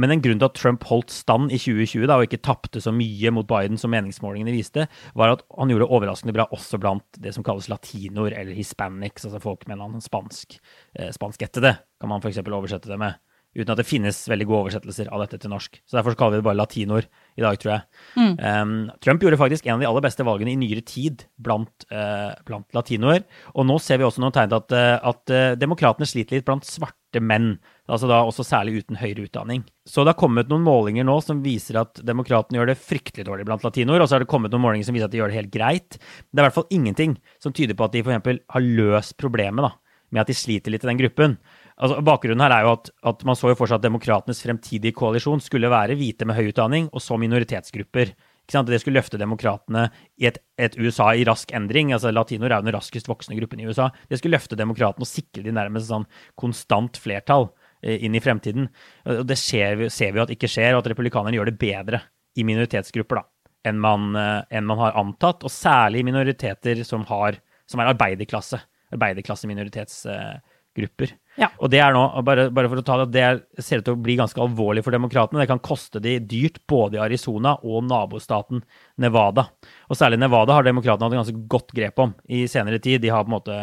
Men 0.00 0.14
en 0.14 0.22
grunn 0.24 0.40
til 0.40 0.48
at 0.48 0.56
Trump 0.56 0.84
holdt 0.88 1.12
stand 1.12 1.52
i 1.52 1.58
2020 1.60 2.06
da, 2.08 2.16
og 2.16 2.28
ikke 2.28 2.40
tapte 2.44 2.80
så 2.80 2.94
mye 2.96 3.32
mot 3.34 3.48
Biden 3.48 3.80
som 3.80 3.92
meningsmålingene 3.92 4.54
viste, 4.54 4.86
var 5.18 5.34
at 5.34 5.44
han 5.58 5.72
gjorde 5.72 5.90
overraskende 5.92 6.34
bra 6.36 6.46
også 6.54 6.80
blant 6.80 7.20
det 7.20 7.34
som 7.36 7.44
kalles 7.44 7.68
latinoer, 7.72 8.32
eller 8.38 8.56
hispanics, 8.56 9.26
altså 9.28 9.42
folk 9.42 9.66
med 9.68 9.82
en 9.84 10.04
spansk, 10.04 10.56
eh, 10.96 11.12
spanskættede, 11.12 11.76
kan 12.00 12.12
man 12.12 12.24
f.eks. 12.24 12.40
oversette 12.46 12.88
det 12.88 13.00
med 13.02 13.20
uten 13.52 13.72
at 13.74 13.80
det 13.80 13.88
finnes 13.88 14.16
veldig 14.30 14.46
gode 14.48 14.60
oversettelser 14.66 15.10
av 15.12 15.24
dette 15.24 15.40
til 15.42 15.52
norsk. 15.52 15.76
Så 15.84 15.98
Derfor 15.98 16.16
kaller 16.16 16.38
vi 16.38 16.42
det 16.42 16.46
bare 16.46 16.60
latinoer 16.60 17.08
i 17.36 17.44
dag, 17.44 17.58
tror 17.60 17.72
jeg. 17.74 17.82
Mm. 18.16 18.32
Um, 18.38 18.72
Trump 19.04 19.24
gjorde 19.24 19.40
faktisk 19.40 19.68
en 19.68 19.76
av 19.76 19.84
de 19.84 19.90
aller 19.90 20.04
beste 20.06 20.24
valgene 20.26 20.54
i 20.54 20.60
nyere 20.60 20.84
tid 20.88 21.26
blant, 21.36 21.86
uh, 21.92 22.32
blant 22.48 22.68
latinoer. 22.76 23.26
Og 23.56 23.68
nå 23.68 23.76
ser 23.82 24.00
vi 24.00 24.08
også 24.08 24.24
noen 24.24 24.34
tegn 24.34 24.52
til 24.52 24.60
at, 24.62 24.74
uh, 24.76 25.12
at 25.12 25.34
uh, 25.34 25.52
demokratene 25.60 26.08
sliter 26.08 26.38
litt 26.38 26.48
blant 26.48 26.68
svarte 26.68 27.20
menn. 27.20 27.54
Altså 27.92 28.08
da 28.08 28.22
også 28.24 28.46
særlig 28.46 28.80
uten 28.80 28.96
høyere 29.00 29.26
utdanning. 29.26 29.66
Så 29.84 30.04
det 30.04 30.14
har 30.14 30.20
kommet 30.22 30.48
noen 30.48 30.64
målinger 30.64 31.04
nå 31.04 31.18
som 31.24 31.42
viser 31.44 31.80
at 31.82 32.00
demokratene 32.06 32.60
gjør 32.60 32.72
det 32.72 32.80
fryktelig 32.80 33.26
dårlig 33.28 33.46
blant 33.48 33.64
latinoer. 33.66 34.00
Og 34.00 34.08
så 34.08 34.16
har 34.16 34.24
det 34.24 34.30
kommet 34.32 34.54
noen 34.54 34.64
målinger 34.64 34.88
som 34.88 34.96
viser 34.96 35.10
at 35.10 35.14
de 35.14 35.20
gjør 35.20 35.32
det 35.32 35.40
helt 35.42 35.52
greit. 35.52 35.98
Det 35.98 36.40
er 36.40 36.44
i 36.44 36.48
hvert 36.48 36.56
fall 36.56 36.72
ingenting 36.72 37.18
som 37.42 37.52
tyder 37.52 37.76
på 37.76 37.84
at 37.84 37.96
de 37.96 38.04
f.eks. 38.04 38.44
har 38.56 38.70
løst 38.80 39.18
problemet 39.20 39.68
da, 39.68 39.74
med 40.14 40.24
at 40.24 40.32
de 40.32 40.38
sliter 40.38 40.72
litt 40.72 40.86
i 40.86 40.92
den 40.92 41.02
gruppen. 41.02 41.36
Altså, 41.82 42.02
bakgrunnen 42.06 42.44
her 42.44 42.54
er 42.54 42.66
jo 42.66 42.74
at, 42.76 42.90
at 43.10 43.24
man 43.26 43.38
så 43.38 43.50
jo 43.50 43.56
for 43.58 43.66
seg 43.66 43.80
at 43.80 43.86
demokratenes 43.86 44.42
fremtidige 44.44 44.94
koalisjon 44.94 45.42
skulle 45.42 45.70
være 45.72 45.96
hvite 45.98 46.28
med 46.28 46.36
høy 46.38 46.52
utdanning, 46.52 46.86
og 46.94 47.02
så 47.02 47.18
minoritetsgrupper. 47.18 48.12
Det 48.52 48.80
skulle 48.82 48.98
løfte 48.98 49.20
demokratene 49.20 49.86
i 50.20 50.26
et, 50.28 50.38
et, 50.60 50.74
USA 50.78 51.14
i 51.14 51.24
rask 51.24 51.52
endring. 51.54 51.92
altså 51.92 52.10
Latinoer 52.12 52.50
er 52.50 52.56
jo 52.60 52.64
den 52.66 52.74
raskest 52.74 53.08
voksende 53.08 53.38
gruppen 53.38 53.60
i 53.62 53.66
USA. 53.66 53.90
Det 54.10 54.18
skulle 54.18 54.36
løfte 54.36 54.56
demokratene 54.58 55.02
og 55.06 55.08
sikre 55.08 55.42
de 55.46 55.52
nærmest 55.54 55.88
sånn 55.88 56.06
konstant 56.38 56.96
flertall 57.00 57.48
eh, 57.82 58.04
inn 58.04 58.14
i 58.14 58.20
fremtiden. 58.22 58.68
Og 59.06 59.26
Det 59.26 59.36
skjer, 59.40 59.88
ser 59.90 60.12
vi 60.12 60.18
jo 60.20 60.24
at 60.26 60.34
ikke 60.34 60.48
skjer, 60.50 60.74
og 60.74 60.80
at 60.82 60.90
republikanerne 60.92 61.36
gjør 61.38 61.50
det 61.50 61.62
bedre 61.62 61.98
i 62.36 62.44
minoritetsgrupper 62.48 63.16
da, 63.20 63.24
enn 63.70 63.78
man, 63.80 64.00
eh, 64.18 64.42
enn 64.58 64.68
man 64.68 64.78
har 64.82 64.98
antatt. 65.00 65.44
Og 65.46 65.52
særlig 65.54 66.04
minoriteter 66.06 66.76
som, 66.88 67.02
har, 67.08 67.32
som 67.70 67.78
er 67.80 67.90
arbeiderklasse. 67.94 68.58
Arbeiderklasseminoritetsgrupper. 68.92 71.08
Ja. 71.40 71.48
Og 71.64 71.70
det 71.72 71.80
er 71.80 71.94
nå, 71.94 72.02
bare, 72.26 72.48
bare, 72.52 72.68
for 72.68 72.80
å 72.80 72.84
ta 72.84 72.98
det, 73.02 73.08
det 73.14 73.64
ser 73.64 73.80
ut 73.80 73.86
til 73.86 73.96
å 73.96 74.00
bli 74.04 74.16
ganske 74.18 74.40
alvorlig 74.42 74.82
for 74.84 74.94
demokratene. 74.94 75.40
Det 75.42 75.48
kan 75.48 75.62
koste 75.64 76.02
de 76.02 76.18
dyrt 76.28 76.60
både 76.68 76.98
i 76.98 77.02
Arizona 77.02 77.54
og 77.64 77.86
nabostaten 77.88 78.60
Nevada. 79.00 79.46
Og 79.88 79.98
særlig 79.98 80.20
Nevada 80.20 80.58
har 80.58 80.66
demokratene 80.66 81.08
hatt 81.08 81.18
ganske 81.22 81.46
godt 81.52 81.72
grep 81.76 82.02
om 82.04 82.12
i 82.28 82.44
senere 82.50 82.82
tid. 82.82 83.00
De 83.04 83.12
har 83.12 83.24
på 83.24 83.32
en 83.32 83.36
måte 83.38 83.58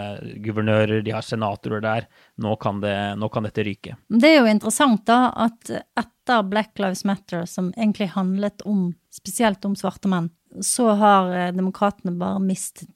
guvernører, 0.45 1.03
de 1.05 1.13
har 1.13 1.25
senatorer 1.25 1.86
der. 1.86 2.10
Nå 2.41 2.55
kan, 2.62 2.82
det, 2.82 2.95
nå 3.21 3.29
kan 3.34 3.45
dette 3.45 3.65
ryke. 3.67 3.99
Det 4.10 4.34
er 4.34 4.41
jo 4.41 4.49
interessant 4.49 5.05
da 5.10 5.21
at 5.45 5.69
etter 5.69 6.45
Black 6.49 6.77
Lives 6.82 7.05
Matter, 7.05 7.45
som 7.49 7.69
egentlig 7.77 8.12
handlet 8.15 8.65
om, 8.65 8.89
spesielt 9.13 9.65
om 9.65 9.77
svarte 9.77 10.10
menn, 10.10 10.32
så 10.65 10.95
har 10.97 11.29
eh, 11.36 11.51
demokratene 11.53 12.15
bare 12.17 12.41
mistet 12.41 12.89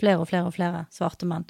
flere 0.00 0.22
og 0.22 0.28
flere 0.30 0.48
og 0.48 0.56
flere 0.56 0.84
svarte 0.92 1.28
menn. 1.28 1.46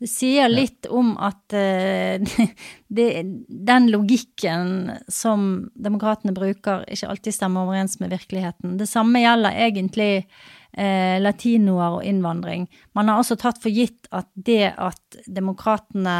Det 0.00 0.08
sier 0.08 0.48
litt 0.48 0.86
om 0.88 1.12
at 1.20 1.52
uh, 1.52 2.46
det, 2.96 3.08
den 3.48 3.90
logikken 3.92 4.94
som 5.12 5.68
demokratene 5.76 6.32
bruker, 6.36 6.86
ikke 6.88 7.10
alltid 7.12 7.36
stemmer 7.36 7.68
overens 7.68 7.98
med 8.00 8.14
virkeligheten. 8.14 8.78
Det 8.80 8.88
samme 8.88 9.20
gjelder 9.20 9.58
egentlig 9.66 10.12
uh, 10.24 11.20
latinoer 11.20 11.98
og 11.98 12.06
innvandring. 12.08 12.64
Man 12.96 13.12
har 13.12 13.20
også 13.20 13.36
tatt 13.40 13.60
for 13.60 13.72
gitt 13.72 14.08
at 14.08 14.30
det 14.34 14.72
at 14.72 15.20
demokratene 15.28 16.16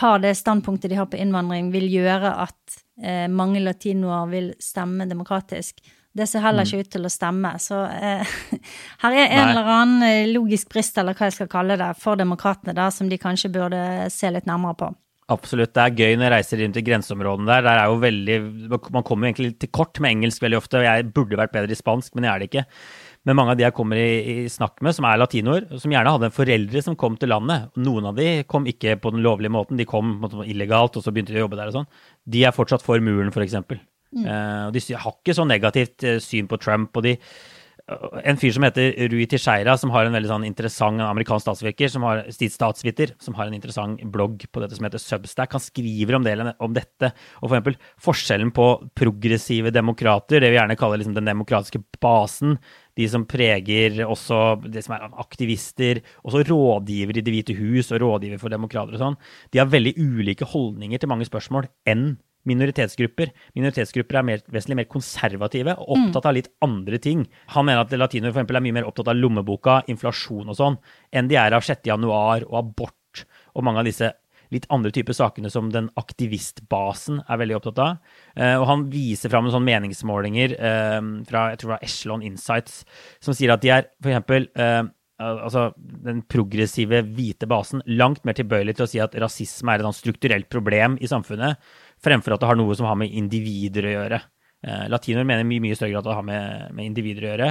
har 0.00 0.18
det 0.18 0.34
standpunktet 0.34 0.90
de 0.90 0.98
har 0.98 1.06
på 1.06 1.20
innvandring, 1.22 1.70
vil 1.70 1.86
gjøre 1.92 2.34
at 2.48 2.80
uh, 3.06 3.28
mange 3.30 3.62
latinoer 3.62 4.26
vil 4.34 4.50
stemme 4.58 5.06
demokratisk. 5.06 5.78
Det 6.16 6.26
ser 6.30 6.44
heller 6.44 6.64
mm. 6.64 6.70
ikke 6.70 6.86
ut 6.86 6.92
til 6.96 7.08
å 7.08 7.12
stemme. 7.12 7.54
Så 7.62 7.80
eh, 7.92 8.36
her 9.02 9.16
er 9.16 9.26
en 9.26 9.42
Nei. 9.42 9.48
eller 9.50 9.72
annen 9.78 10.06
eh, 10.06 10.30
logisk 10.32 10.70
brist, 10.72 10.96
eller 11.00 11.16
hva 11.16 11.28
jeg 11.28 11.38
skal 11.38 11.50
kalle 11.52 11.78
det, 11.80 11.90
for 12.00 12.18
demokratene, 12.20 12.90
som 12.94 13.10
de 13.10 13.20
kanskje 13.20 13.52
burde 13.52 13.82
se 14.12 14.30
litt 14.32 14.48
nærmere 14.48 14.78
på. 14.80 14.92
Absolutt. 15.34 15.72
Det 15.74 15.82
er 15.82 15.96
gøy 15.98 16.14
når 16.14 16.28
jeg 16.28 16.32
reiser 16.36 16.60
inn 16.62 16.74
til 16.74 16.84
grenseområdene 16.86 17.50
der. 17.50 17.64
Der 17.66 17.80
er 17.80 17.90
jo 17.90 17.96
veldig 17.98 18.36
Man 18.94 19.02
kommer 19.02 19.26
jo 19.26 19.32
egentlig 19.32 19.56
til 19.58 19.72
kort 19.74 19.98
med 19.98 20.14
engelsk 20.14 20.44
veldig 20.44 20.60
ofte. 20.60 20.78
og 20.78 20.86
Jeg 20.86 21.08
burde 21.16 21.40
vært 21.40 21.54
bedre 21.56 21.74
i 21.74 21.78
spansk, 21.78 22.14
men 22.14 22.28
jeg 22.28 22.32
er 22.32 22.38
det 22.38 22.48
ikke. 22.52 22.64
Men 23.26 23.34
mange 23.40 23.56
av 23.56 23.58
de 23.58 23.64
jeg 23.66 23.74
kommer 23.74 23.98
i, 23.98 24.44
i 24.46 24.50
snakk 24.52 24.78
med, 24.86 24.94
som 24.94 25.08
er 25.08 25.18
latinoer, 25.18 25.66
som 25.82 25.90
gjerne 25.90 26.12
hadde 26.14 26.30
foreldre 26.30 26.82
som 26.86 26.94
kom 26.94 27.18
til 27.18 27.32
landet. 27.34 27.72
Noen 27.82 28.06
av 28.12 28.20
de 28.20 28.28
kom 28.46 28.68
ikke 28.70 28.94
på 29.02 29.10
den 29.16 29.24
lovlige 29.26 29.50
måten, 29.50 29.80
de 29.80 29.88
kom 29.88 30.14
illegalt, 30.46 30.94
og 30.94 31.02
så 31.02 31.10
begynte 31.10 31.34
de 31.34 31.42
å 31.42 31.48
jobbe 31.48 31.58
der 31.58 31.72
og 31.72 31.80
sånn. 31.80 31.90
De 32.22 32.46
er 32.46 32.54
fortsatt 32.54 32.86
for 32.86 33.02
muren, 33.02 33.34
f.eks. 33.34 33.58
Mm. 34.14 34.24
Uh, 34.24 34.66
de 34.74 34.82
har 34.94 35.14
ikke 35.16 35.36
så 35.36 35.46
negativt 35.48 36.06
uh, 36.06 36.18
syn 36.22 36.48
på 36.50 36.60
Trump. 36.62 36.96
og 36.96 37.06
de 37.06 37.16
en 37.86 38.38
fyr 38.38 38.50
som 38.50 38.64
heter 38.66 38.96
Rui 39.12 39.28
Tisheira, 39.30 39.76
som 39.78 39.92
har 39.94 40.08
en 40.08 40.16
veldig 40.16 40.30
sånn 40.30 40.46
interessant 40.48 41.02
amerikansk 41.04 41.44
statsvirker, 41.44 41.90
som 41.92 42.02
har, 42.02 42.24
statsviter, 42.34 43.12
som 43.22 43.36
har 43.38 43.46
en 43.46 43.54
interessant 43.54 44.02
blogg 44.10 44.42
på 44.50 44.62
dette 44.62 44.74
som 44.74 44.88
heter 44.88 45.02
Substack. 45.02 45.54
Han 45.54 45.62
skriver 45.62 46.18
om, 46.18 46.26
delen, 46.26 46.50
om 46.58 46.74
dette. 46.74 47.12
Og 47.38 47.46
for 47.46 47.54
eksempel 47.54 47.78
forskjellen 48.02 48.50
på 48.56 48.66
progressive 48.98 49.70
demokrater, 49.74 50.42
det 50.42 50.50
vi 50.50 50.58
gjerne 50.58 50.78
kaller 50.80 51.02
liksom 51.02 51.14
den 51.14 51.30
demokratiske 51.30 51.84
basen, 52.02 52.58
de 52.98 53.06
som 53.12 53.28
preger 53.28 54.02
også 54.02 54.42
det 54.66 54.82
som 54.82 54.96
er 54.96 55.06
aktivister, 55.22 56.02
også 56.26 56.42
rådgiver 56.48 57.20
i 57.20 57.26
Det 57.26 57.34
hvite 57.34 57.54
hus 57.60 57.92
og 57.92 58.02
rådgiver 58.02 58.42
for 58.42 58.50
demokrater 58.50 58.98
og 58.98 59.04
sånn, 59.04 59.20
de 59.54 59.62
har 59.62 59.70
veldig 59.70 59.94
ulike 60.00 60.48
holdninger 60.48 60.98
til 60.98 61.12
mange 61.12 61.28
spørsmål 61.28 61.70
enn 61.86 62.16
minoritetsgrupper. 62.48 63.32
Minoritetsgrupper 63.58 64.20
er 64.20 64.26
mer, 64.26 64.44
vesentlig 64.52 64.80
mer 64.82 64.90
konservative 64.90 65.76
og 65.76 65.96
mm. 65.96 66.04
opptatt 66.08 66.28
av 66.30 66.36
litt 66.38 66.52
andre 66.64 67.00
ting. 67.02 67.24
Han 67.54 67.68
mener 67.68 67.84
at 67.84 67.96
latinoer 67.96 68.32
for 68.32 68.40
eksempel, 68.40 68.60
er 68.60 68.66
mye 68.66 68.78
mer 68.78 68.90
opptatt 68.90 69.10
av 69.12 69.18
lommeboka, 69.18 69.80
inflasjon 69.92 70.52
og 70.52 70.58
sånn, 70.58 70.78
enn 71.12 71.30
de 71.30 71.40
er 71.40 71.56
av 71.56 71.66
6. 71.66 71.84
januar 71.88 72.46
og 72.48 72.62
abort 72.62 73.26
og 73.56 73.64
mange 73.64 73.82
av 73.82 73.88
disse 73.88 74.12
litt 74.54 74.66
andre 74.70 74.92
typer 74.94 75.16
sakene 75.16 75.50
som 75.50 75.72
den 75.74 75.88
aktivistbasen 75.98 77.22
er 77.24 77.40
veldig 77.40 77.56
opptatt 77.58 77.80
av. 77.82 77.96
Uh, 78.38 78.56
og 78.60 78.66
han 78.70 78.84
viser 78.92 79.32
fram 79.32 79.46
noen 79.46 79.56
sånne 79.56 79.72
meningsmålinger 79.72 80.54
uh, 80.60 81.00
fra 81.26 81.48
jeg 81.52 81.62
tror 81.62 81.72
det 81.72 81.74
var 81.74 81.88
Echelon 81.88 82.26
Insights 82.26 82.84
som 83.24 83.34
sier 83.34 83.54
at 83.54 83.64
de 83.64 83.72
er 83.74 83.88
eksempel 84.04 84.46
uh, 84.60 84.84
altså 85.16 85.70
den 85.78 86.20
progressive 86.28 87.00
hvite 87.16 87.48
basen 87.48 87.80
langt 87.88 88.24
mer 88.28 88.36
tilbøyelig 88.36 88.76
til 88.76 88.84
å 88.84 88.90
si 88.90 89.00
at 89.00 89.16
rasisme 89.18 89.72
er 89.72 89.82
et 89.82 89.96
strukturelt 89.96 90.48
problem 90.52 90.98
i 91.00 91.08
samfunnet, 91.08 91.56
fremfor 92.04 92.36
at 92.36 92.42
det 92.42 92.48
har 92.50 92.58
noe 92.58 92.76
som 92.78 92.88
har 92.88 92.98
med 93.00 93.12
individer 93.12 93.88
å 93.88 93.94
gjøre. 93.94 94.20
Eh, 94.66 94.86
latinoer 94.90 95.26
mener 95.28 95.46
mye, 95.46 95.62
mye 95.62 95.76
større 95.78 95.92
grad 95.92 96.04
at 96.04 96.10
det 96.10 96.18
har 96.18 96.26
med, 96.26 96.70
med 96.76 96.90
individer 96.90 97.26
å 97.26 97.30
gjøre. 97.32 97.50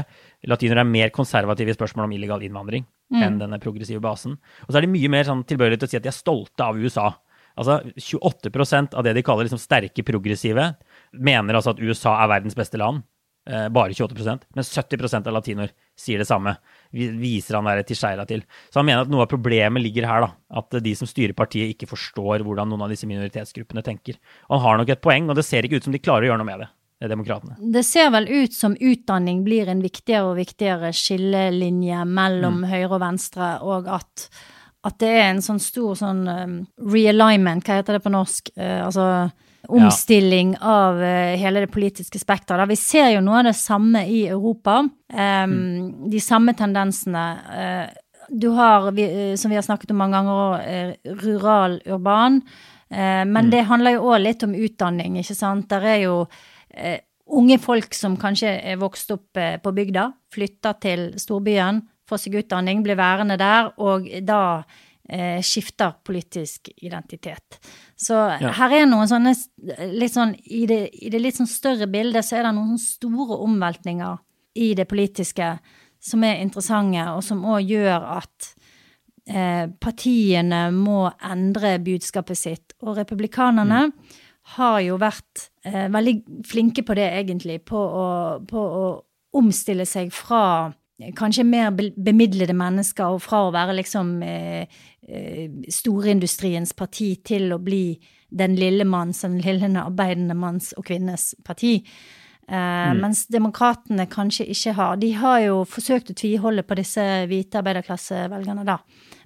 Latinoer 0.51 0.81
er 0.81 0.89
mer 0.89 1.13
konservative 1.15 1.71
i 1.71 1.77
spørsmål 1.77 2.07
om 2.07 2.15
illegal 2.17 2.43
innvandring 2.43 2.85
mm. 2.85 3.21
enn 3.23 3.37
denne 3.41 3.59
progressive 3.63 4.03
basen. 4.03 4.35
Og 4.65 4.71
så 4.71 4.79
er 4.79 4.87
de 4.87 4.93
mye 4.95 5.11
mer 5.13 5.27
sånn 5.27 5.45
tilbøyelige 5.47 5.83
til 5.83 5.89
å 5.89 5.93
si 5.93 5.99
at 6.01 6.07
de 6.07 6.11
er 6.11 6.17
stolte 6.17 6.67
av 6.67 6.79
USA. 6.81 7.11
Altså 7.55 7.79
28% 7.95 8.97
av 8.99 9.05
det 9.07 9.13
de 9.15 9.23
kaller 9.23 9.47
liksom 9.47 9.61
sterke 9.61 10.03
progressive, 10.03 10.73
mener 11.15 11.55
altså 11.55 11.71
at 11.71 11.83
USA 11.83 12.17
er 12.19 12.33
verdens 12.33 12.57
beste 12.57 12.81
land. 12.81 13.05
Eh, 13.45 13.67
bare 13.69 13.93
28% 13.93 14.47
men 14.57 14.65
70% 14.65 15.27
av 15.29 15.35
latinoer 15.37 15.71
sier 15.95 16.17
det 16.17 16.25
samme. 16.25 16.55
Viser 16.95 17.57
han 17.59 17.67
der 17.67 17.83
til 17.87 17.97
Skeira 17.99 18.25
til. 18.29 18.45
Så 18.71 18.79
han 18.79 18.87
mener 18.87 19.03
at 19.03 19.11
noe 19.11 19.25
av 19.25 19.31
problemet 19.31 19.83
ligger 19.83 20.07
her, 20.07 20.25
da. 20.25 20.31
At 20.61 20.77
de 20.85 20.95
som 20.95 21.09
styrer 21.09 21.35
partiet, 21.37 21.73
ikke 21.75 21.89
forstår 21.91 22.45
hvordan 22.45 22.71
noen 22.71 22.85
av 22.85 22.93
disse 22.93 23.09
minoritetsgruppene 23.09 23.83
tenker. 23.85 24.17
Og 24.47 24.57
han 24.57 24.65
har 24.65 24.81
nok 24.81 24.95
et 24.95 25.03
poeng, 25.03 25.29
og 25.29 25.37
det 25.37 25.45
ser 25.47 25.67
ikke 25.67 25.81
ut 25.81 25.87
som 25.89 25.95
de 25.95 26.01
klarer 26.03 26.27
å 26.27 26.31
gjøre 26.31 26.41
noe 26.43 26.51
med 26.53 26.65
det. 26.65 26.71
Demokratene. 27.05 27.57
Det 27.59 27.83
ser 27.85 28.07
vel 28.09 28.25
ut 28.31 28.53
som 28.55 28.73
utdanning 28.79 29.41
blir 29.45 29.67
en 29.69 29.81
viktigere 29.83 30.29
og 30.29 30.39
viktigere 30.39 30.93
skillelinje 30.95 32.05
mellom 32.07 32.61
mm. 32.63 32.69
høyre 32.71 32.93
og 32.95 33.01
venstre, 33.03 33.49
og 33.67 33.89
at, 33.91 34.29
at, 34.87 34.95
det 35.03 35.09
er 35.11 35.27
en 35.27 35.43
sånn 35.43 35.59
stor 35.61 35.99
sånn 35.99 36.23
um, 36.23 36.55
realignment, 36.95 37.67
hva 37.67 37.81
heter 37.81 37.99
det 37.99 38.01
på 38.07 38.13
norsk? 38.15 38.49
Uh, 38.55 38.87
altså 38.87 39.05
omstilling 39.67 40.55
av 40.61 40.99
uh, 41.01 41.35
hele 41.39 41.65
det 41.65 41.71
politiske 41.73 42.19
spekteret. 42.21 42.69
Vi 42.69 42.77
ser 42.79 43.11
jo 43.15 43.23
noe 43.25 43.41
av 43.41 43.49
det 43.49 43.55
samme 43.59 44.05
i 44.07 44.25
Europa. 44.27 44.81
Um, 45.13 45.55
mm. 45.55 46.09
De 46.11 46.21
samme 46.23 46.55
tendensene. 46.57 47.25
Uh, 47.49 48.29
du 48.29 48.47
har, 48.57 48.89
vi, 48.97 49.07
som 49.37 49.51
vi 49.53 49.57
har 49.59 49.65
snakket 49.65 49.91
om 49.93 49.99
mange 50.01 50.17
ganger, 50.17 50.95
rural, 51.21 51.75
urban. 51.85 52.39
men 52.89 53.29
mm. 53.45 53.49
det 53.51 53.59
handler 53.69 53.93
jo 53.93 54.07
òg 54.09 54.23
litt 54.23 54.43
om 54.47 54.55
utdanning, 54.57 55.19
ikke 55.21 55.35
sant. 55.37 55.67
Der 55.69 55.85
er 55.85 55.99
jo 56.01 56.15
unge 57.37 57.59
folk 57.61 57.93
som 57.93 58.15
kanskje 58.17 58.55
er 58.65 58.79
vokst 58.81 59.13
opp 59.13 59.37
på 59.61 59.75
bygda, 59.77 60.07
flytter 60.33 60.79
til 60.81 61.05
storbyen, 61.21 61.83
får 62.09 62.23
seg 62.23 62.39
utdanning, 62.41 62.81
blir 62.81 62.97
værende 62.97 63.37
der, 63.37 63.69
og 63.77 64.09
da 64.25 64.41
eh, 65.09 65.41
skifter 65.41 65.95
politisk 66.03 66.69
identitet. 66.77 67.59
Så 67.95 68.17
ja. 68.41 68.51
her 68.59 68.75
er 68.81 68.89
noen 68.89 69.09
sånne 69.09 69.35
litt 69.93 70.15
sånn 70.15 70.35
i 70.45 70.65
det, 70.69 70.81
i 70.93 71.11
det, 71.13 71.21
litt 71.21 71.39
sånn 71.39 71.49
større 71.49 71.87
bildet 71.91 72.25
så 72.25 72.39
er 72.39 72.47
det 72.47 72.55
noen 72.57 72.79
store 72.81 73.39
omveltninger 73.45 74.21
i 74.61 74.73
det 74.77 74.87
politiske 74.89 75.55
som 76.05 76.23
er 76.23 76.43
interessante, 76.43 77.01
og 77.15 77.23
som 77.25 77.41
òg 77.49 77.65
gjør 77.65 78.03
at 78.19 78.51
eh, 79.25 79.65
partiene 79.81 80.67
må 80.75 81.07
endre 81.25 81.79
budskapet 81.83 82.39
sitt. 82.39 82.75
Og 82.85 82.99
republikanerne 82.99 83.87
mm. 83.89 83.93
har 84.55 84.79
jo 84.85 84.99
vært 85.01 85.47
eh, 85.65 85.87
veldig 85.91 86.15
flinke 86.45 86.85
på 86.85 86.97
det, 86.97 87.09
egentlig, 87.21 87.59
på 87.65 87.79
å, 87.79 88.07
på 88.45 88.65
å 88.85 88.85
omstille 89.35 89.87
seg 89.89 90.13
fra 90.15 90.71
kanskje 91.15 91.43
mer 91.43 91.71
bemidlede 91.75 92.55
mennesker, 92.55 93.15
og 93.15 93.23
fra 93.23 93.45
å 93.45 93.53
være 93.55 93.75
liksom 93.81 94.17
eh, 94.23 94.67
eh, 95.07 95.47
storindustriens 95.71 96.75
parti 96.77 97.15
til 97.25 97.51
å 97.53 97.59
bli 97.59 97.97
den 98.35 98.55
lille 98.59 98.85
manns, 98.87 99.23
den 99.25 99.39
lille 99.43 99.69
arbeidende 99.81 100.35
manns 100.37 100.73
og 100.77 100.87
kvinnes 100.87 101.33
parti. 101.45 101.81
Eh, 102.47 102.91
mm. 102.91 103.01
Mens 103.01 103.25
demokratene 103.31 104.07
kanskje 104.11 104.47
ikke 104.53 104.75
har. 104.77 104.99
De 105.01 105.11
har 105.19 105.39
jo 105.43 105.63
forsøkt 105.67 106.13
å 106.13 106.17
tviholde 106.17 106.63
på 106.63 106.77
disse 106.79 107.03
hvite 107.29 107.59
arbeiderklassevelgerne, 107.61 108.65
da. 108.67 108.79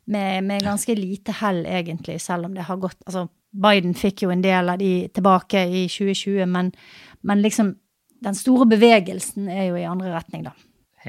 Med, 0.09 0.41
med, 0.43 0.63
ganske 0.65 0.95
lite 0.97 1.35
hell, 1.37 1.61
egentlig, 1.69 2.17
selv 2.23 2.47
om 2.47 2.55
det 2.55 2.63
har 2.65 2.79
gått 2.81 2.97
Altså, 3.05 3.27
Biden 3.53 3.93
fikk 3.93 4.23
jo 4.23 4.31
en 4.33 4.41
del 4.41 4.71
av 4.71 4.79
de 4.81 5.05
tilbake 5.13 5.61
i 5.69 5.83
2020, 5.85 6.47
men, 6.49 6.71
men 7.21 7.43
liksom 7.45 7.75
den 8.25 8.35
store 8.35 8.65
bevegelsen 8.69 9.47
er 9.53 9.69
jo 9.69 9.77
i 9.77 9.85
andre 9.85 10.15
retning, 10.15 10.47
da. 10.49 10.55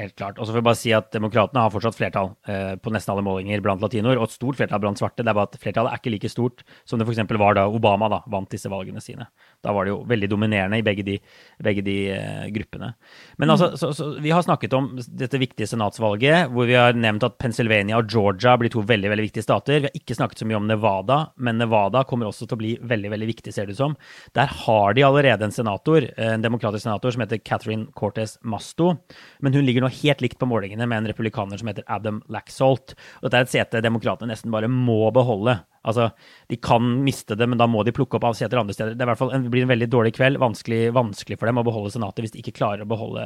Helt 0.00 0.16
klart. 0.16 0.38
Og 0.38 0.46
så 0.46 0.54
får 0.54 0.62
vi 0.62 0.66
bare 0.70 0.78
si 0.80 0.92
at 0.96 1.10
Demokratene 1.12 1.60
har 1.60 1.72
fortsatt 1.74 1.96
flertall 1.98 2.30
eh, 2.48 2.72
på 2.80 2.92
nesten 2.94 3.12
alle 3.12 3.24
målinger 3.26 3.60
blant 3.64 3.82
latinoer, 3.84 4.16
og 4.16 4.28
et 4.28 4.36
stort 4.36 4.56
flertall 4.56 4.80
blant 4.80 5.00
svarte. 5.00 5.20
Det 5.20 5.32
er 5.32 5.36
bare 5.36 5.50
at 5.50 5.58
flertallet 5.60 5.92
er 5.92 6.00
ikke 6.00 6.14
like 6.14 6.30
stort 6.32 6.64
som 6.88 7.00
det 7.00 7.08
f.eks. 7.08 7.20
var 7.42 7.58
da 7.58 7.66
Obama 7.68 8.08
da, 8.12 8.22
vant 8.32 8.48
disse 8.52 8.70
valgene 8.72 9.02
sine. 9.04 9.28
Da 9.64 9.74
var 9.74 9.84
det 9.84 9.94
jo 9.94 10.02
veldig 10.08 10.30
dominerende 10.30 10.78
i 10.78 10.84
begge 10.86 11.04
de, 11.06 11.16
begge 11.64 11.82
de 11.86 11.96
uh, 12.14 12.46
gruppene. 12.54 12.92
Men 13.42 13.54
altså, 13.54 13.72
så, 13.80 13.90
så, 13.96 14.12
vi 14.22 14.30
har 14.30 14.44
snakket 14.46 14.76
om 14.78 14.92
dette 14.94 15.40
viktige 15.42 15.68
senatsvalget, 15.70 16.52
hvor 16.54 16.70
vi 16.70 16.78
har 16.78 16.94
nevnt 16.94 17.26
at 17.26 17.38
Pennsylvania 17.42 17.98
og 17.98 18.08
Georgia 18.12 18.54
blir 18.60 18.72
to 18.72 18.84
veldig 18.86 19.10
veldig 19.10 19.26
viktige 19.26 19.46
stater. 19.46 19.82
Vi 19.82 19.90
har 19.90 20.00
ikke 20.00 20.18
snakket 20.20 20.44
så 20.44 20.48
mye 20.48 20.60
om 20.60 20.70
Nevada, 20.70 21.18
men 21.42 21.58
Nevada 21.58 22.04
kommer 22.06 22.30
også 22.30 22.46
til 22.46 22.58
å 22.58 22.62
bli 22.62 22.72
veldig 22.78 23.12
veldig 23.16 23.30
viktig, 23.32 23.54
ser 23.54 23.66
det 23.66 23.74
ut 23.74 23.82
som. 23.82 23.98
Der 24.38 24.54
har 24.62 24.94
de 24.94 25.04
allerede 25.06 25.48
en 25.48 25.54
senator, 25.54 26.06
en 26.14 26.46
demokratisk 26.46 26.86
senator 26.86 27.16
som 27.16 27.26
heter 27.26 27.42
Catherine 27.42 27.90
Cortes 27.98 28.38
Masto. 28.46 28.94
men 29.40 29.54
hun 29.54 29.66
ligger 29.66 29.80
ligger 29.80 29.88
nå 29.88 30.02
helt 30.02 30.20
likt 30.24 30.38
på 30.38 30.48
målingene 30.48 30.86
med 30.88 31.02
en 31.02 31.10
republikaner 31.10 31.60
som 31.60 31.70
heter 31.70 31.86
Adam 31.88 32.22
Laxalt. 32.28 32.94
Og 33.20 33.28
dette 33.28 33.38
er 33.38 33.46
et 33.46 33.54
sete 33.54 33.82
demokratene 33.84 34.32
nesten 34.32 34.52
bare 34.52 34.68
må 34.70 35.10
beholde. 35.14 35.60
Altså, 35.80 36.10
De 36.50 36.58
kan 36.60 36.84
miste 37.04 37.36
det, 37.38 37.46
men 37.48 37.58
da 37.60 37.66
må 37.70 37.82
de 37.86 37.94
plukke 37.94 38.18
opp 38.18 38.26
av 38.28 38.36
seter 38.36 38.60
andre 38.60 38.74
steder. 38.76 38.96
Det, 38.98 39.04
i 39.04 39.08
hvert 39.08 39.20
fall 39.20 39.32
en, 39.36 39.46
blir 39.52 39.64
en 39.64 39.70
veldig 39.70 39.88
dårlig 39.88 40.12
kveld. 40.16 40.40
Vanskelig, 40.42 40.90
vanskelig, 40.96 41.38
for 41.40 41.48
dem 41.48 41.60
å 41.60 41.64
beholde 41.66 41.92
Senatet 41.94 42.24
hvis 42.24 42.34
de 42.34 42.42
ikke 42.42 42.58
klarer 42.58 42.84
å 42.84 42.90
beholde 42.90 43.24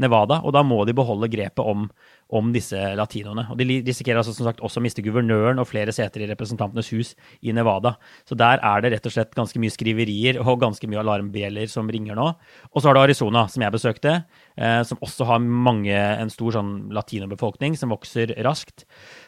Nevada. 0.00 0.40
Og 0.46 0.54
da 0.56 0.62
må 0.64 0.82
de 0.88 0.94
beholde 0.96 1.28
grepet 1.32 1.60
om, 1.60 1.88
om 2.32 2.52
disse 2.54 2.78
latinoene. 2.96 3.44
Og 3.52 3.60
de 3.60 3.80
risikerer 3.84 4.22
altså 4.22 4.34
som 4.36 4.48
sagt 4.48 4.62
også 4.64 4.80
å 4.80 4.86
miste 4.86 5.04
guvernøren 5.04 5.60
og 5.60 5.68
flere 5.68 5.92
seter 5.92 6.24
i 6.24 6.30
Representantenes 6.30 6.88
hus 6.94 7.12
i 7.44 7.52
Nevada. 7.56 7.96
Så 8.28 8.38
der 8.40 8.62
er 8.64 8.84
det 8.84 8.94
rett 8.96 9.10
og 9.10 9.16
slett 9.16 9.36
ganske 9.36 9.60
mye 9.60 9.74
skriverier 9.74 10.40
og 10.40 10.62
ganske 10.62 10.88
mye 10.88 11.02
alarmbjeller 11.02 11.68
som 11.72 11.90
ringer 11.92 12.16
nå. 12.16 12.30
Og 12.72 12.80
så 12.80 12.88
har 12.88 12.96
du 12.96 13.02
Arizona, 13.02 13.44
som 13.52 13.66
jeg 13.66 13.76
besøkte, 13.76 14.16
eh, 14.56 14.80
som 14.88 15.02
også 15.04 15.28
har 15.28 15.44
mange, 15.44 15.92
en 15.92 16.32
stor 16.32 16.56
sånn 16.56 16.72
latinobefolkning 16.94 17.76
som 17.76 17.92
vokser 17.92 18.32
raskt 18.46 18.86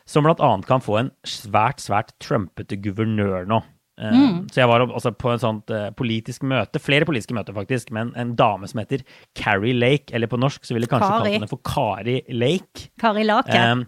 som 0.09 0.27
bl.a. 0.27 0.51
kan 0.69 0.83
få 0.85 0.99
en 1.01 1.13
svært, 1.27 1.83
svært 1.85 2.13
trumpete 2.23 2.79
guvernør 2.85 3.49
nå. 3.49 3.63
Eh, 4.01 4.11
mm. 4.11 4.39
Så 4.51 4.61
jeg 4.61 4.71
var 4.71 4.83
også 4.85 5.13
på 5.15 5.31
en 5.31 5.43
sånt 5.43 5.71
uh, 5.71 5.89
politisk 5.95 6.43
møte, 6.51 6.83
flere 6.83 7.07
politiske 7.07 7.37
møter 7.37 7.55
faktisk, 7.57 7.93
med 7.95 8.09
en, 8.09 8.13
en, 8.19 8.35
dame 8.39 8.69
som 8.71 8.83
heter 8.83 9.05
Carrie 9.39 9.77
Lake, 9.77 10.11
eller 10.15 10.31
på 10.31 10.41
norsk 10.41 10.67
så 10.67 10.77
ville 10.77 10.91
kanskje 10.91 11.13
kalt 11.13 11.31
henne 11.31 11.51
for 11.51 11.63
Kari 11.67 12.21
Lake. 12.35 12.91
Kari 13.01 13.27
Lake. 13.27 13.55
Um, 13.55 13.87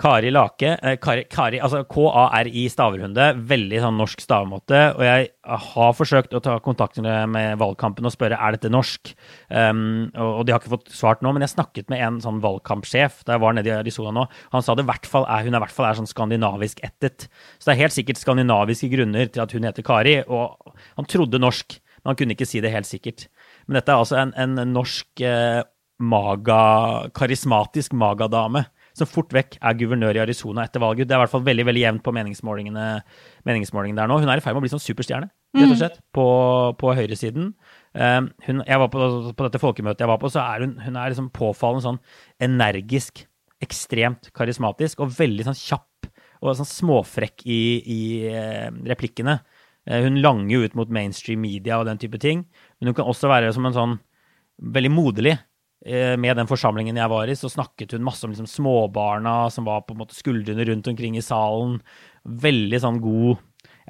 Kari 0.00 0.30
Lake. 0.32 0.70
Eh, 0.82 0.96
Kari, 1.00 1.58
altså 1.60 1.82
K-A-R-I 1.88 2.64
staverhunde. 2.72 3.26
Veldig 3.50 3.82
sånn 3.82 3.98
norsk 4.00 4.22
stavemåte. 4.24 4.78
Og 4.96 5.02
jeg 5.04 5.28
har 5.66 5.96
forsøkt 5.96 6.36
å 6.36 6.40
ta 6.44 6.56
kontakt 6.64 7.00
med 7.04 7.58
valgkampen 7.60 8.08
og 8.08 8.14
spørre 8.14 8.38
er 8.40 8.56
dette 8.56 8.70
norsk. 8.72 9.12
Um, 9.48 10.08
og, 10.14 10.46
de 10.46 10.54
har 10.54 10.62
ikke 10.62 10.72
fått 10.72 10.92
svart 10.96 11.24
nå, 11.24 11.34
men 11.36 11.44
jeg 11.44 11.52
snakket 11.52 11.92
med 11.92 12.04
en 12.06 12.20
sånn 12.24 12.40
valgkampsjef 12.44 13.20
da 13.28 13.36
jeg 13.36 13.44
var 13.44 13.56
nede 13.56 13.72
i 13.72 13.76
Arizona 13.76 14.14
nå. 14.16 14.26
Han 14.54 14.64
sa 14.64 14.76
det 14.78 14.86
hvert 14.88 15.08
fall 15.10 15.28
er, 15.28 15.44
hun 15.44 15.58
i 15.58 15.62
hvert 15.66 15.76
fall 15.76 15.90
er 15.90 16.00
sånn 16.00 16.08
skandinavisk 16.08 16.80
ættet. 16.86 17.28
Så 17.58 17.68
det 17.68 17.76
er 17.76 17.82
helt 17.84 17.98
sikkert 17.98 18.22
skandinaviske 18.22 18.88
grunner 18.94 19.28
til 19.28 19.44
at 19.44 19.52
hun 19.56 19.68
heter 19.68 19.84
Kari. 19.84 20.16
Og 20.24 20.72
han 20.96 21.10
trodde 21.10 21.42
norsk, 21.42 21.76
men 22.00 22.14
han 22.14 22.22
kunne 22.22 22.38
ikke 22.38 22.48
si 22.48 22.64
det 22.64 22.72
helt 22.72 22.88
sikkert. 22.88 23.28
Men 23.68 23.82
dette 23.82 23.92
er 23.92 24.00
altså 24.00 24.16
en, 24.22 24.32
en 24.40 24.72
norsk 24.72 25.28
eh, 25.28 25.60
maga, 26.00 26.60
karismatisk 27.12 27.92
magadame 27.92 28.64
som 28.96 29.08
fort 29.08 29.32
vekk 29.34 29.58
er 29.58 29.76
guvernør 29.78 30.18
i 30.18 30.22
Arizona 30.24 30.64
etter 30.66 30.82
valget. 30.82 31.08
Det 31.08 31.14
er 31.14 31.20
i 31.20 31.24
hvert 31.24 31.32
fall 31.32 31.44
veldig 31.46 31.66
veldig 31.68 31.82
jevnt 31.82 32.04
på 32.06 32.14
meningsmålingene, 32.16 32.86
meningsmålingene 33.48 34.02
der 34.02 34.10
nå. 34.10 34.18
Hun 34.22 34.32
er 34.32 34.40
i 34.40 34.44
ferd 34.44 34.56
med 34.56 34.62
å 34.62 34.66
bli 34.66 34.72
sånn 34.72 34.82
superstjerne, 34.82 35.30
rett 35.56 35.66
og 35.66 35.74
mm. 35.74 35.78
slett, 35.80 36.00
på, 36.16 36.26
på 36.80 36.94
høyresiden. 36.98 37.52
Um, 37.94 38.30
hun, 38.46 38.62
jeg 38.66 38.82
var 38.82 38.90
på, 38.92 39.10
på, 39.34 39.46
dette 39.46 39.62
folkemøtet 39.62 40.04
jeg 40.04 40.12
var 40.12 40.20
på, 40.22 40.32
så 40.32 40.42
er 40.44 40.66
hun, 40.66 40.76
hun 40.82 40.98
er 40.98 41.12
liksom 41.12 41.30
påfallende 41.36 41.86
sånn 41.86 42.02
energisk, 42.42 43.24
ekstremt 43.60 44.30
karismatisk 44.36 45.02
og 45.04 45.12
veldig 45.18 45.50
sånn 45.50 45.58
kjapp 45.58 46.10
og 46.40 46.54
sånn 46.56 46.68
småfrekk 46.68 47.44
i, 47.44 47.62
i 47.80 48.00
uh, 48.32 48.68
replikkene. 48.88 49.40
Uh, 49.88 50.00
hun 50.06 50.22
langer 50.24 50.56
jo 50.56 50.64
ut 50.64 50.78
mot 50.78 50.92
mainstream 50.92 51.42
media 51.44 51.80
og 51.80 51.88
den 51.90 52.00
type 52.00 52.20
ting, 52.22 52.46
men 52.78 52.90
hun 52.90 52.96
kan 52.96 53.10
også 53.10 53.30
være 53.30 53.52
som 53.56 53.68
en 53.68 53.76
sånn 53.76 54.00
veldig 54.60 54.92
moderlig 54.92 55.38
Eh, 55.38 55.49
med 55.80 56.36
den 56.36 56.48
forsamlingen 56.50 56.98
jeg 57.00 57.08
var 57.08 57.30
i, 57.32 57.34
så 57.38 57.48
snakket 57.48 57.94
hun 57.96 58.04
masse 58.04 58.26
om 58.26 58.34
liksom 58.34 58.48
småbarna 58.50 59.46
som 59.48 59.64
var 59.64 59.86
på 59.86 59.94
en 59.94 60.02
måte 60.02 60.12
skuldrene 60.12 60.66
rundt 60.68 60.90
omkring 60.92 61.16
i 61.16 61.22
salen. 61.24 61.78
Veldig 62.44 62.80
sånn 62.82 62.98
god 63.00 63.38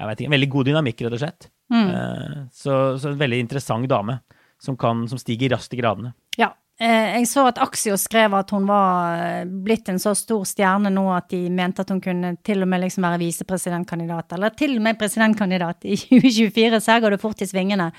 jeg 0.00 0.08
vet 0.08 0.22
ikke, 0.22 0.32
Veldig 0.36 0.50
god 0.54 0.70
dynamikk, 0.70 1.02
rett 1.04 1.16
og 1.16 1.20
slett. 1.20 1.50
Mm. 1.72 1.90
Eh, 1.90 2.40
så, 2.52 2.80
så, 2.98 3.12
en 3.12 3.20
veldig 3.20 3.44
interessant 3.44 3.88
dame 3.90 4.18
som, 4.60 4.76
kan, 4.80 5.06
som 5.08 5.20
stiger 5.20 5.52
raskt 5.54 5.76
i 5.76 5.80
gradene. 5.80 6.14
Ja. 6.40 6.54
Eh, 6.80 7.18
jeg 7.18 7.28
så 7.28 7.44
at 7.50 7.60
Axio 7.60 7.98
skrev 8.00 8.32
at 8.38 8.52
hun 8.54 8.64
var 8.68 9.44
blitt 9.44 9.90
en 9.92 10.00
så 10.00 10.14
stor 10.16 10.46
stjerne 10.48 10.92
nå 10.94 11.04
at 11.12 11.28
de 11.32 11.42
mente 11.52 11.84
at 11.84 11.92
hun 11.92 12.00
kunne 12.00 12.32
til 12.46 12.64
og 12.64 12.70
med 12.72 12.86
liksom 12.86 13.04
være 13.04 13.20
visepresidentkandidat, 13.20 14.32
eller 14.38 14.56
til 14.56 14.78
og 14.78 14.86
med 14.88 14.98
presidentkandidat 15.00 15.84
i 15.84 15.98
2024. 16.00 16.80
Så 16.80 16.94
her 16.94 17.04
går 17.04 17.16
det 17.16 17.22
fort 17.22 17.44
i 17.44 17.50
svingene. 17.50 17.90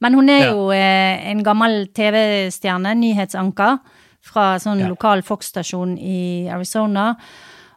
Men 0.00 0.16
hun 0.16 0.30
er 0.32 0.44
ja. 0.46 0.52
jo 0.52 0.68
eh, 0.74 1.30
en 1.30 1.42
gammel 1.44 1.86
TV-stjerne, 1.96 2.94
nyhetsanker, 2.98 3.80
fra 4.20 4.52
sånn 4.60 4.82
ja. 4.82 4.90
lokal 4.90 5.22
Fox-stasjon 5.24 5.96
i 5.96 6.20
Arizona, 6.52 7.14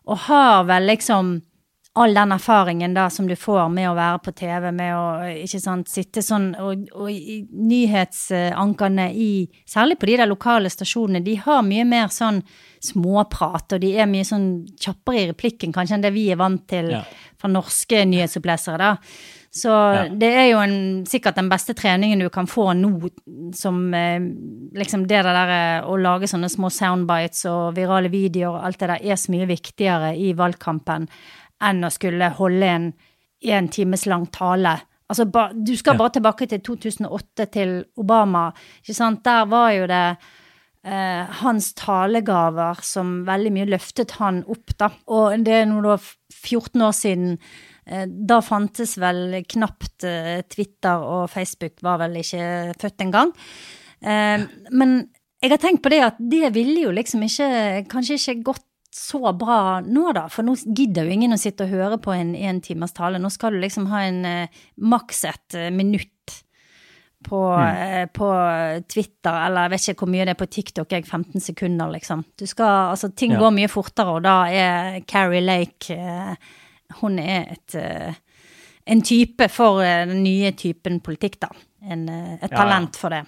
og 0.03 0.25
har 0.25 0.65
vel 0.67 0.89
liksom 0.91 1.37
all 1.93 2.13
den 2.13 2.31
erfaringen 2.33 2.93
da 2.93 3.05
som 3.13 3.27
du 3.29 3.35
får 3.37 3.67
med 3.69 3.85
å 3.91 3.93
være 3.93 4.21
på 4.25 4.31
TV, 4.33 4.71
med 4.73 4.95
å 4.97 5.03
ikke 5.43 5.59
sant, 5.61 5.91
sitte 5.91 6.23
sånn 6.25 6.49
og, 6.57 6.87
og 6.97 7.11
nyhetsankerne 7.53 9.11
i 9.13 9.29
Særlig 9.69 9.99
på 10.01 10.09
de 10.09 10.17
der 10.23 10.29
lokale 10.29 10.71
stasjonene, 10.73 11.21
de 11.25 11.35
har 11.43 11.61
mye 11.65 11.85
mer 11.85 12.09
sånn 12.13 12.41
småprat, 12.83 13.77
og 13.77 13.83
de 13.83 13.93
er 13.93 14.09
mye 14.09 14.25
sånn 14.25 14.47
kjappere 14.81 15.21
i 15.21 15.29
replikken 15.29 15.73
kanskje 15.75 15.99
enn 15.99 16.07
det 16.07 16.13
vi 16.17 16.25
er 16.33 16.41
vant 16.41 16.65
til 16.69 16.89
ja. 16.95 17.03
fra 17.39 17.51
norske 17.53 18.03
nyhetsopplesere, 18.09 18.81
da. 18.81 18.97
Så 19.53 19.69
ja. 19.69 20.07
det 20.09 20.31
er 20.33 20.47
jo 20.49 20.63
en, 20.63 21.03
sikkert 21.05 21.37
den 21.37 21.49
beste 21.51 21.75
treningen 21.77 22.23
du 22.23 22.29
kan 22.33 22.47
få 22.49 22.71
nå, 22.73 23.11
som 23.53 23.85
eh, 23.93 24.17
liksom 24.73 25.05
det 25.09 25.21
der 25.27 25.53
eh, 25.53 25.85
å 25.85 25.97
lage 26.01 26.29
sånne 26.31 26.49
små 26.49 26.71
soundbites 26.73 27.45
og 27.51 27.75
virale 27.77 28.09
videoer 28.09 28.57
og 28.57 28.65
alt 28.65 28.81
det 28.81 28.89
der 28.95 29.09
er 29.13 29.19
så 29.21 29.33
mye 29.33 29.49
viktigere 29.51 30.15
i 30.17 30.33
valgkampen 30.37 31.05
enn 31.63 31.85
å 31.85 31.93
skulle 31.93 32.33
holde 32.39 32.69
en 32.69 32.93
en 33.51 33.67
times 33.67 34.05
lang 34.05 34.25
tale. 34.31 34.77
Altså, 35.09 35.25
ba, 35.25 35.49
du 35.53 35.75
skal 35.77 35.97
ja. 35.97 35.99
bare 35.99 36.15
tilbake 36.17 36.47
til 36.49 36.61
2008, 36.63 37.45
til 37.51 37.75
Obama. 37.99 38.47
ikke 38.81 38.95
sant? 38.97 39.23
Der 39.25 39.45
var 39.51 39.71
jo 39.75 39.87
det 39.89 40.05
eh, 40.83 41.35
hans 41.43 41.73
talegaver 41.77 42.79
som 42.81 43.21
veldig 43.27 43.51
mye 43.53 43.69
løftet 43.75 44.15
han 44.21 44.43
opp, 44.47 44.73
da. 44.79 44.89
Og 45.11 45.43
det 45.45 45.59
er 45.59 45.69
nå 45.69 45.83
da 45.85 45.97
14 45.99 46.87
år 46.87 46.95
siden 46.97 47.37
da 48.07 48.39
fantes 48.43 48.95
vel 49.01 49.41
knapt 49.49 50.05
eh, 50.07 50.41
Twitter, 50.47 51.03
og 51.03 51.31
Facebook 51.31 51.81
var 51.83 51.99
vel 52.03 52.19
ikke 52.21 52.75
født 52.79 53.03
engang. 53.05 53.33
Eh, 53.99 54.45
men 54.71 54.95
jeg 55.43 55.51
har 55.51 55.59
tenkt 55.59 55.83
på 55.83 55.91
det 55.91 56.03
at 56.05 56.21
det 56.21 56.53
ville 56.55 56.85
jo 56.85 56.93
liksom 56.95 57.25
ikke 57.27 57.49
Kanskje 57.91 58.15
ikke 58.15 58.53
gått 58.53 58.69
så 58.93 59.33
bra 59.35 59.81
nå, 59.83 60.11
da? 60.15 60.27
For 60.31 60.45
nå 60.45 60.53
gidder 60.63 61.07
jo 61.07 61.15
ingen 61.15 61.33
å 61.33 61.41
sitte 61.41 61.65
og 61.65 61.73
høre 61.73 61.97
på 61.99 62.13
en 62.13 62.35
én 62.37 62.61
timers 62.63 62.93
tale. 62.93 63.17
Nå 63.19 63.31
skal 63.33 63.55
du 63.55 63.63
liksom 63.63 63.87
ha 63.89 64.03
en 64.05 64.19
maks 64.77 65.23
et 65.25 65.57
minutt 65.73 66.11
på, 67.23 67.39
mm. 67.57 68.11
på, 68.13 68.29
Twitter, 68.93 69.33
eller 69.47 69.65
jeg 69.65 69.73
vet 69.73 69.87
ikke 69.87 70.05
hvor 70.05 70.11
mye 70.13 70.27
det 70.27 70.35
er 70.35 70.39
på 70.43 70.49
TikTok, 70.57 70.93
jeg 70.93 71.07
15 71.07 71.41
sekunder, 71.41 71.89
liksom. 71.95 72.21
Du 72.37 72.45
skal, 72.49 72.91
altså 72.93 73.09
Ting 73.17 73.33
ja. 73.33 73.41
går 73.41 73.55
mye 73.55 73.71
fortere, 73.71 74.17
og 74.17 74.25
da 74.27 74.37
er 74.51 74.99
Carrie 75.09 75.41
Lake 75.41 75.97
hun 77.01 77.19
er 77.19 77.53
et, 77.55 77.75
eh, 77.79 78.13
en 78.85 79.01
type 79.01 79.47
for 79.49 79.81
eh, 79.83 80.03
den 80.09 80.23
nye 80.23 80.51
typen 80.59 80.99
politikk, 81.03 81.39
da. 81.45 81.51
En, 81.83 82.07
eh, 82.09 82.35
et 82.41 82.51
talent 82.51 82.97
for 82.99 83.13
det. 83.13 83.23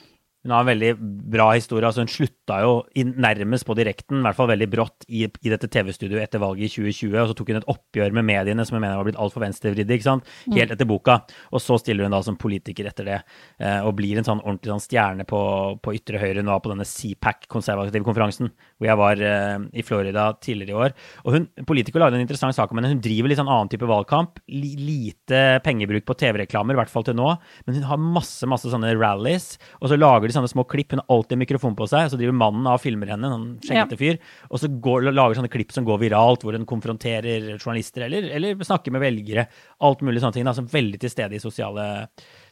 Hun 0.46 0.54
har 0.54 0.62
en 0.64 0.70
veldig 0.70 0.92
bra 1.34 1.50
historie. 1.56 1.88
altså 1.88 2.04
Hun 2.04 2.12
slutta 2.12 2.60
jo 2.62 2.74
nærmest 2.96 3.66
på 3.66 3.76
direkten, 3.78 4.20
i 4.22 4.26
hvert 4.28 4.38
fall 4.38 4.52
veldig 4.52 4.68
brått, 4.70 5.08
i, 5.10 5.26
i 5.26 5.52
dette 5.52 5.70
TV-studioet 5.74 6.28
etter 6.28 6.42
valget 6.44 6.70
i 6.70 6.74
2020. 6.76 7.16
Og 7.22 7.32
så 7.32 7.38
tok 7.38 7.52
hun 7.52 7.60
et 7.60 7.70
oppgjør 7.74 8.14
med 8.16 8.28
mediene 8.30 8.66
som 8.68 8.78
jeg 8.78 8.84
mener 8.86 9.00
var 9.00 9.08
blitt 9.10 9.20
altfor 9.22 9.42
venstrevridde. 9.42 9.98
ikke 9.98 10.08
sant? 10.08 10.30
Mm. 10.46 10.58
Helt 10.60 10.76
etter 10.76 10.90
boka. 10.90 11.18
Og 11.52 11.64
så 11.64 11.80
stiller 11.82 12.06
hun 12.06 12.14
da 12.14 12.22
som 12.26 12.38
politiker 12.38 12.90
etter 12.92 13.10
det, 13.10 13.18
eh, 13.60 13.80
og 13.82 13.96
blir 13.98 14.22
en 14.22 14.28
sånn 14.28 14.44
ordentlig 14.44 14.74
sånn 14.76 14.86
stjerne 14.86 15.26
på, 15.30 15.42
på 15.82 15.96
ytre 15.98 16.22
høyre. 16.22 16.44
Hun 16.44 16.54
var 16.54 16.62
på 16.62 16.74
denne 16.74 16.88
CPAC, 16.88 17.50
konservative 17.52 18.06
konferansen, 18.06 18.54
hvor 18.78 18.90
jeg 18.92 19.02
var 19.02 19.26
eh, 19.32 19.58
i 19.74 19.86
Florida 19.88 20.28
tidligere 20.38 20.76
i 20.76 20.80
år. 20.86 20.96
Og 21.26 21.40
hun, 21.40 21.50
politiker 21.66 22.04
lagde 22.04 22.20
en 22.20 22.26
interessant 22.28 22.54
sak 22.58 22.70
om 22.70 22.82
henne. 22.82 22.94
Hun 22.94 23.04
driver 23.04 23.34
litt 23.34 23.42
sånn 23.42 23.50
annen 23.50 23.74
type 23.74 23.90
valgkamp. 23.90 24.38
Lite 24.54 25.44
pengebruk 25.66 26.06
på 26.06 26.20
TV-reklamer, 26.22 26.78
i 26.78 26.84
hvert 26.84 26.94
fall 26.94 27.10
til 27.10 27.18
nå. 27.18 27.34
Men 27.66 27.80
hun 27.80 27.90
har 27.90 28.06
masse 28.06 28.46
masse 28.50 28.70
sånne 28.70 28.94
rallies, 29.00 29.56
og 29.82 29.90
så 29.90 29.98
lager 29.98 30.30
de 30.30 30.35
sånne 30.36 30.52
små 30.52 30.66
klipp. 30.70 30.94
Hun 30.94 31.02
har 31.02 31.16
alltid 31.16 31.42
mikrofon 31.42 31.78
på 31.78 31.88
seg, 31.90 32.10
så 32.12 32.20
driver 32.20 32.38
mannen 32.38 32.68
av 32.70 32.80
og 32.80 32.84
filmer 32.84 33.14
henne, 33.14 33.32
en 33.32 33.48
skjeggete 33.64 34.00
fyr. 34.00 34.20
Og 34.50 34.62
så 34.62 34.70
går, 34.70 35.10
lager 35.12 35.40
sånne 35.40 35.52
klipp 35.54 35.74
som 35.76 35.88
går 35.88 36.02
viralt, 36.04 36.46
hvor 36.46 36.58
hun 36.58 36.68
konfronterer 36.70 37.56
journalister 37.56 38.08
eller, 38.08 38.30
eller 38.38 38.68
snakker 38.68 38.96
med 38.96 39.06
velgere. 39.06 39.48
Alt 39.86 40.04
mulig 40.06 40.24
sånne 40.24 40.40
ting. 40.40 40.50
Altså, 40.52 40.68
veldig 40.76 41.02
til 41.02 41.14
stede 41.14 41.38
i 41.38 41.44
sosiale, 41.44 41.88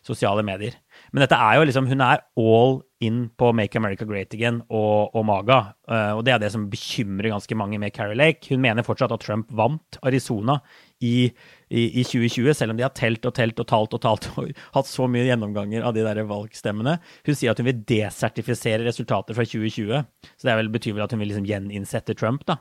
sosiale 0.05 0.45
medier. 0.47 0.79
Men 1.11 1.25
dette 1.25 1.37
er 1.39 1.57
jo 1.57 1.67
liksom 1.67 1.87
Hun 1.89 2.01
er 2.05 2.23
all 2.39 2.81
in 3.03 3.25
på 3.37 3.51
Make 3.55 3.77
America 3.77 4.05
Great 4.07 4.33
Again 4.33 4.61
og, 4.69 5.13
og 5.13 5.25
MAGA. 5.27 5.59
Uh, 5.89 6.11
og 6.17 6.23
det 6.25 6.35
er 6.35 6.41
det 6.43 6.51
som 6.53 6.69
bekymrer 6.71 7.33
ganske 7.33 7.57
mange 7.59 7.79
med 7.81 7.93
Carrie 7.95 8.17
Lake. 8.17 8.47
Hun 8.53 8.63
mener 8.63 8.85
fortsatt 8.87 9.11
at 9.15 9.23
Trump 9.25 9.51
vant 9.51 9.99
Arizona 10.05 10.59
i, 11.03 11.27
i, 11.73 11.83
i, 11.99 12.03
2020, 12.05 12.53
selv 12.53 12.73
om 12.73 12.77
de 12.77 12.85
har 12.85 12.93
telt 12.93 13.25
og 13.25 13.33
telt 13.33 13.57
og 13.61 13.67
talt 13.69 13.95
og 13.97 14.01
talt 14.03 14.27
og 14.37 14.51
hatt 14.75 14.89
så 14.89 15.07
mye 15.09 15.25
gjennomganger 15.25 15.85
av 15.85 15.95
de 15.95 16.05
der 16.05 16.21
valgstemmene. 16.29 16.99
Hun 17.25 17.37
sier 17.39 17.53
at 17.53 17.61
hun 17.61 17.69
vil 17.71 17.81
desertifisere 17.89 18.85
resultater 18.85 19.37
fra 19.37 19.45
2020. 19.47 20.03
Så 20.29 20.47
det 20.47 20.57
vel, 20.59 20.71
betyr 20.73 20.97
vel 20.97 21.05
at 21.07 21.15
hun 21.15 21.23
vil 21.23 21.31
liksom 21.33 21.49
gjeninnsette 21.49 22.17
Trump. 22.19 22.45
da. 22.49 22.59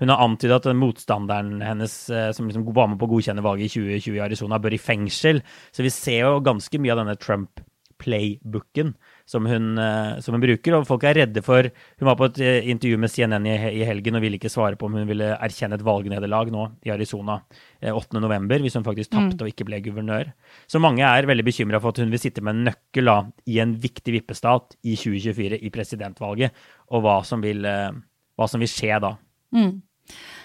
Hun 0.00 0.12
har 0.12 0.24
antydet 0.24 0.62
at 0.62 0.80
motstanderen 0.80 1.60
hennes, 1.64 1.98
eh, 2.08 2.30
som 2.32 2.48
liksom 2.48 2.66
var 2.72 2.88
med 2.90 3.00
på 3.00 3.10
å 3.10 3.14
godkjenne 3.14 3.44
valget 3.44 3.68
i 3.68 3.74
2020 3.76 4.16
i 4.16 4.24
Arizona, 4.24 4.58
bør 4.62 4.78
i 4.78 4.82
fengsel. 4.82 5.44
Så 5.74 5.84
vi 5.84 5.92
ser 5.92 6.24
jo 6.24 6.42
ganske 6.44 6.80
mye 6.80 6.96
av 6.96 7.04
denne 7.04 7.20
Trump 7.20 7.62
playbooken 8.00 8.94
som 9.26 9.46
hun, 9.46 9.78
eh, 9.78 10.18
som 10.20 10.34
hun, 10.34 10.42
bruker. 10.42 10.76
Og 10.76 10.86
folk 10.88 11.04
er 11.08 11.16
redde 11.20 11.42
for 11.44 11.70
Hun 11.98 12.08
var 12.08 12.16
på 12.18 12.28
et 12.28 12.40
eh, 12.44 12.68
intervju 12.70 12.98
med 13.00 13.10
CNN 13.10 13.46
i 13.48 13.84
helgen 13.86 14.18
og 14.18 14.24
ville 14.24 14.38
ikke 14.38 14.52
svare 14.52 14.76
på 14.76 14.86
om 14.86 14.98
hun 14.98 15.08
ville 15.08 15.30
erkjenne 15.34 15.78
et 15.78 15.84
valgnederlag 15.84 16.52
nå 16.52 16.66
i 16.84 16.92
Arizona 16.92 17.38
8.11., 17.80 18.52
eh, 18.52 18.60
hvis 18.66 18.76
hun 18.78 18.86
faktisk 18.86 19.14
tapte 19.14 19.40
mm. 19.40 19.46
og 19.46 19.52
ikke 19.52 19.68
ble 19.68 19.80
guvernør. 19.84 20.32
Så 20.68 20.82
mange 20.82 21.06
er 21.06 21.30
veldig 21.30 21.46
bekymra 21.46 21.80
for 21.80 21.94
at 21.94 22.02
hun 22.04 22.12
vil 22.12 22.22
sitte 22.22 22.44
med 22.44 22.58
en 22.58 22.68
nøkkel 22.70 23.10
da, 23.10 23.18
i 23.48 23.58
en 23.64 23.74
viktig 23.80 24.18
vippestat 24.18 24.76
i 24.84 24.96
2024 25.00 25.60
i 25.64 25.72
presidentvalget, 25.74 26.54
og 26.92 27.04
hva 27.04 27.18
som 27.26 27.42
vil, 27.44 27.64
hva 27.64 28.48
som 28.50 28.62
vil 28.62 28.70
skje 28.70 29.00
da. 29.02 29.14
Mm. 29.54 29.82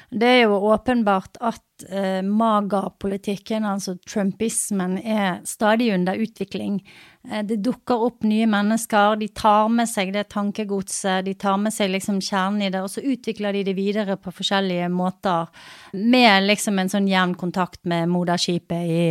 Det 0.09 0.25
er 0.25 0.39
jo 0.47 0.57
åpenbart 0.71 1.37
at 1.45 1.83
eh, 1.85 2.21
maga-politikken, 2.25 3.65
altså 3.67 3.93
trumpismen, 4.09 4.97
er 4.97 5.43
stadig 5.45 5.91
under 5.93 6.17
utvikling. 6.17 6.79
Eh, 7.27 7.43
det 7.43 7.57
dukker 7.59 7.99
opp 8.05 8.23
nye 8.23 8.45
mennesker, 8.47 9.17
de 9.19 9.27
tar 9.35 9.67
med 9.73 9.89
seg 9.91 10.13
det 10.15 10.29
tankegodset, 10.31 11.25
de 11.25 11.33
tar 11.35 11.57
med 11.59 11.73
seg 11.75 11.91
liksom 11.91 12.21
kjernen 12.23 12.63
i 12.63 12.69
det, 12.71 12.79
og 12.79 12.91
så 12.93 13.03
utvikler 13.03 13.57
de 13.57 13.65
det 13.67 13.75
videre 13.75 14.15
på 14.15 14.31
forskjellige 14.37 14.87
måter. 14.93 15.51
Med 15.99 16.47
liksom 16.47 16.79
en 16.79 16.91
sånn 16.91 17.09
jevn 17.11 17.35
kontakt 17.39 17.83
med 17.89 18.07
moderskipet 18.13 18.87
i, 18.87 19.03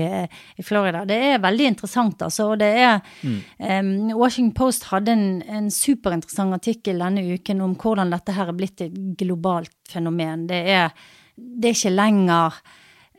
i, 0.57 0.65
Florida. 0.65 1.05
Det 1.09 1.21
er 1.35 1.45
veldig 1.45 1.69
interessant, 1.75 2.25
altså. 2.25 2.55
Og 2.55 2.63
det 2.63 2.73
er 2.81 2.99
mm. 3.21 3.39
um, 3.61 3.93
Washington 4.17 4.57
Post 4.57 4.89
hadde 4.89 5.13
en, 5.13 5.29
en 5.45 5.71
superinteressant 5.73 6.57
artikkel 6.57 7.05
denne 7.05 7.27
uken 7.29 7.61
om 7.65 7.77
hvordan 7.77 8.15
dette 8.15 8.33
her 8.33 8.49
er 8.49 8.57
blitt 8.57 8.87
et 8.87 8.99
globalt 9.21 9.75
fenomen. 9.93 10.49
Det 10.49 10.65
er, 10.73 10.95
det 11.37 11.75
er 11.75 11.77
ikke 11.77 11.97
lenger 11.99 12.61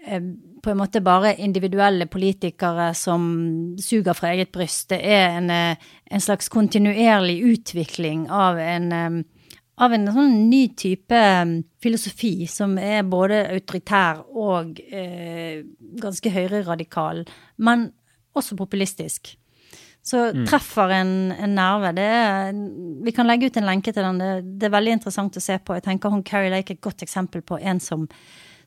um, 0.10 0.32
på 0.64 0.72
en 0.72 0.80
måte 0.80 1.02
bare 1.02 1.36
individuelle 1.42 2.08
politikere 2.12 2.92
som 2.98 3.24
suger 3.80 4.16
fra 4.18 4.34
eget 4.34 4.52
bryst. 4.52 4.90
Det 4.90 5.00
er 5.00 5.38
en, 5.38 5.50
eh, 5.50 5.90
en 6.12 6.22
slags 6.22 6.50
kontinuerlig 6.50 7.40
utvikling 7.42 8.30
av 8.30 8.60
en, 8.60 8.92
eh, 8.92 9.24
av 9.78 9.94
en 9.94 10.08
sånn 10.08 10.50
ny 10.50 10.68
type 10.76 11.16
eh, 11.16 11.46
filosofi 11.82 12.48
som 12.48 12.78
er 12.78 13.04
både 13.04 13.48
autoritær 13.54 14.26
og 14.36 14.80
eh, 14.92 15.64
ganske 16.02 16.30
høyreradikal, 16.30 17.26
men 17.58 17.92
også 18.36 18.58
populistisk. 18.58 19.38
Så 20.02 20.30
mm. 20.34 20.46
treffer 20.48 20.94
en, 20.96 21.32
en 21.32 21.56
nerve. 21.56 21.92
Er, 22.00 22.54
vi 23.04 23.12
kan 23.16 23.28
legge 23.28 23.50
ut 23.50 23.58
en 23.60 23.68
lenke 23.68 23.94
til 23.94 24.06
den. 24.06 24.22
Det, 24.22 24.30
det, 24.60 24.70
er 24.70 24.78
veldig 24.78 24.96
interessant 24.98 25.38
å 25.38 25.44
se 25.44 25.58
på. 25.60 25.76
Jeg 25.76 25.86
tenker 25.86 26.14
hun 26.14 26.24
Carrie 26.26 26.52
Lake 26.54 26.74
er 26.74 26.80
et 26.80 26.86
godt 26.86 27.04
eksempel 27.06 27.44
på 27.46 27.60
en 27.60 27.82
som, 27.84 28.08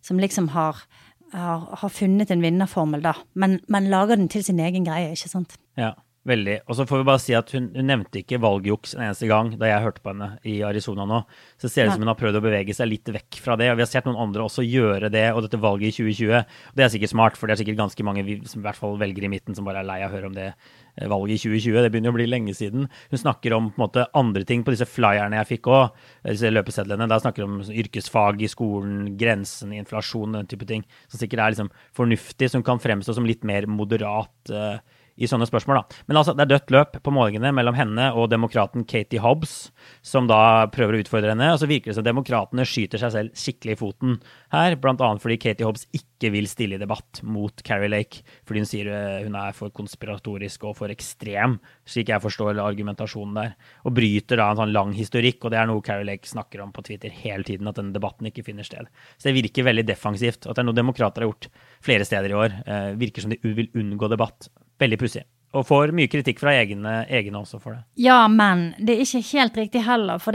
som 0.05 0.21
liksom 0.21 0.53
har 0.53 0.85
har, 1.33 1.67
har 1.81 1.93
funnet 1.93 2.31
en 2.31 2.45
vinnerformel, 2.45 3.03
da. 3.05 3.17
Men, 3.33 3.61
men, 3.73 3.91
lager 3.93 4.19
den 4.21 4.31
til 4.33 4.45
sin 4.47 4.61
egen 4.63 4.87
greie, 4.89 5.13
ikke 5.15 5.31
sant. 5.31 5.57
Ja, 5.79 5.95
veldig. 6.29 6.59
Og 6.67 6.79
så 6.79 6.87
får 6.89 7.01
vi 7.01 7.07
bare 7.09 7.23
si 7.23 7.37
at 7.39 7.53
hun, 7.57 7.71
hun 7.75 7.89
nevnte 7.89 8.21
ikke 8.21 8.41
valgjuks 8.43 8.95
en 8.97 9.07
eneste 9.09 9.29
gang 9.31 9.53
da 9.61 9.71
jeg 9.71 9.85
hørte 9.87 10.05
på 10.05 10.13
henne 10.13 10.29
i 10.49 10.59
Arizona 10.67 11.07
nå. 11.09 11.23
Så 11.57 11.67
det 11.67 11.73
ser 11.75 11.89
ut 11.89 11.97
som 11.97 12.05
hun 12.05 12.13
har 12.13 12.21
prøvd 12.21 12.39
å 12.41 12.45
bevege 12.45 12.77
seg 12.77 12.91
litt 12.91 13.13
vekk 13.17 13.41
fra 13.45 13.57
det. 13.61 13.71
Og 13.73 13.81
vi 13.81 13.87
har 13.87 13.91
sett 13.91 14.09
noen 14.09 14.21
andre 14.27 14.47
også 14.47 14.67
gjøre 14.67 15.13
det, 15.13 15.27
og 15.33 15.45
dette 15.47 15.61
valget 15.63 15.93
i 15.93 15.97
2020. 16.03 16.39
Og 16.73 16.79
det 16.79 16.87
er 16.87 16.95
sikkert 16.97 17.15
smart, 17.15 17.41
for 17.41 17.49
det 17.49 17.57
er 17.57 17.65
sikkert 17.65 17.81
ganske 17.81 18.09
mange 18.09 18.27
som 18.51 18.63
i 18.63 18.67
hvert 18.69 18.81
fall 18.81 19.01
velger 19.01 19.27
i 19.27 19.33
midten 19.33 19.59
som 19.59 19.69
bare 19.69 19.83
er 19.83 19.89
lei 19.89 20.01
av 20.03 20.13
å 20.13 20.17
høre 20.17 20.33
om 20.33 20.37
det 20.37 20.53
valget 20.97 21.41
i 21.41 21.49
2020. 21.49 21.79
Det 21.83 21.91
begynner 21.93 22.13
å 22.13 22.17
bli 22.17 22.29
lenge 22.29 22.55
siden. 22.57 22.89
Hun 23.11 23.21
snakker 23.21 23.57
om 23.57 23.71
måte, 23.81 24.07
andre 24.19 24.45
ting 24.49 24.65
på 24.65 24.75
disse 24.75 24.89
flyerne 24.89 25.39
jeg 25.41 25.51
fikk 25.55 25.71
òg, 25.73 26.01
disse 26.29 26.53
løpesedlene. 26.53 27.09
Da 27.11 27.21
snakker 27.23 27.47
hun 27.47 27.61
om 27.61 27.77
yrkesfag 27.83 28.43
i 28.45 28.51
skolen, 28.53 29.13
grensen, 29.21 29.75
inflasjon, 29.77 30.39
den 30.39 30.51
type 30.51 30.69
ting. 30.69 30.85
Som 31.09 31.23
sikkert 31.23 31.45
er 31.45 31.55
liksom 31.55 31.73
fornuftig, 31.97 32.51
som 32.53 32.65
kan 32.67 32.83
fremstå 32.83 33.17
som 33.17 33.29
litt 33.29 33.47
mer 33.49 33.69
moderat. 33.71 34.35
Uh, 34.51 34.79
i 35.17 35.29
sånne 35.29 35.47
spørsmål. 35.49 35.81
da. 35.81 36.03
Men 36.09 36.21
altså, 36.21 36.35
det 36.37 36.45
er 36.45 36.53
dødt 36.55 36.73
løp 36.75 36.97
på 37.05 37.15
målingene 37.15 37.53
mellom 37.55 37.77
henne 37.77 38.09
og 38.17 38.31
demokraten 38.33 38.87
Katie 38.89 39.21
Hobbs, 39.23 39.71
som 40.05 40.29
da 40.31 40.69
prøver 40.73 40.97
å 40.97 41.03
utfordre 41.05 41.33
henne. 41.35 41.53
Og 41.53 41.61
så 41.61 41.69
virker 41.71 41.93
det 41.93 41.99
som 41.99 42.07
demokratene 42.07 42.67
skyter 42.69 43.03
seg 43.03 43.15
selv 43.15 43.37
skikkelig 43.39 43.77
i 43.77 43.81
foten 43.81 44.17
her, 44.55 44.77
bl.a. 44.81 45.11
fordi 45.23 45.39
Katie 45.43 45.69
Hobbs 45.69 45.85
ikke 45.97 46.33
vil 46.35 46.49
stille 46.51 46.79
i 46.79 46.83
debatt 46.83 47.23
mot 47.27 47.65
Carrie 47.67 47.91
Lake, 47.93 48.23
fordi 48.49 48.63
hun 48.63 48.69
sier 48.69 48.91
eh, 48.93 49.21
hun 49.27 49.37
er 49.39 49.57
for 49.57 49.73
konspiratorisk 49.75 50.67
og 50.69 50.77
for 50.79 50.93
ekstrem, 50.93 51.59
slik 51.89 52.13
jeg 52.13 52.23
forstår 52.23 52.61
argumentasjonen 52.63 53.39
der. 53.39 53.55
Og 53.89 53.97
bryter 53.97 54.41
da 54.41 54.51
en 54.53 54.63
sånn 54.63 54.75
lang 54.75 54.95
historikk, 54.97 55.45
og 55.45 55.55
det 55.55 55.61
er 55.61 55.69
noe 55.71 55.85
Carrie 55.85 56.09
Lake 56.09 56.31
snakker 56.31 56.65
om 56.65 56.73
på 56.75 56.85
Twitter 56.87 57.13
hele 57.23 57.47
tiden, 57.47 57.69
at 57.69 57.81
denne 57.81 57.95
debatten 57.95 58.29
ikke 58.31 58.47
finner 58.47 58.67
sted. 58.67 58.89
Så 59.17 59.29
det 59.29 59.37
virker 59.41 59.67
veldig 59.69 59.87
defensivt. 59.89 60.47
At 60.47 60.57
det 60.57 60.65
er 60.65 60.69
noe 60.71 60.79
demokrater 60.79 61.25
har 61.25 61.33
gjort 61.33 61.51
flere 61.85 62.07
steder 62.09 62.33
i 62.33 62.39
år. 62.39 62.59
Eh, 62.67 62.91
virker 63.01 63.25
som 63.25 63.33
de 63.33 63.41
vil 63.43 63.73
unngå 63.79 64.11
debatt 64.13 64.49
Veldig 64.81 64.99
pussig. 65.01 65.25
Og 65.53 65.67
får 65.69 65.91
mye 65.93 66.09
kritikk 66.09 66.39
fra 66.41 66.55
egne, 66.57 67.03
egne, 67.13 67.43
også 67.43 67.59
for 67.61 67.77
det. 67.77 67.83
Ja, 68.01 68.25
men 68.33 68.71
det 68.81 68.95
er 68.95 69.03
ikke 69.05 69.21
helt 69.35 69.59
riktig 69.61 69.83
heller. 69.85 70.23
For 70.23 70.33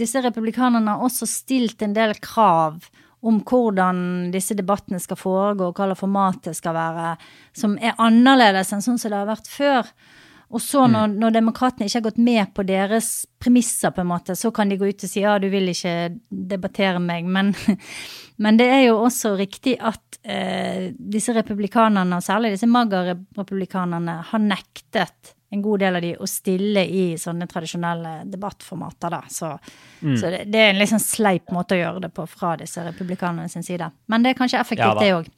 disse 0.00 0.22
republikanerne 0.24 0.96
har 0.96 1.04
også 1.06 1.28
stilt 1.30 1.84
en 1.86 1.94
del 1.94 2.16
krav 2.18 2.88
om 3.20 3.38
hvordan 3.46 4.32
disse 4.34 4.56
debattene 4.58 4.98
skal 5.02 5.18
foregå, 5.20 5.68
og 5.70 5.78
hva 5.78 5.94
formatet 5.98 6.56
skal 6.58 6.74
være, 6.74 7.12
som 7.54 7.76
er 7.78 7.98
annerledes 8.00 8.72
enn 8.72 8.82
sånn 8.82 8.98
som 8.98 9.12
det 9.12 9.20
har 9.20 9.28
vært 9.28 9.50
før. 9.52 9.92
Og 10.50 10.62
så 10.62 10.86
når, 10.90 11.12
mm. 11.12 11.18
når 11.22 11.34
demokratene 11.36 11.86
ikke 11.86 12.00
har 12.00 12.06
gått 12.08 12.22
med 12.26 12.54
på 12.56 12.64
deres 12.66 13.10
premisser, 13.38 13.92
på 13.94 14.02
en 14.02 14.10
måte, 14.10 14.34
så 14.36 14.50
kan 14.54 14.70
de 14.70 14.78
gå 14.80 14.88
ut 14.90 15.04
og 15.06 15.12
si 15.12 15.22
ja, 15.22 15.36
du 15.38 15.46
vil 15.52 15.70
ikke 15.70 15.94
debattere 16.28 17.02
meg, 17.02 17.28
men 17.30 17.54
men 18.42 18.56
det 18.56 18.70
er 18.72 18.86
jo 18.86 18.96
også 19.04 19.34
riktig 19.36 19.74
at 19.84 20.16
eh, 20.22 20.90
disse 20.96 21.34
republikanerne, 21.36 22.16
og 22.16 22.24
særlig 22.24 22.54
disse 22.54 22.68
MAGA-republikanerne, 22.70 24.14
har 24.30 24.40
nektet 24.40 25.34
en 25.50 25.62
god 25.62 25.82
del 25.82 25.98
av 25.98 26.04
de 26.04 26.12
å 26.16 26.28
stille 26.30 26.84
i 26.86 27.02
sånne 27.18 27.48
tradisjonelle 27.50 28.14
debattformater, 28.30 29.12
da. 29.12 29.20
Så, 29.28 29.50
mm. 30.00 30.14
så 30.16 30.30
det, 30.32 30.44
det, 30.48 30.62
er 30.62 30.72
en 30.72 30.80
litt 30.80 30.92
sånn 30.92 31.02
sleip 31.02 31.52
måte 31.52 31.76
å 31.76 31.82
gjøre 31.82 32.04
det 32.06 32.12
på 32.16 32.24
fra 32.30 32.54
disse 32.60 32.84
republikanerne 32.86 33.50
sin 33.52 33.66
side. 33.66 33.90
Men 34.08 34.24
det 34.24 34.32
er 34.32 34.40
kanskje 34.40 34.62
effektivt, 34.62 35.02
ja, 35.02 35.04
det 35.04 35.14
òg. 35.18 35.28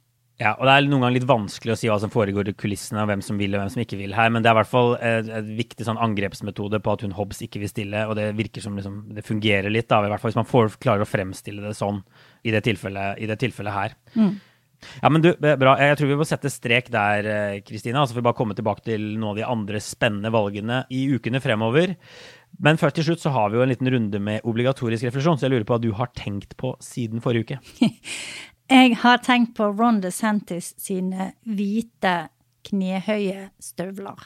Ja, 0.41 0.55
og 0.57 0.65
det 0.67 0.73
er 0.73 0.87
noen 0.89 1.05
ganger 1.05 1.15
litt 1.19 1.29
vanskelig 1.29 1.75
å 1.75 1.79
si 1.79 1.91
hva 1.91 1.99
som 2.03 2.11
foregår 2.11 2.49
i 2.51 2.55
kulissene, 2.59 3.03
og 3.05 3.11
hvem 3.11 3.21
som 3.23 3.39
vil 3.39 3.53
og 3.53 3.61
hvem 3.61 3.73
som 3.75 3.83
ikke 3.85 3.99
vil 4.01 4.15
her, 4.17 4.31
men 4.33 4.43
det 4.43 4.51
er 4.51 4.57
i 4.57 4.61
hvert 4.63 4.71
fall 4.71 4.95
et 4.97 5.51
viktig 5.61 5.87
sånn 5.87 6.01
angrepsmetode 6.03 6.81
på 6.83 6.95
at 6.95 7.05
hun 7.05 7.15
Hobbs 7.15 7.45
ikke 7.45 7.61
vil 7.63 7.71
stille, 7.71 8.07
og 8.09 8.17
det 8.19 8.31
virker 8.39 8.65
som 8.65 8.79
liksom, 8.79 9.03
det 9.15 9.27
fungerer 9.27 9.71
litt, 9.71 9.91
da, 9.93 10.01
i 10.03 10.11
hvert 10.11 10.23
fall 10.23 10.33
hvis 10.33 10.41
man 10.41 10.49
får, 10.49 10.79
klarer 10.83 11.05
å 11.05 11.11
fremstille 11.11 11.63
det 11.63 11.77
sånn 11.79 12.01
i 12.43 12.55
det 12.55 12.65
tilfellet, 12.67 13.21
i 13.23 13.29
det 13.31 13.39
tilfellet 13.45 13.77
her. 13.77 13.95
Mm. 14.17 14.33
Ja, 15.01 15.11
men 15.11 15.23
du, 15.23 15.31
bra. 15.39 15.77
Jeg 15.79 15.99
tror 15.99 16.11
vi 16.11 16.19
må 16.19 16.27
sette 16.27 16.51
strek 16.51 16.89
der, 16.93 17.27
eh, 17.29 17.61
Kristina. 17.63 18.03
Så 18.03 18.15
får 18.15 18.23
vi 18.23 18.27
bare 18.27 18.39
komme 18.39 18.57
tilbake 18.59 18.85
til 18.87 19.05
noen 19.15 19.33
av 19.33 19.39
de 19.39 19.45
andre 19.47 19.81
spennende 19.83 20.33
valgene 20.35 20.83
i 20.91 21.05
ukene 21.15 21.41
fremover. 21.43 21.95
Men 22.63 22.81
først 22.81 22.99
til 22.99 23.07
slutt 23.07 23.23
så 23.23 23.33
har 23.33 23.51
vi 23.51 23.59
jo 23.59 23.65
en 23.65 23.71
liten 23.73 23.89
runde 23.91 24.21
med 24.21 24.45
obligatorisk 24.49 25.07
refleksjon, 25.07 25.39
så 25.39 25.47
jeg 25.47 25.55
lurer 25.55 25.69
på 25.69 25.77
hva 25.77 25.83
du 25.83 25.93
har 25.97 26.11
tenkt 26.19 26.57
på 26.61 26.75
siden 26.85 27.23
forrige 27.25 27.57
uke. 27.57 27.61
Jeg 28.73 28.95
har 29.03 29.19
tenkt 29.21 29.57
på 29.59 29.67
Ron 29.77 29.99
DeSantis 30.01 30.73
sine 30.81 31.33
hvite, 31.45 32.29
knehøye 32.65 33.51
støvler. 33.61 34.23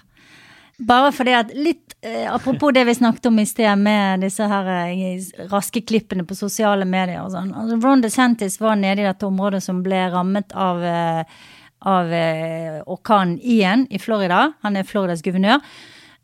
Bare 0.87 1.09
fordi 1.15 1.33
at 1.33 1.53
litt 1.57 1.95
eh, 2.05 2.27
Apropos 2.29 2.75
det 2.77 2.83
vi 2.85 2.95
snakket 2.95 3.31
om 3.31 3.39
i 3.41 3.47
sted 3.49 3.81
med 3.81 4.21
disse 4.27 4.45
her 4.47 4.69
eh, 4.85 5.25
raske 5.51 5.81
klippene 5.89 6.27
på 6.29 6.37
sosiale 6.37 6.85
medier 6.85 7.25
og 7.25 7.33
sånn. 7.33 7.55
Altså, 7.57 7.81
Ron 7.81 8.05
DeSantis 8.05 8.61
var 8.61 8.77
nede 8.79 9.03
i 9.03 9.09
dette 9.09 9.27
området 9.27 9.63
som 9.65 9.81
ble 9.83 10.05
rammet 10.13 10.53
av, 10.53 10.85
eh, 10.85 11.47
av 11.89 12.13
eh, 12.13 12.83
orkanen 12.85 13.41
Ian 13.41 13.87
i 13.91 13.99
Florida. 14.03 14.51
Han 14.67 14.77
er 14.77 14.87
Floridas 14.87 15.25
guvernør. 15.27 15.65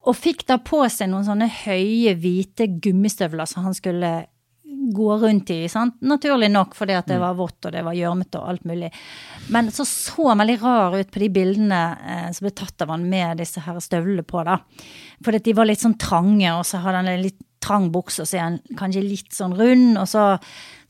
Og 0.03 0.19
fikk 0.19 0.45
da 0.51 0.59
på 0.63 0.85
seg 0.91 1.11
noen 1.11 1.27
sånne 1.27 1.49
høye, 1.63 2.13
hvite 2.19 2.69
gummistøvler 2.83 3.49
som 3.49 3.65
han 3.67 3.79
skulle 3.79 4.13
gå 4.95 5.17
rundt 5.19 5.51
i. 5.51 5.69
Sant? 5.69 6.01
Naturlig 6.01 6.51
nok 6.53 6.75
fordi 6.79 6.97
at 6.99 7.09
det 7.11 7.19
mm. 7.21 7.23
var 7.25 7.39
vått 7.39 7.69
og 7.69 7.75
det 7.75 7.85
var 7.87 7.97
gjørmete 7.97 8.41
og 8.41 8.49
alt 8.53 8.67
mulig. 8.69 8.91
Men 9.55 9.71
så 9.75 9.87
så 9.89 10.29
han 10.31 10.43
veldig 10.43 10.59
rar 10.63 10.99
ut 10.99 11.13
på 11.13 11.23
de 11.23 11.31
bildene 11.33 11.81
eh, 12.03 12.29
som 12.35 12.47
ble 12.47 12.55
tatt 12.59 12.85
av 12.85 12.93
han 12.95 13.07
med 13.09 13.43
disse 13.43 13.63
her 13.63 13.81
støvlene 13.83 14.27
på. 14.27 14.43
da. 14.49 14.59
Fordi 15.25 15.43
de 15.47 15.57
var 15.57 15.71
litt 15.71 15.83
sånn 15.85 15.99
trange, 16.01 16.51
og 16.57 16.67
så 16.67 16.83
hadde 16.83 17.03
han 17.03 17.15
en 17.15 17.25
litt 17.25 17.41
trang 17.63 17.91
bukse, 17.95 18.25
og 18.25 18.29
så 18.29 18.39
er 18.39 18.47
han 18.49 18.61
kanskje 18.79 19.05
litt 19.07 19.35
sånn 19.37 19.57
rund. 19.59 19.97
og 20.01 20.09
så, 20.11 20.27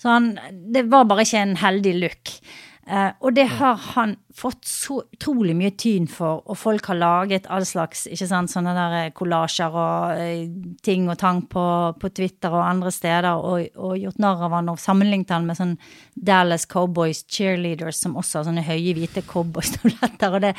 så 0.01 0.15
han, 0.15 0.33
Det 0.73 0.87
var 0.91 1.09
bare 1.11 1.27
ikke 1.27 1.45
en 1.45 1.59
heldig 1.61 1.97
look. 2.01 2.37
Uh, 2.83 3.13
og 3.23 3.37
det 3.37 3.45
har 3.61 3.77
han 3.95 4.17
fått 4.35 4.65
så 4.67 4.97
utrolig 5.05 5.53
mye 5.55 5.71
tyn 5.79 6.09
for, 6.11 6.41
og 6.51 6.57
folk 6.59 6.89
har 6.91 6.99
laget 6.99 7.45
all 7.47 7.63
slags 7.63 8.09
ikke 8.11 8.27
sant, 8.27 8.51
sånne 8.51 8.73
der 8.75 9.13
kollasjer 9.15 9.77
og 9.79 10.19
uh, 10.19 10.73
ting 10.83 11.07
og 11.07 11.21
tang 11.21 11.45
på, 11.47 11.63
på, 12.03 12.11
Twitter 12.11 12.51
og 12.51 12.65
andre 12.67 12.91
steder, 12.91 13.39
og, 13.39 13.79
og 13.79 13.95
gjort 14.01 14.19
narr 14.25 14.43
av 14.49 14.57
han 14.59 14.73
og 14.75 14.83
sammenlignet 14.83 15.31
han 15.31 15.47
med 15.47 15.61
sånn 15.61 15.77
Dallas 16.19 16.67
Cowboys 16.67 17.23
cheerleaders 17.31 18.03
som 18.03 18.19
også 18.19 18.41
har 18.41 18.49
sånne 18.51 18.67
høye, 18.67 18.97
hvite 18.99 19.23
cowboystøvletter. 19.31 20.35
Og 20.35 20.47
det 20.49 20.57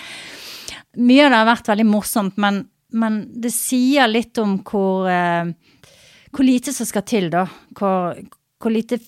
Mye 0.94 1.26
av 1.26 1.32
det 1.32 1.38
har 1.40 1.48
vært 1.50 1.70
veldig 1.72 1.86
morsomt, 1.90 2.36
men, 2.38 2.60
men 2.94 3.16
det 3.42 3.50
sier 3.52 4.06
litt 4.06 4.38
om 4.38 4.60
hvor, 4.62 5.10
hvor 6.30 6.46
lite 6.46 6.70
som 6.74 6.86
skal 6.86 7.02
til, 7.10 7.32
da. 7.34 7.48
Hvor, 7.74 8.20
hvor 8.62 8.74
lite 8.74 9.00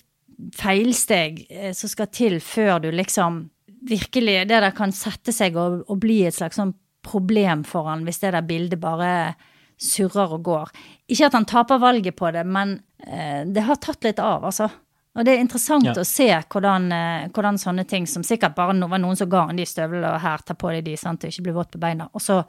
feilsteg 0.56 1.46
eh, 1.50 1.74
som 1.76 1.92
skal 1.92 2.10
til 2.14 2.40
før 2.44 2.80
du 2.84 2.90
liksom 2.92 3.46
virkelig 3.86 4.48
Det 4.50 4.60
der 4.64 4.74
kan 4.74 4.90
sette 4.96 5.30
seg 5.30 5.58
og, 5.62 5.84
og 5.86 6.00
bli 6.02 6.24
et 6.26 6.34
slags 6.34 6.58
sånn 6.58 6.72
problem 7.06 7.62
for 7.68 7.86
han 7.86 8.02
hvis 8.08 8.18
det 8.24 8.32
der 8.34 8.48
bildet 8.48 8.82
bare 8.82 9.36
surrer 9.78 10.34
og 10.38 10.42
går. 10.46 10.72
Ikke 11.12 11.28
at 11.28 11.36
han 11.38 11.46
taper 11.46 11.82
valget 11.82 12.16
på 12.18 12.32
det, 12.34 12.46
men 12.48 12.80
eh, 13.06 13.44
det 13.46 13.66
har 13.68 13.78
tatt 13.84 14.08
litt 14.08 14.22
av, 14.24 14.48
altså. 14.48 14.70
Og 15.16 15.24
det 15.24 15.32
er 15.32 15.44
interessant 15.44 15.88
ja. 15.88 15.94
å 15.96 16.08
se 16.08 16.28
hvordan, 16.28 16.88
eh, 16.92 17.28
hvordan, 17.36 17.60
sånne 17.60 17.86
ting 17.88 18.08
som 18.08 18.24
sikkert 18.26 18.56
bare 18.56 18.76
var 18.88 19.00
noen 19.00 19.20
som 19.20 19.30
ga 19.32 19.46
han 19.50 19.60
de 19.60 19.68
støvlene, 19.68 20.12
og 20.12 20.24
her 20.24 20.44
tar 20.44 20.58
på 20.60 20.72
deg 20.74 20.88
de, 20.88 20.96
sant, 21.00 21.24
og 21.24 21.32
ikke 21.32 21.46
blir 21.46 21.56
våt 21.60 21.72
på 21.76 21.82
beina, 21.84 22.10
og 22.12 22.24
så 22.24 22.42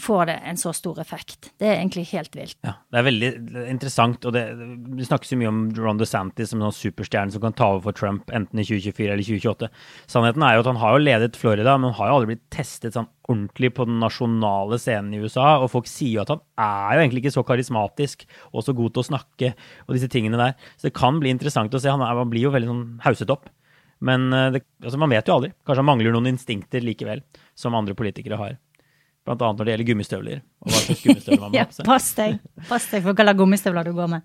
får 0.00 0.26
det 0.30 0.36
en 0.50 0.58
så 0.60 0.72
stor 0.76 0.98
effekt. 1.02 1.50
Det 1.60 1.68
er 1.68 1.78
egentlig 1.78 2.06
helt 2.10 2.34
vilt. 2.36 2.56
Ja, 2.66 2.74
det 2.90 3.00
er 3.00 3.06
veldig 3.06 3.30
interessant, 3.70 4.24
og 4.26 4.34
det, 4.36 4.44
det 4.96 5.06
snakkes 5.08 5.34
jo 5.34 5.38
mye 5.40 5.52
om 5.52 5.60
Ron 5.78 6.00
DeSantis 6.00 6.52
som 6.52 6.62
en 6.64 6.74
superstjerne 6.74 7.34
som 7.34 7.44
kan 7.44 7.56
ta 7.56 7.70
over 7.74 7.88
for 7.88 8.00
Trump 8.00 8.32
enten 8.34 8.62
i 8.62 8.66
2024 8.66 9.12
eller 9.12 9.26
2028. 9.26 9.70
Sannheten 10.10 10.46
er 10.46 10.56
jo 10.56 10.64
at 10.64 10.70
han 10.72 10.80
har 10.82 10.96
jo 10.96 11.04
ledet 11.04 11.38
Florida, 11.40 11.76
men 11.76 11.92
han 11.92 11.98
har 12.00 12.10
jo 12.10 12.18
aldri 12.18 12.32
blitt 12.32 12.46
testet 12.54 12.96
sånn 12.96 13.10
ordentlig 13.30 13.72
på 13.76 13.86
den 13.86 14.00
nasjonale 14.02 14.80
scenen 14.80 15.14
i 15.14 15.22
USA. 15.22 15.52
Og 15.60 15.70
folk 15.72 15.88
sier 15.90 16.18
jo 16.18 16.24
at 16.24 16.34
han 16.34 16.42
er 16.64 16.96
jo 16.96 17.04
egentlig 17.04 17.24
ikke 17.24 17.36
så 17.36 17.46
karismatisk 17.46 18.26
og 18.50 18.66
så 18.66 18.74
god 18.76 18.96
til 18.96 19.04
å 19.04 19.08
snakke 19.12 19.54
og 19.86 19.94
disse 19.96 20.10
tingene 20.12 20.40
der. 20.40 20.58
Så 20.76 20.88
det 20.88 20.96
kan 20.98 21.20
bli 21.22 21.32
interessant 21.32 21.74
å 21.74 21.82
se. 21.82 21.92
Han, 21.92 22.04
er, 22.04 22.18
han 22.18 22.32
blir 22.32 22.48
jo 22.48 22.54
veldig 22.54 22.70
sånn 22.72 22.86
hauset 23.06 23.32
opp. 23.32 23.50
Men 24.00 24.32
eh, 24.32 24.48
det, 24.56 24.64
altså 24.82 25.00
man 25.00 25.12
vet 25.12 25.28
jo 25.28 25.36
aldri. 25.36 25.52
Kanskje 25.64 25.84
han 25.84 25.90
mangler 25.90 26.16
noen 26.16 26.32
instinkter 26.32 26.84
likevel, 26.84 27.22
som 27.58 27.76
andre 27.76 27.96
politikere 27.98 28.40
har. 28.40 28.58
Blant 29.28 29.42
annet 29.44 29.58
når 29.60 29.68
det 29.68 29.72
gjelder 29.74 29.88
gummistøvler. 29.90 30.40
Og 30.64 30.70
hva 30.72 30.80
slags 30.86 31.02
gummistøvler 31.04 31.42
man 31.42 31.52
må 31.52 31.58
ha 31.60 31.66
på 31.70 31.76
seg. 31.76 31.84
ja, 31.84 31.90
pass 31.92 32.08
deg. 32.16 32.38
Pass 32.70 32.88
deg 32.92 33.04
for 33.04 33.12
hva 33.12 33.26
slags 33.28 33.38
gummistøvler 33.42 33.90
du 33.90 33.92
går 33.98 34.08
med. 34.16 34.24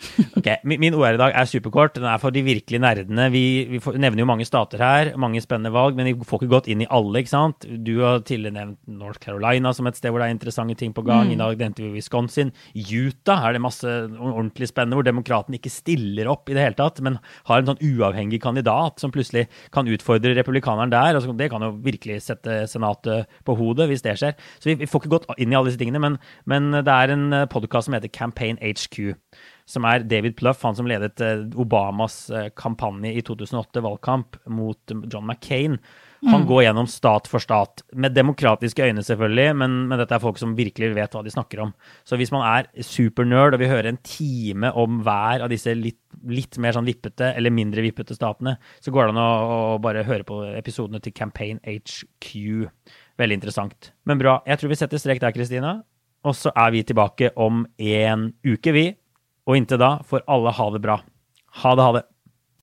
Ok, 0.38 0.48
Min 0.64 0.94
OR 0.96 1.14
i 1.14 1.20
dag 1.20 1.34
er 1.36 1.48
superkort. 1.48 1.94
Den 1.96 2.06
er 2.08 2.20
for 2.22 2.34
de 2.34 2.42
virkelig 2.44 2.80
nerdene. 2.82 3.26
Vi, 3.32 3.44
vi 3.70 3.80
får, 3.82 3.98
nevner 4.00 4.22
jo 4.22 4.28
mange 4.28 4.46
stater 4.48 4.80
her, 4.82 5.12
mange 5.20 5.42
spennende 5.44 5.72
valg, 5.74 5.96
men 5.98 6.08
vi 6.08 6.14
får 6.26 6.40
ikke 6.40 6.52
gått 6.54 6.70
inn 6.72 6.84
i 6.84 6.88
alle. 6.90 7.20
ikke 7.20 7.32
sant? 7.32 7.66
Du 7.84 7.92
har 8.02 8.22
tidligere 8.24 8.56
nevnt 8.56 8.78
North 9.00 9.20
Carolina 9.22 9.72
som 9.76 9.88
et 9.90 9.98
sted 9.98 10.12
hvor 10.12 10.22
det 10.22 10.30
er 10.30 10.36
interessante 10.36 10.78
ting 10.80 10.94
på 10.96 11.04
gang. 11.06 11.28
Mm. 11.28 11.34
I 11.34 11.40
dag 11.42 11.64
nevnte 11.64 11.84
vi 11.84 11.92
Wisconsin. 11.98 12.52
Utah 12.74 13.46
er 13.48 13.56
det 13.56 13.64
masse 13.64 13.86
ordentlig 14.16 14.70
spennende, 14.70 14.98
hvor 14.98 15.06
demokratene 15.06 15.60
ikke 15.60 15.72
stiller 15.72 16.30
opp 16.32 16.50
i 16.50 16.56
det 16.56 16.64
hele 16.64 16.78
tatt, 16.78 17.02
men 17.04 17.20
har 17.50 17.60
en 17.60 17.72
sånn 17.72 17.84
uavhengig 17.90 18.40
kandidat 18.44 19.02
som 19.02 19.12
plutselig 19.14 19.46
kan 19.74 19.88
utfordre 19.90 20.34
republikaneren 20.38 20.92
der. 20.92 21.18
Altså, 21.18 21.36
Det 21.36 21.50
kan 21.52 21.64
jo 21.64 21.74
virkelig 21.84 22.22
sette 22.26 22.62
Senatet 22.70 23.30
på 23.46 23.56
hodet 23.58 23.88
hvis 23.90 24.04
det 24.04 24.16
skjer. 24.20 24.36
Så 24.60 24.72
vi, 24.72 24.78
vi 24.82 24.88
får 24.90 25.04
ikke 25.04 25.14
gått 25.18 25.30
inn 25.38 25.52
i 25.52 25.58
alle 25.58 25.70
disse 25.70 25.80
tingene, 25.80 26.02
men, 26.02 26.18
men 26.48 26.72
det 26.80 26.92
er 26.92 27.14
en 27.14 27.32
podkast 27.50 27.88
som 27.88 27.96
heter 27.96 28.12
Campaign 28.12 28.60
HQ 28.60 29.16
som 29.70 29.86
er 29.86 30.04
David 30.08 30.36
Pluff, 30.38 30.62
han 30.66 30.76
som 30.78 30.88
ledet 30.90 31.22
eh, 31.24 31.46
Obamas 31.60 32.22
eh, 32.34 32.50
kampanje 32.58 33.12
i 33.14 33.22
2008, 33.26 33.82
valgkamp, 33.84 34.40
mot 34.50 34.94
John 35.06 35.26
McCain. 35.26 35.78
Han 36.26 36.42
mm. 36.42 36.46
går 36.50 36.62
gjennom 36.66 36.88
stat 36.90 37.28
for 37.30 37.40
stat, 37.40 37.80
med 37.96 38.12
demokratiske 38.12 38.84
øyne 38.84 39.04
selvfølgelig, 39.06 39.54
men, 39.56 39.76
men, 39.88 40.00
dette 40.02 40.12
er 40.16 40.20
folk 40.20 40.40
som 40.40 40.52
virkelig 40.58 40.90
vet 40.98 41.14
hva 41.16 41.22
de 41.24 41.32
snakker 41.32 41.62
om. 41.64 41.72
Så 42.04 42.18
hvis 42.20 42.32
man 42.34 42.44
er 42.44 42.68
supernerd 42.84 43.56
og 43.56 43.62
vil 43.62 43.72
høre 43.72 43.94
en 43.94 44.00
time 44.04 44.72
om 44.76 45.00
hver 45.06 45.46
av 45.46 45.52
disse 45.52 45.72
litt, 45.78 46.00
litt 46.28 46.58
mer 46.60 46.76
sånn 46.76 46.88
vippete 46.88 47.30
eller 47.32 47.54
mindre 47.54 47.84
vippete 47.86 48.16
statene, 48.18 48.58
så 48.84 48.92
går 48.92 49.08
det 49.08 49.14
an 49.14 49.22
å, 49.22 49.30
å 49.76 49.78
bare 49.80 50.04
høre 50.08 50.26
på 50.28 50.42
episodene 50.58 51.00
til 51.00 51.16
Campaign 51.16 51.62
HQ. 51.64 52.34
Veldig 53.20 53.40
interessant. 53.40 53.94
Men 54.04 54.20
bra. 54.20 54.40
Jeg 54.48 54.60
tror 54.60 54.74
vi 54.74 54.80
setter 54.82 55.00
strek 55.00 55.24
der, 55.24 55.32
Kristina. 55.36 55.78
Og 56.28 56.36
så 56.36 56.52
er 56.52 56.74
vi 56.74 56.84
tilbake 56.84 57.32
om 57.40 57.64
en 57.80 58.28
uke, 58.44 58.74
vi. 58.76 58.90
Og 59.50 59.56
inntil 59.58 59.80
da 59.82 59.96
får 60.06 60.22
alle 60.30 60.52
ha 60.54 60.68
det 60.70 60.80
bra. 60.84 61.00
Ha 61.64 61.74
det, 61.74 61.82
ha 61.82 61.94
det. 61.96 62.04